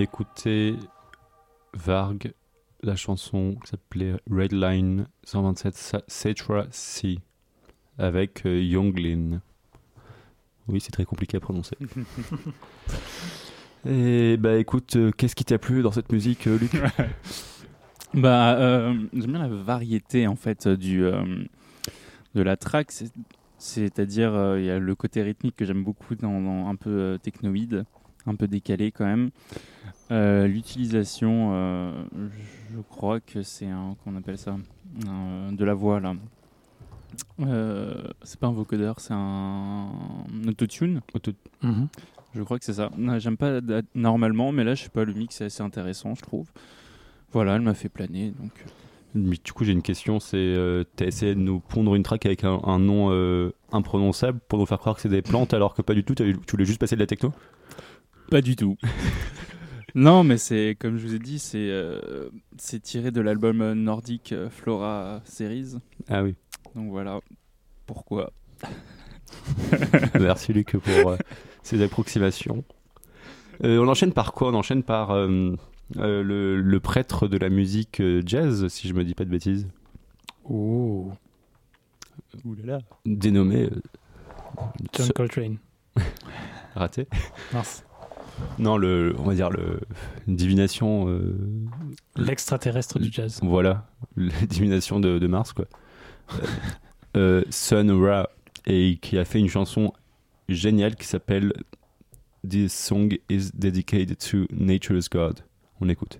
On 0.04 0.06
écoutait 0.06 0.74
Varg, 1.72 2.34
la 2.82 2.94
chanson 2.94 3.56
qui 3.64 3.70
s'appelait 3.70 4.12
Red 4.30 4.52
Line 4.52 5.06
127 5.22 5.74
Sa- 5.74 6.02
Cetra 6.08 6.66
C 6.70 7.20
avec 7.96 8.44
euh, 8.44 8.60
Younglin. 8.62 9.40
Oui, 10.68 10.78
c'est 10.82 10.90
très 10.90 11.06
compliqué 11.06 11.38
à 11.38 11.40
prononcer. 11.40 11.78
Et 13.86 14.36
bah 14.36 14.58
écoute, 14.58 14.94
euh, 14.96 15.10
qu'est-ce 15.10 15.34
qui 15.34 15.46
t'a 15.46 15.56
plu 15.58 15.80
dans 15.80 15.92
cette 15.92 16.12
musique, 16.12 16.46
euh, 16.48 16.58
Luc? 16.58 16.72
Bah, 18.12 18.56
euh, 18.58 18.92
j'aime 19.14 19.30
bien 19.32 19.40
la 19.40 19.48
variété 19.48 20.26
en 20.26 20.36
fait 20.36 20.68
du 20.68 21.02
euh, 21.02 21.24
de 22.34 22.42
la 22.42 22.58
track, 22.58 22.92
c'est- 22.92 23.10
c'est-à-dire 23.56 24.56
il 24.58 24.66
y 24.66 24.70
a 24.70 24.78
le 24.78 24.94
côté 24.94 25.22
rythmique 25.22 25.56
que 25.56 25.64
j'aime 25.64 25.82
beaucoup 25.82 26.14
dans, 26.14 26.42
dans 26.42 26.68
un 26.68 26.76
peu 26.76 27.18
technoïde, 27.22 27.86
un 28.26 28.34
peu 28.36 28.46
décalé 28.46 28.92
quand 28.92 29.06
même. 29.06 29.30
Euh, 30.10 30.46
L'utilisation, 30.46 31.50
euh, 31.54 32.04
je 32.74 32.80
crois 32.90 33.20
que 33.20 33.42
c'est 33.42 33.66
un 33.66 33.96
qu'on 34.04 34.14
appelle 34.16 34.38
ça 34.38 34.56
un- 35.08 35.52
de 35.52 35.64
la 35.64 35.74
voix 35.74 35.98
là. 36.00 36.14
Euh, 37.40 38.02
c'est 38.22 38.38
pas 38.38 38.48
un 38.48 38.52
vocodeur, 38.52 39.00
c'est 39.00 39.14
un 39.14 39.88
autotune. 40.46 41.00
Mhm. 41.62 41.88
Je 42.34 42.42
crois 42.42 42.58
que 42.58 42.64
c'est 42.64 42.74
ça. 42.74 42.90
J'aime 43.18 43.36
pas 43.36 43.60
normalement, 43.94 44.52
mais 44.52 44.64
là, 44.64 44.74
je 44.74 44.82
sais 44.84 44.88
pas, 44.88 45.04
le 45.04 45.14
mix 45.14 45.40
est 45.40 45.44
assez 45.46 45.62
intéressant, 45.62 46.14
je 46.14 46.22
trouve. 46.22 46.48
Voilà, 47.32 47.54
elle 47.54 47.62
m'a 47.62 47.74
fait 47.74 47.88
planer, 47.88 48.32
donc. 48.40 48.50
Mais 49.14 49.36
du 49.42 49.52
coup, 49.52 49.62
j'ai 49.64 49.72
une 49.72 49.82
question, 49.82 50.18
c'est 50.18 50.36
euh, 50.36 50.82
t'as 50.96 51.06
essayé 51.06 51.36
de 51.36 51.40
nous 51.40 51.60
pondre 51.60 51.94
une 51.94 52.02
track 52.02 52.26
avec 52.26 52.42
un, 52.42 52.60
un 52.64 52.80
nom 52.80 53.08
euh, 53.12 53.52
imprononçable 53.70 54.40
pour 54.48 54.58
nous 54.58 54.66
faire 54.66 54.80
croire 54.80 54.96
que 54.96 55.00
c'est 55.02 55.08
des 55.08 55.22
plantes 55.22 55.54
alors 55.54 55.74
que 55.74 55.82
pas 55.82 55.94
du 55.94 56.02
tout, 56.02 56.16
tu 56.16 56.34
voulais 56.50 56.64
juste 56.64 56.80
passer 56.80 56.96
de 56.96 57.00
la 57.00 57.06
techno? 57.06 57.32
Pas 58.30 58.40
du 58.42 58.56
tout. 58.56 58.76
non, 59.94 60.24
mais 60.24 60.38
c'est 60.38 60.76
comme 60.78 60.96
je 60.98 61.06
vous 61.06 61.14
ai 61.14 61.18
dit, 61.18 61.38
c'est 61.38 61.70
euh, 61.70 62.28
c'est 62.58 62.80
tiré 62.80 63.10
de 63.10 63.20
l'album 63.20 63.60
euh, 63.60 63.74
nordique 63.74 64.32
euh, 64.32 64.50
Flora 64.50 65.20
Series. 65.24 65.76
Ah 66.08 66.22
oui. 66.22 66.34
Donc 66.74 66.90
voilà 66.90 67.20
pourquoi? 67.86 68.32
Merci 70.20 70.52
Luc 70.52 70.76
pour 70.76 71.10
euh, 71.10 71.16
ces 71.62 71.82
approximations. 71.82 72.64
Euh, 73.62 73.78
on 73.78 73.88
enchaîne 73.88 74.12
par 74.12 74.32
quoi? 74.32 74.48
On 74.48 74.54
enchaîne 74.54 74.82
par 74.82 75.12
euh, 75.12 75.54
euh, 75.96 76.22
le, 76.22 76.60
le 76.60 76.80
prêtre 76.80 77.28
de 77.28 77.36
la 77.36 77.48
musique 77.48 78.00
euh, 78.00 78.22
jazz, 78.24 78.66
si 78.68 78.88
je 78.88 78.94
me 78.94 79.04
dis 79.04 79.14
pas 79.14 79.24
de 79.24 79.30
bêtises. 79.30 79.68
Oh, 80.48 81.12
Ouh 82.44 82.54
là 82.56 82.64
là. 82.64 82.78
Dénommé 83.06 83.64
euh, 83.64 83.70
John 84.92 85.08
Coltrane. 85.14 85.58
raté. 86.74 87.06
Mince. 87.52 87.84
Non, 88.58 88.76
le, 88.76 89.14
on 89.18 89.22
va 89.24 89.34
dire 89.34 89.50
le 89.50 89.80
une 90.26 90.36
divination. 90.36 91.08
euh, 91.08 91.36
L'extraterrestre 92.16 92.98
du 92.98 93.10
jazz. 93.12 93.40
Voilà, 93.42 93.86
la 94.16 94.32
divination 94.46 95.00
de, 95.00 95.18
de 95.18 95.26
Mars, 95.26 95.52
quoi. 95.52 95.66
Euh, 96.32 96.46
euh, 97.16 97.44
Sun 97.50 97.90
Ra, 97.92 98.28
et 98.66 98.98
qui 99.00 99.18
a 99.18 99.24
fait 99.24 99.38
une 99.38 99.48
chanson 99.48 99.92
géniale 100.48 100.96
qui 100.96 101.06
s'appelle 101.06 101.52
This 102.48 102.74
song 102.74 103.16
is 103.30 103.50
dedicated 103.54 104.18
to 104.30 104.46
nature's 104.50 105.08
God. 105.08 105.40
On 105.80 105.88
écoute. 105.88 106.18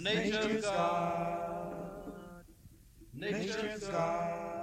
Nature's 0.00 0.64
God, 0.64 1.74
nature's 3.14 3.88
God. 3.88 4.61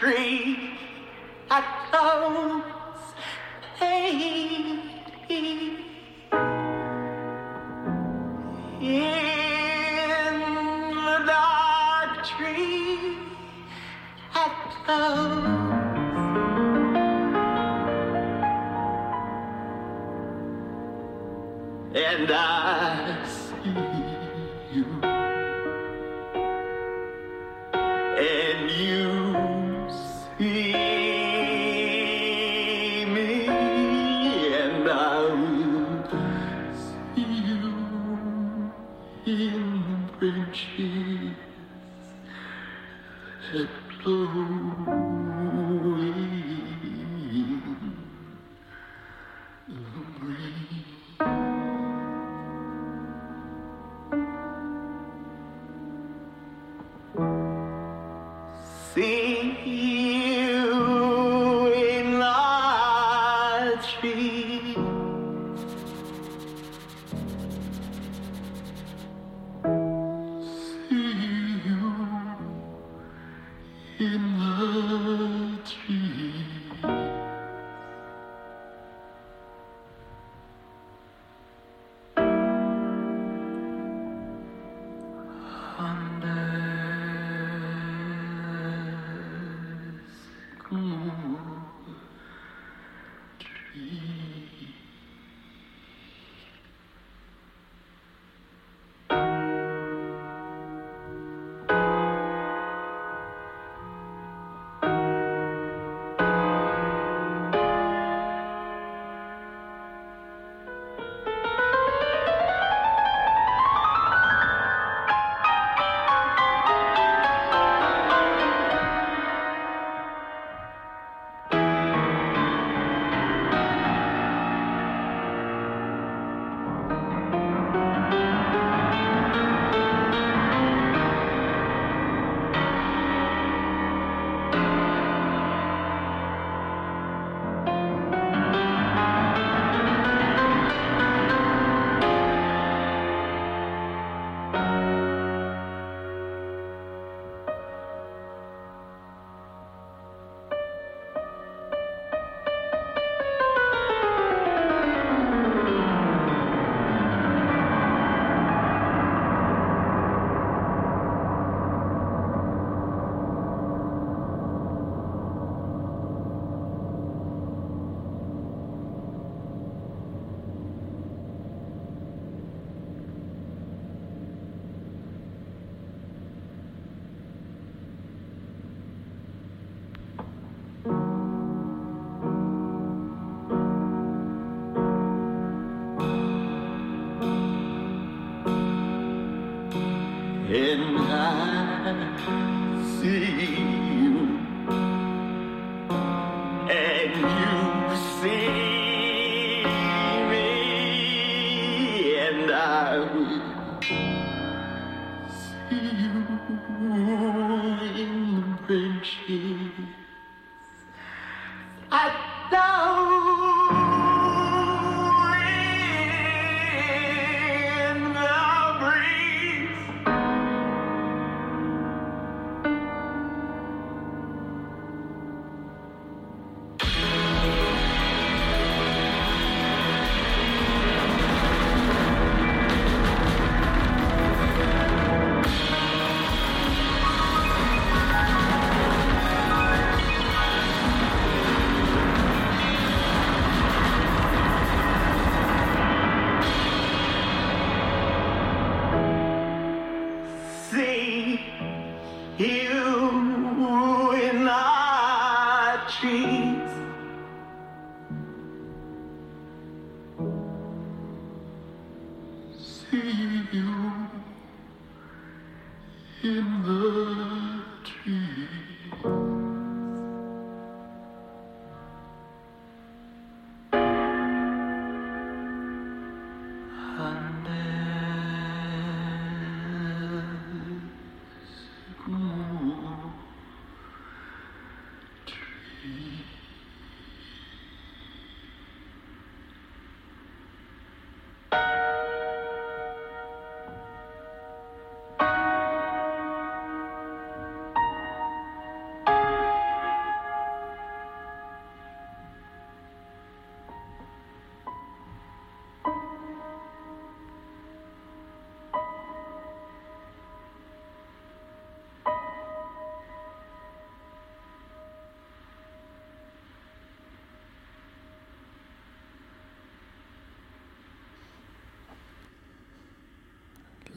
screen. 0.00 0.39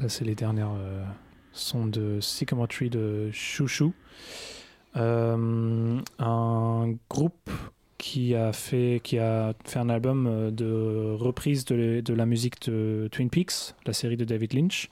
C'est 0.08 0.26
les 0.26 0.36
dernières 0.36 0.74
euh, 0.78 1.04
sons 1.52 1.86
de 1.86 2.20
Sycamore 2.20 2.68
Tree 2.68 2.90
de 2.90 3.30
Chouchou. 3.32 3.94
Euh, 4.96 6.00
un 6.20 6.94
groupe 7.10 7.50
qui 7.98 8.36
a 8.36 8.54
fait, 8.54 9.00
qui 9.04 9.18
a 9.18 9.54
fait 9.66 9.80
un 9.80 9.90
album 9.90 10.28
euh, 10.28 10.52
de 10.52 11.16
reprise 11.16 11.66
de, 11.66 12.02
de 12.02 12.14
la 12.14 12.26
musique 12.26 12.70
de 12.70 13.08
Twin 13.12 13.30
Peaks, 13.30 13.76
la 13.86 13.94
série 13.94 14.18
de 14.18 14.26
David 14.26 14.54
Lynch. 14.54 14.90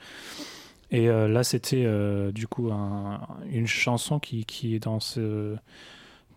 Et 0.92 1.08
euh, 1.10 1.28
là, 1.28 1.44
c'était 1.44 1.84
euh, 1.86 2.32
du 2.32 2.48
coup 2.48 2.72
un- 2.72 3.22
une 3.52 3.68
chanson 3.68 4.20
qui, 4.20 4.46
qui 4.46 4.76
est 4.76 4.80
dans 4.80 5.00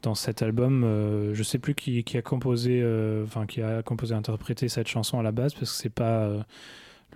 dans 0.02 0.14
cet 0.14 0.42
album. 0.42 0.84
Euh, 0.84 1.32
je 1.34 1.42
sais 1.42 1.58
plus 1.58 1.74
qui, 1.74 2.04
qui 2.04 2.18
a 2.18 2.22
composé, 2.22 2.80
euh, 2.82 3.24
enfin 3.24 3.46
qui 3.46 3.62
a 3.62 3.82
composé, 3.82 4.14
interprété 4.14 4.68
cette 4.68 4.86
chanson 4.88 5.18
à 5.18 5.22
la 5.22 5.32
base 5.32 5.54
parce 5.54 5.70
que 5.72 5.76
c'est 5.82 5.88
pas 5.88 6.24
euh, 6.24 6.42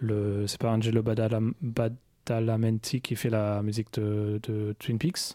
le, 0.01 0.47
c'est 0.47 0.61
pas 0.61 0.71
Angelo 0.71 1.03
Badalam- 1.03 1.55
Badalamenti 1.61 3.01
qui 3.01 3.17
fait 3.17 3.31
la 3.31 3.63
musique 3.63 3.93
de, 3.95 4.75
Twin 4.79 4.99
Peaks. 4.99 5.35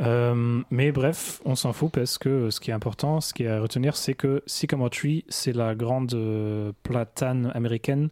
Euh, 0.00 0.62
mais 0.70 0.92
bref, 0.92 1.40
on 1.44 1.56
s'en 1.56 1.72
fout 1.72 1.90
parce 1.90 2.18
que 2.18 2.50
ce 2.50 2.60
qui 2.60 2.70
est 2.70 2.74
important, 2.74 3.20
ce 3.20 3.34
qui 3.34 3.42
est 3.44 3.48
à 3.48 3.60
retenir, 3.60 3.96
c'est 3.96 4.14
que 4.14 4.42
Sycamore 4.46 4.90
Tree, 4.90 5.24
c'est 5.28 5.52
la 5.52 5.74
grande 5.74 6.14
euh, 6.14 6.72
platane 6.84 7.50
américaine 7.54 8.10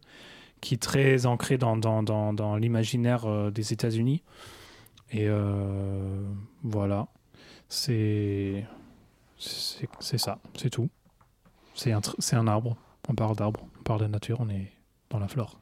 qui 0.60 0.74
est 0.74 0.82
très 0.82 1.26
ancrée 1.26 1.58
dans, 1.58 2.56
l'imaginaire 2.56 3.26
euh, 3.26 3.50
des 3.50 3.72
États-Unis. 3.72 4.22
Et 5.12 5.28
voilà, 6.64 7.06
c'est 7.68 8.66
ça, 9.38 10.38
c'est 10.56 10.70
tout. 10.70 10.88
C'est 11.74 11.92
un, 11.92 12.00
un 12.32 12.46
arbre. 12.48 12.76
On 13.08 13.14
parle 13.14 13.36
d'arbre, 13.36 13.60
on 13.78 13.82
parle 13.84 14.00
de 14.00 14.06
nature, 14.08 14.38
on 14.40 14.48
est 14.48 14.72
dans 15.16 15.20
la 15.20 15.28
flore. 15.28 15.58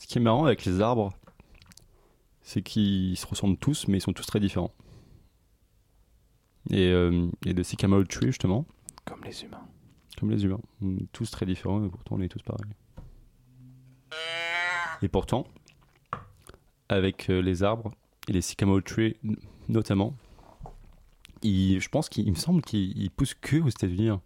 Ce 0.00 0.06
qui 0.08 0.18
est 0.18 0.20
marrant 0.20 0.44
avec 0.46 0.64
les 0.64 0.80
arbres, 0.80 1.12
c'est 2.42 2.60
qu'ils 2.62 3.16
se 3.16 3.24
ressemblent 3.26 3.56
tous, 3.56 3.86
mais 3.86 3.98
ils 3.98 4.00
sont 4.00 4.12
tous 4.12 4.26
très 4.26 4.40
différents. 4.40 4.72
Et, 6.70 6.88
euh, 6.88 7.28
et 7.46 7.54
de 7.54 7.62
Sycamore 7.62 8.04
Tree, 8.08 8.26
justement, 8.26 8.66
Comme 9.04 9.22
les 9.24 9.44
humains. 9.44 9.62
comme 10.18 10.30
les 10.30 10.44
humains, 10.44 10.60
on 10.80 10.96
est 10.96 11.12
tous 11.12 11.30
très 11.30 11.46
différents, 11.46 11.84
et 11.84 11.88
pourtant 11.88 12.16
on 12.16 12.20
est 12.20 12.28
tous 12.28 12.42
pareils. 12.42 12.72
Et 15.02 15.08
pourtant, 15.08 15.46
avec 16.88 17.30
euh, 17.30 17.40
les 17.40 17.62
arbres, 17.62 17.92
et 18.28 18.32
les 18.32 18.42
Sycamore 18.42 18.82
Tree 18.84 19.16
n- 19.24 19.36
notamment, 19.68 20.14
ils- 21.42 21.80
je 21.80 21.88
pense 21.88 22.08
qu'il 22.08 22.26
il 22.26 22.30
me 22.32 22.36
semble 22.36 22.62
qu'ils 22.62 22.96
ils 23.00 23.10
poussent 23.10 23.34
que 23.34 23.56
aux 23.58 23.68
États-Unis. 23.68 24.08
hein. 24.10 24.20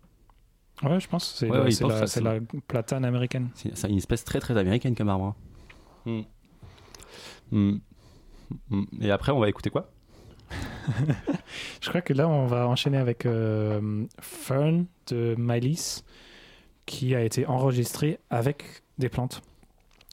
Ouais, 0.82 1.00
je 1.00 1.08
pense. 1.08 1.34
C'est 1.38 1.48
Ouais, 1.48 1.56
la, 1.58 1.64
ouais, 1.64 2.06
ça, 2.06 2.20
platane 2.68 3.04
américaine. 3.04 3.48
C'est 3.54 3.88
une 3.88 3.96
espèce 3.96 4.24
très 4.24 4.40
très 4.40 4.56
américaine 4.56 4.94
comme 4.94 5.08
arbre. 5.08 5.34
hein. 6.06 6.22
Mm. 7.50 7.76
Mm. 8.70 8.84
Et 9.00 9.10
après, 9.10 9.32
on 9.32 9.38
va 9.40 9.48
écouter 9.48 9.70
quoi? 9.70 9.90
Je 11.80 11.88
crois 11.88 12.00
que 12.00 12.12
là, 12.12 12.28
on 12.28 12.46
va 12.46 12.68
enchaîner 12.68 12.98
avec 12.98 13.26
euh, 13.26 14.04
Fern 14.20 14.86
de 15.08 15.34
Mylis, 15.38 16.02
qui 16.84 17.14
a 17.14 17.22
été 17.22 17.46
enregistré 17.46 18.20
avec 18.30 18.62
des 18.98 19.08
plantes. 19.08 19.42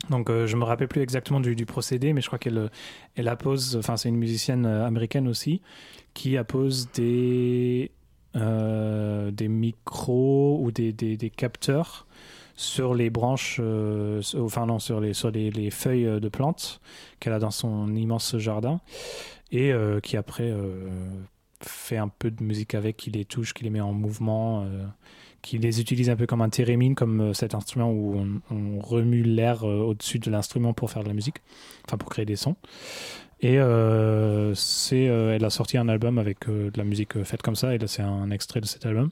Donc, 0.10 0.30
euh, 0.30 0.48
je 0.48 0.57
me 0.57 0.64
rappelle 0.65 0.88
plus 0.90 1.02
exactement 1.02 1.40
du, 1.40 1.56
du 1.56 1.65
procédé, 1.65 2.11
mais 2.14 2.19
je 2.22 2.27
crois 2.27 2.40
qu'elle 2.40 2.69
elle 3.15 3.27
appose, 3.27 3.77
enfin, 3.77 3.95
c'est 3.95 4.10
une 4.10 4.18
musicienne 4.18 4.65
euh, 4.65 4.85
américaine 4.85 5.27
aussi, 5.27 5.61
qui 6.14 6.35
appose 6.38 6.91
des, 6.91 7.91
des 8.35 9.47
micros 9.47 10.60
ou 10.61 10.72
des, 10.72 10.91
des, 10.91 11.30
capteurs 11.30 12.07
sur 12.55 12.93
les 12.93 13.10
branches, 13.10 13.57
euh, 13.61 14.22
enfin 14.38 14.65
non, 14.65 14.80
sur 14.80 14.99
les, 14.99 15.14
sur 15.14 15.31
les, 15.31 15.51
les 15.51 15.72
feuilles 15.72 16.05
euh, 16.05 16.19
de 16.19 16.30
plantes 16.30 16.81
qu'elle 17.19 17.34
a 17.34 17.39
dans 17.39 17.51
son 17.51 17.95
immense 17.95 18.38
jardin 18.38 18.80
et 19.51 19.72
euh, 19.72 19.99
qui 19.99 20.18
après 20.18 20.51
euh, 20.51 20.88
fait 21.61 21.97
un 21.97 22.07
peu 22.07 22.31
de 22.31 22.43
musique 22.43 22.76
avec, 22.76 22.97
qui 22.97 23.11
les 23.11 23.26
touche, 23.26 23.53
qui 23.53 23.64
les 23.64 23.69
met 23.69 23.81
en 23.81 23.93
mouvement, 23.93 24.64
euh, 24.64 24.85
qui 25.41 25.57
les 25.57 25.81
utilise 25.81 26.10
un 26.10 26.15
peu 26.15 26.26
comme 26.26 26.41
un 26.41 26.49
thérémine, 26.49 26.95
comme 26.95 27.22
euh, 27.22 27.34
cet 27.34 27.53
instrument 27.53 27.91
où 27.91 28.41
on, 28.49 28.80
remue 28.80 29.23
l'air 29.23 29.64
euh, 29.68 29.80
au-dessus 29.80 30.19
de 30.19 30.31
l'instrument 30.31 30.73
pour 30.73 30.89
faire 30.91 31.03
de 31.03 31.07
la 31.07 31.14
musique, 31.14 31.38
enfin 31.85 31.97
pour 31.97 32.10
créer 32.10 32.26
des 32.26 32.35
sons. 32.35 32.55
Et 33.44 33.60
euh, 33.60 34.56
c'est, 34.56 35.10
euh, 35.10 35.36
elle 35.36 35.44
a 35.44 35.49
sorti 35.49 35.78
un 35.78 35.90
album 35.90 36.18
avec 36.18 36.48
euh, 36.48 36.72
de 36.72 36.78
la 36.78 36.86
musique 36.86 37.22
faite 37.24 37.41
comme 37.41 37.57
ça, 37.57 37.76
et 37.76 37.78
là 37.78 37.88
c'est 37.88 38.02
un 38.02 38.32
extrait 38.32 38.61
de 38.61 38.65
cet 38.65 38.86
album. 38.86 39.11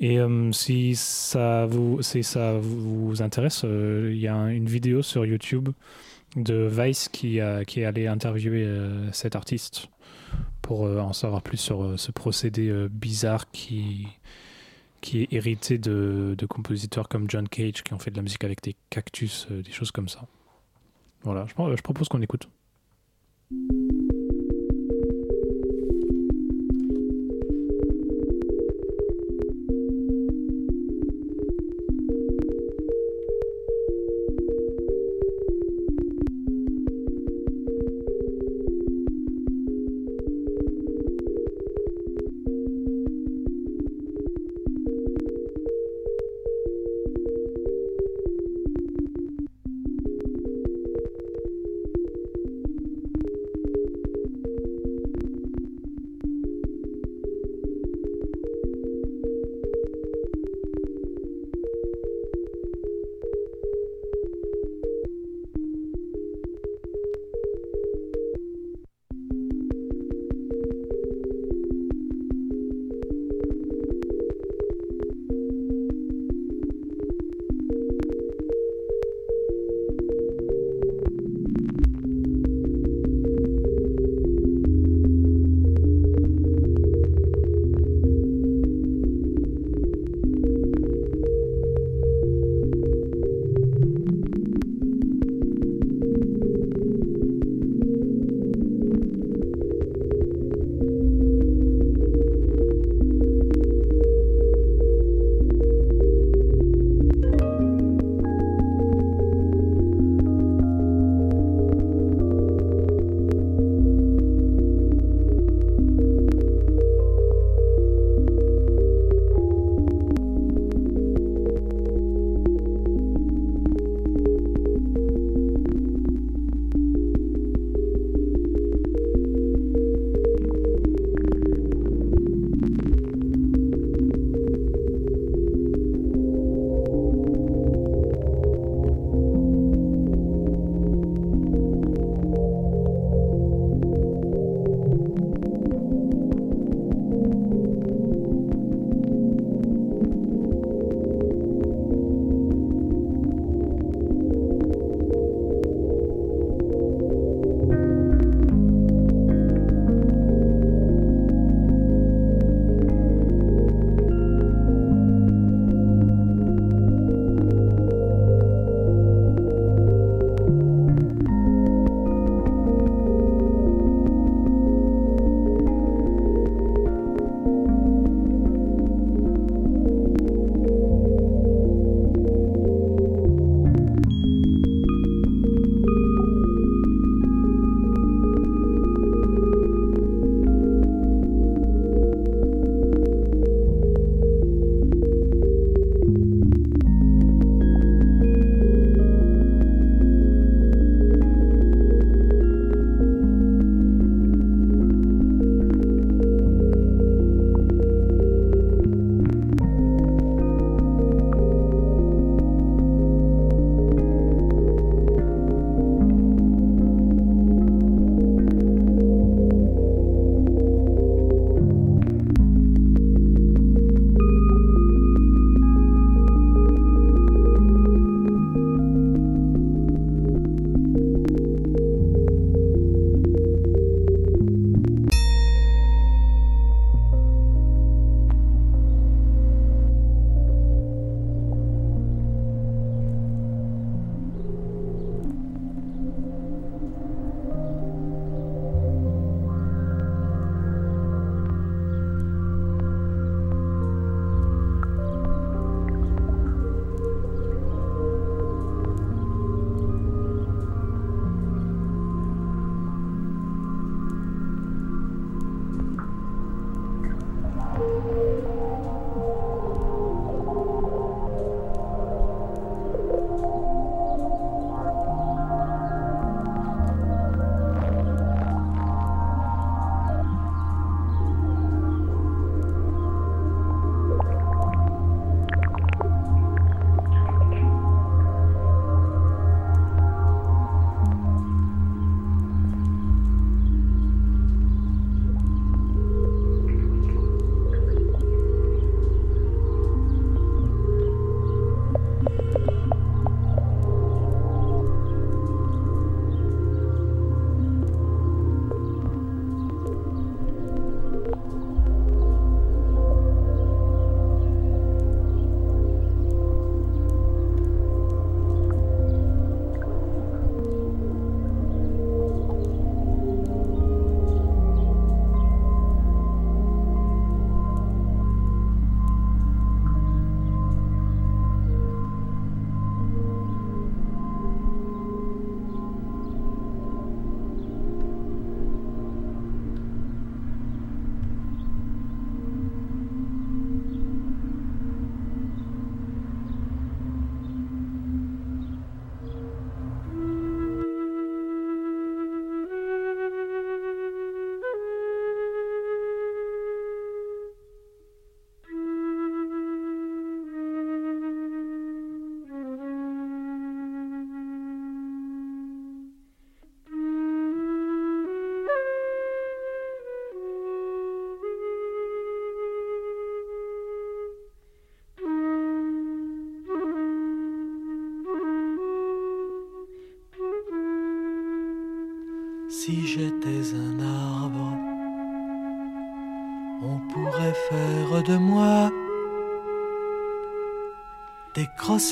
Et 0.00 0.20
si 0.52 0.94
ça 0.94 1.66
vous, 1.66 2.00
si 2.02 2.22
ça 2.22 2.56
vous 2.56 3.20
intéresse, 3.20 3.64
il 3.64 4.16
y 4.16 4.28
a 4.28 4.34
un- 4.36 4.48
une 4.50 4.68
vidéo 4.68 5.02
sur 5.02 5.26
YouTube 5.26 5.70
de 6.36 6.68
Vice 6.70 7.08
qui, 7.08 7.40
a, 7.40 7.64
qui 7.64 7.80
est 7.80 7.84
allé 7.84 8.06
interviewer 8.06 8.64
cet 9.10 9.34
artiste 9.34 9.88
pour 10.62 10.82
en 10.82 11.12
savoir 11.12 11.42
plus 11.42 11.56
sur 11.56 11.98
ce 11.98 12.12
procédé 12.12 12.86
bizarre 12.88 13.50
qui, 13.50 14.06
qui 15.00 15.22
est 15.22 15.32
hérité 15.32 15.78
de, 15.78 16.36
compositeurs 16.48 17.08
comme 17.08 17.28
John 17.28 17.48
Cage 17.48 17.82
qui 17.82 17.92
ont 17.92 17.98
fait 17.98 18.12
de 18.12 18.16
la 18.18 18.22
musique 18.22 18.44
avec 18.44 18.62
des 18.62 18.76
cactus, 18.90 19.48
des 19.50 19.72
choses 19.72 19.90
comme 19.90 20.08
ça. 20.08 20.28
Voilà, 21.24 21.44
je, 21.46 21.76
je 21.76 21.82
propose 21.82 22.08
qu'on 22.08 22.22
écoute. 22.22 22.48
Si 23.50 23.97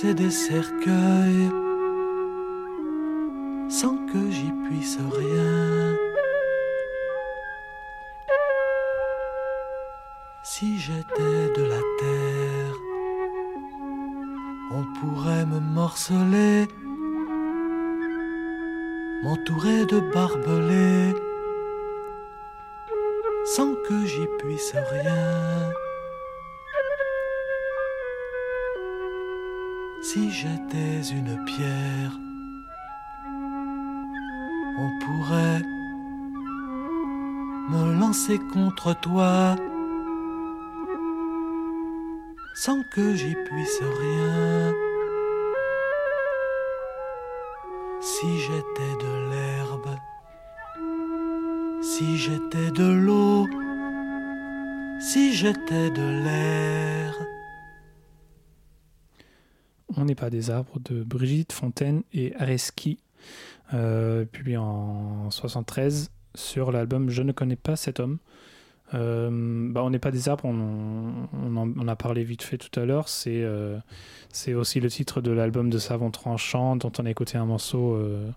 et 0.05 0.14
des 0.14 0.31
cercueils. 0.31 1.51
Sans 3.68 3.97
que 4.06 4.31
j'y 4.31 4.52
puisse 4.66 4.98
rien. 4.98 5.97
Si 10.43 10.78
j'étais 10.78 11.52
de 11.56 11.62
la 11.62 11.82
terre, 12.01 12.77
on 14.73 14.85
pourrait 14.98 15.47
me 15.47 15.60
morceler, 15.60 16.66
m'entourer 19.23 19.86
de 19.86 20.01
barbelés, 20.12 20.65
contre 38.35 38.98
toi 39.01 39.55
sans 42.57 42.82
que 42.82 43.15
j'y 43.15 43.35
puisse 43.35 43.81
rien. 43.81 44.74
Si 48.01 48.39
j'étais 48.39 49.05
de 49.05 49.31
l'herbe, 49.31 49.97
si 51.82 52.16
j'étais 52.16 52.70
de 52.73 52.93
l'eau, 52.93 53.47
si 55.01 55.32
j'étais 55.32 55.90
de 55.90 56.24
l'air. 56.24 57.15
On 59.97 60.05
n'est 60.05 60.16
pas 60.16 60.31
des 60.31 60.51
arbres 60.51 60.81
de 60.81 61.05
Brigitte 61.05 61.53
Fontaine 61.53 62.03
et 62.12 62.35
Areski, 62.36 62.98
euh, 63.73 64.24
publié 64.24 64.57
en 64.57 65.31
73 65.31 66.11
sur 66.36 66.70
l'album 66.72 67.10
Je 67.10 67.22
ne 67.22 67.32
connais 67.32 67.56
pas 67.56 67.76
cet 67.76 67.98
homme. 68.00 68.18
Euh, 68.94 69.68
bah, 69.72 69.82
on 69.82 69.90
n'est 69.90 69.98
pas 69.98 70.12
des 70.12 70.28
arbres, 70.28 70.44
on, 70.44 71.26
on 71.32 71.56
en- 71.56 71.72
on 71.76 71.88
a 71.88 71.96
parlé 71.96 72.22
vite 72.22 72.42
fait 72.44 72.56
tout 72.56 72.78
à 72.78 72.84
l'heure. 72.84 73.08
C'est 73.08 73.42
euh, 73.42 73.76
c'est 74.32 74.54
aussi 74.54 74.78
le 74.78 74.88
titre 74.88 75.20
de 75.20 75.32
l'album 75.32 75.70
de 75.70 75.78
Savon 75.78 76.12
Tranchant 76.12 76.76
dont 76.76 76.92
on 77.00 77.04
a 77.06 77.10
écouté 77.10 77.36
un 77.36 77.46
morceau 77.46 77.94
euh, 77.94 78.30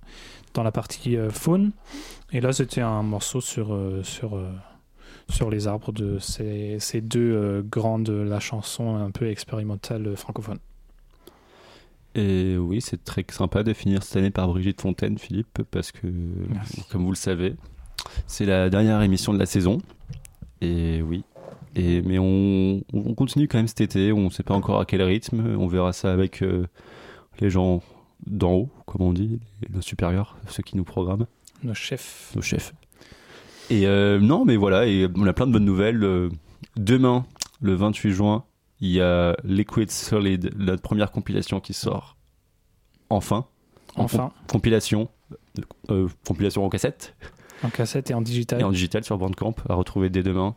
dans 0.56 0.64
la 0.64 0.72
partie 0.72 1.18
faune. 1.30 1.72
Et 2.32 2.42
là, 2.42 2.52
c'était 2.52 2.82
un 2.82 3.04
morceau 3.04 3.42
sur, 3.42 3.78
sur, 4.04 4.40
sur 5.30 5.50
les 5.52 5.68
arbres 5.68 5.92
de 5.92 6.18
ces, 6.18 6.78
ces 6.80 7.02
deux 7.02 7.62
de 7.64 8.14
la 8.14 8.40
chanson 8.40 8.96
un 8.96 9.12
peu 9.12 9.30
expérimentale 9.30 10.16
francophone. 10.16 10.58
Et 12.16 12.58
oui, 12.58 12.82
c'est 12.82 13.04
très 13.04 13.24
sympa 13.30 13.62
de 13.64 13.74
finir 13.74 14.02
cette 14.02 14.18
année 14.18 14.32
par 14.32 14.48
Brigitte 14.48 14.82
Fontaine, 14.82 15.18
Philippe, 15.20 15.62
parce 15.70 15.92
que, 15.92 16.08
Merci. 16.50 16.84
comme 16.92 17.04
vous 17.04 17.12
le 17.12 17.16
savez, 17.16 17.56
c'est 18.28 18.46
la 18.46 18.70
dernière 18.70 19.02
émission 19.02 19.34
de 19.34 19.40
la 19.40 19.46
saison. 19.46 19.80
Et 20.62 21.02
oui. 21.02 21.24
Et, 21.76 22.02
mais 22.02 22.18
on, 22.20 22.82
on 22.94 23.14
continue 23.14 23.48
quand 23.48 23.58
même 23.60 23.68
cet 23.68 23.82
été, 23.82 24.12
on 24.12 24.26
ne 24.26 24.30
sait 24.30 24.44
pas 24.44 24.56
encore 24.56 24.80
à 24.82 24.86
quel 24.86 25.02
rythme, 25.04 25.56
on 25.60 25.68
verra 25.68 25.94
ça 25.94 26.12
avec 26.12 26.42
euh, 26.42 26.66
les 27.40 27.50
gens 27.50 27.82
d'en 28.26 28.52
haut, 28.54 28.70
comme 28.86 29.02
on 29.04 29.14
dit, 29.14 29.40
nos 29.70 29.82
supérieurs, 29.82 30.36
ceux 30.48 30.64
qui 30.64 30.76
nous 30.78 30.84
programment, 30.84 31.28
Nos 31.64 31.74
chefs. 31.76 32.32
nos 32.36 32.42
chefs. 32.42 32.74
Et 33.70 33.86
euh, 33.86 34.20
non, 34.20 34.46
mais 34.46 34.56
voilà, 34.58 34.88
et 34.88 35.08
on 35.16 35.28
a 35.28 35.34
plein 35.34 35.46
de 35.48 35.52
bonnes 35.54 35.66
nouvelles. 35.66 36.04
Euh, 36.04 36.30
Demain, 36.76 37.26
le 37.62 37.76
28 37.76 38.12
juin, 38.12 38.44
il 38.82 38.90
y 38.90 39.02
a 39.02 39.36
Liquid 39.44 39.92
Solid, 39.92 40.52
la 40.58 40.76
première 40.78 41.12
compilation 41.12 41.60
qui 41.60 41.74
sort. 41.74 42.18
Enfin. 43.10 43.46
En 43.96 44.04
Enfin, 44.06 44.18
com- 44.18 44.32
compilation. 44.48 45.10
euh, 45.92 46.08
compilation 46.28 46.66
en 46.66 46.70
cassette 46.70 47.16
en 47.64 47.70
cassette 47.70 48.10
et 48.12 48.14
en 48.14 48.22
digital. 48.22 48.62
et 48.62 48.64
en 48.64 48.72
digital 48.72 49.04
sur 49.04 49.18
Bandcamp 49.18 49.56
à 49.68 49.74
retrouver 49.76 50.10
dès 50.10 50.24
demain. 50.24 50.56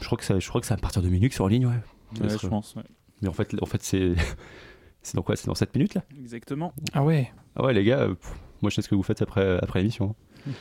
Je 0.00 0.04
crois 0.06 0.16
que 0.18 0.24
ça, 0.24 0.38
je 0.38 0.48
crois 0.48 0.60
que 0.60 0.66
c'est 0.66 0.74
à 0.74 0.78
partir 0.78 1.02
de 1.02 1.08
Minux 1.08 1.38
en 1.40 1.46
ligne, 1.46 1.66
ouais. 1.66 1.72
Ça 2.16 2.22
Ouais, 2.24 2.28
serait- 2.30 2.38
je 2.42 2.48
pense. 2.48 2.74
ouais. 2.76 2.82
Mais 3.22 3.28
en 3.28 3.32
fait, 3.32 3.54
en 3.60 3.66
fait 3.66 3.82
c'est 3.82 4.14
c'est 5.02 5.16
dans 5.16 5.22
quoi? 5.22 5.36
C'est 5.36 5.46
dans 5.46 5.54
7 5.54 5.74
minutes 5.74 5.94
là? 5.94 6.02
Exactement. 6.18 6.72
Ah 6.92 7.02
ouais. 7.02 7.30
Ah 7.56 7.64
ouais 7.64 7.72
les 7.74 7.84
gars, 7.84 8.00
euh, 8.00 8.14
pff, 8.14 8.32
moi 8.62 8.70
je 8.70 8.76
sais 8.76 8.82
ce 8.82 8.88
que 8.88 8.94
vous 8.94 9.02
faites 9.02 9.22
après 9.22 9.58
après 9.62 9.80
l'émission. 9.80 10.14
hein. 10.48 10.52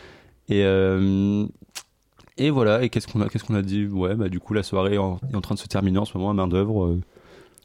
Et 0.50 0.64
euh, 0.66 1.46
et 2.38 2.50
voilà, 2.50 2.84
et 2.84 2.90
qu'est-ce 2.90 3.08
qu'on 3.08 3.22
a 3.22 3.30
qu'est-ce 3.30 3.44
qu'on 3.44 3.56
a 3.56 3.62
dit? 3.62 3.86
Ouais, 3.86 4.16
bah 4.16 4.28
du 4.30 4.40
coup 4.40 4.54
la 4.54 4.64
soirée 4.64 4.98
en- 4.98 5.20
est 5.32 5.36
en 5.36 5.42
train 5.42 5.56
de 5.56 5.60
se 5.60 5.68
terminer 5.68 5.98
en 6.00 6.06
ce 6.06 6.18
moment 6.18 6.30
à 6.32 6.34
main 6.34 6.48
d'œuvre, 6.48 6.86
euh, 6.86 7.02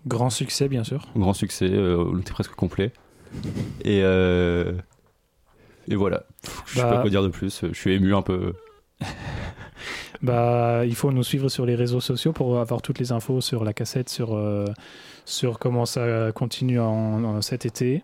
Grand 0.06 0.30
succès, 0.30 0.68
bien 0.68 0.84
sûr. 0.84 1.08
grand 1.16 1.32
succès, 1.34 1.68
euh, 1.68 2.04
on 2.12 2.18
était 2.20 2.30
presque 2.32 2.52
complet. 2.54 2.92
Et 3.82 4.02
euh, 4.04 4.72
et 5.88 5.94
voilà, 5.94 6.24
je 6.66 6.74
sais 6.76 6.82
Bah- 6.82 6.90
pas 6.96 7.00
quoi 7.00 7.10
dire 7.10 7.22
de 7.22 7.28
plus, 7.28 7.62
je 7.66 7.72
suis 7.78 7.92
ému 7.92 8.14
un 8.14 8.22
peu. 8.22 8.54
Bah, 10.22 10.84
il 10.86 10.94
faut 10.94 11.12
nous 11.12 11.22
suivre 11.22 11.50
sur 11.50 11.66
les 11.66 11.74
réseaux 11.74 12.00
sociaux 12.00 12.32
pour 12.32 12.58
avoir 12.58 12.80
toutes 12.80 12.98
les 12.98 13.12
infos 13.12 13.42
sur 13.42 13.64
la 13.64 13.74
cassette, 13.74 14.08
sur, 14.08 14.34
euh, 14.34 14.64
sur 15.26 15.58
comment 15.58 15.84
ça 15.84 16.32
continue 16.32 16.80
en, 16.80 17.22
en 17.22 17.42
cet 17.42 17.66
été 17.66 18.02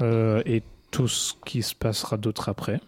euh, 0.00 0.42
et 0.46 0.62
tout 0.90 1.06
ce 1.06 1.34
qui 1.44 1.62
se 1.62 1.74
passera 1.74 2.16
d'autre 2.16 2.48
après. 2.48 2.80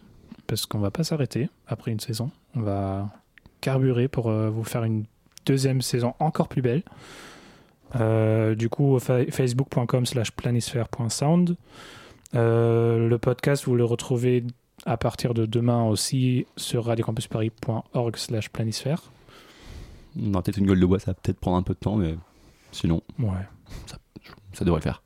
Parce 0.47 0.65
qu'on 0.65 0.78
va 0.78 0.90
pas 0.90 1.05
s'arrêter 1.05 1.51
après 1.66 1.90
une 1.90 2.01
saison. 2.01 2.31
On 2.55 2.61
va 2.61 3.11
carburer 3.61 4.09
pour 4.09 4.31
euh, 4.31 4.48
vous 4.48 4.65
faire 4.65 4.85
une 4.85 5.05
deuxième 5.44 5.82
saison 5.82 6.15
encore 6.19 6.48
plus 6.48 6.62
belle. 6.62 6.82
Du 8.57 8.69
coup, 8.70 8.98
fa- 8.98 9.24
facebook.com 9.31 10.07
slash 10.07 10.31
planisphère.sound. 10.32 11.57
Euh, 12.37 13.09
le 13.09 13.19
podcast, 13.19 13.65
vous 13.65 13.75
le 13.75 13.85
retrouvez 13.85 14.45
à 14.85 14.97
partir 14.97 15.35
de 15.35 15.47
demain 15.47 15.85
aussi 15.85 16.47
sur 16.57 16.85
radiocampusparis.org 16.85 18.17
slash 18.17 18.51
planisphère. 18.51 19.03
On 20.23 20.33
aura 20.35 20.43
peut-être 20.43 20.59
une 20.59 20.67
gueule 20.67 20.81
de 20.81 20.87
bois, 20.87 20.99
ça 20.99 21.11
va 21.13 21.15
peut-être 21.15 21.39
prendre 21.41 21.57
un 21.57 21.63
peu 21.63 21.75
de 21.75 21.79
temps, 21.79 21.97
mais 21.97 22.15
sinon, 22.73 23.03
Ouais. 23.19 23.33
ça 24.53 24.65
devrait 24.65 24.81
le 24.81 24.83
faire. 24.83 25.03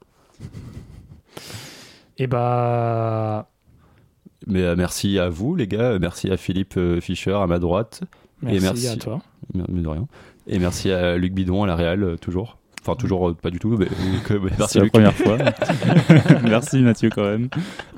Et 2.18 2.26
bah, 2.26 3.48
Mais 4.46 4.62
euh, 4.62 4.76
merci 4.76 5.18
à 5.18 5.28
vous, 5.28 5.54
les 5.56 5.66
gars. 5.66 5.98
Merci 5.98 6.30
à 6.30 6.36
Philippe 6.36 6.76
euh, 6.76 7.00
Fischer 7.00 7.32
à 7.34 7.46
ma 7.46 7.58
droite. 7.58 8.02
merci, 8.42 8.56
Et 8.56 8.60
merci. 8.60 8.88
à 8.88 8.96
toi. 8.96 9.20
Mais 9.54 9.64
de 9.82 9.88
rien. 9.88 10.06
Et 10.46 10.58
merci 10.58 10.90
à 10.90 11.16
Luc 11.16 11.32
Bidon 11.32 11.62
à 11.64 11.66
la 11.66 11.76
Real, 11.76 12.02
euh, 12.02 12.16
toujours. 12.16 12.58
Enfin, 12.90 12.96
toujours 12.98 13.28
euh, 13.30 13.34
pas 13.34 13.50
du 13.50 13.58
tout, 13.58 13.76
mais, 13.76 13.86
que- 14.24 14.34
mais 14.34 14.50
merci 14.58 14.78
la 14.78 14.84
Luc. 14.84 14.92
première 14.92 15.14
fois. 15.14 15.38
Merci 16.44 16.78
Mathieu 16.82 17.10
quand 17.10 17.24
même. 17.24 17.48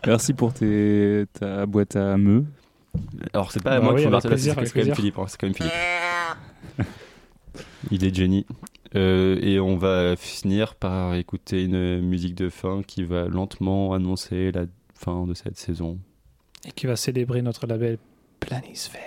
Merci 0.06 0.32
pour 0.34 0.52
tes, 0.52 1.24
ta 1.38 1.66
boîte 1.66 1.96
à 1.96 2.16
meux. 2.16 2.44
Alors, 3.32 3.50
c'est 3.52 3.62
pas 3.62 3.72
à 3.72 3.78
Bah 3.78 3.84
moi 3.84 3.94
oui, 3.94 4.02
qu'il 4.02 4.10
faut 4.10 4.20
c'est 4.20 4.28
quand 4.72 4.84
même. 4.84 4.94
Philippe. 4.94 5.18
hein, 5.18 5.24
c'est 5.28 5.40
quand 5.40 5.46
même 5.46 5.54
Philippe. 5.54 5.72
Il 7.90 8.04
est 8.04 8.14
Jenny. 8.14 8.46
Euh, 8.94 9.38
et 9.40 9.58
on 9.58 9.76
va 9.78 10.16
finir 10.16 10.74
par 10.74 11.14
écouter 11.14 11.64
une 11.64 12.00
musique 12.02 12.34
de 12.34 12.50
fin 12.50 12.82
qui 12.86 13.04
va 13.04 13.26
lentement 13.28 13.94
annoncer 13.94 14.52
la 14.52 14.66
fin 14.94 15.26
de 15.26 15.32
cette 15.34 15.56
saison. 15.58 15.98
Et 16.66 16.72
qui 16.72 16.86
va 16.86 16.96
célébrer 16.96 17.40
notre 17.42 17.66
label 17.66 17.96
Planisphère. 18.40 19.00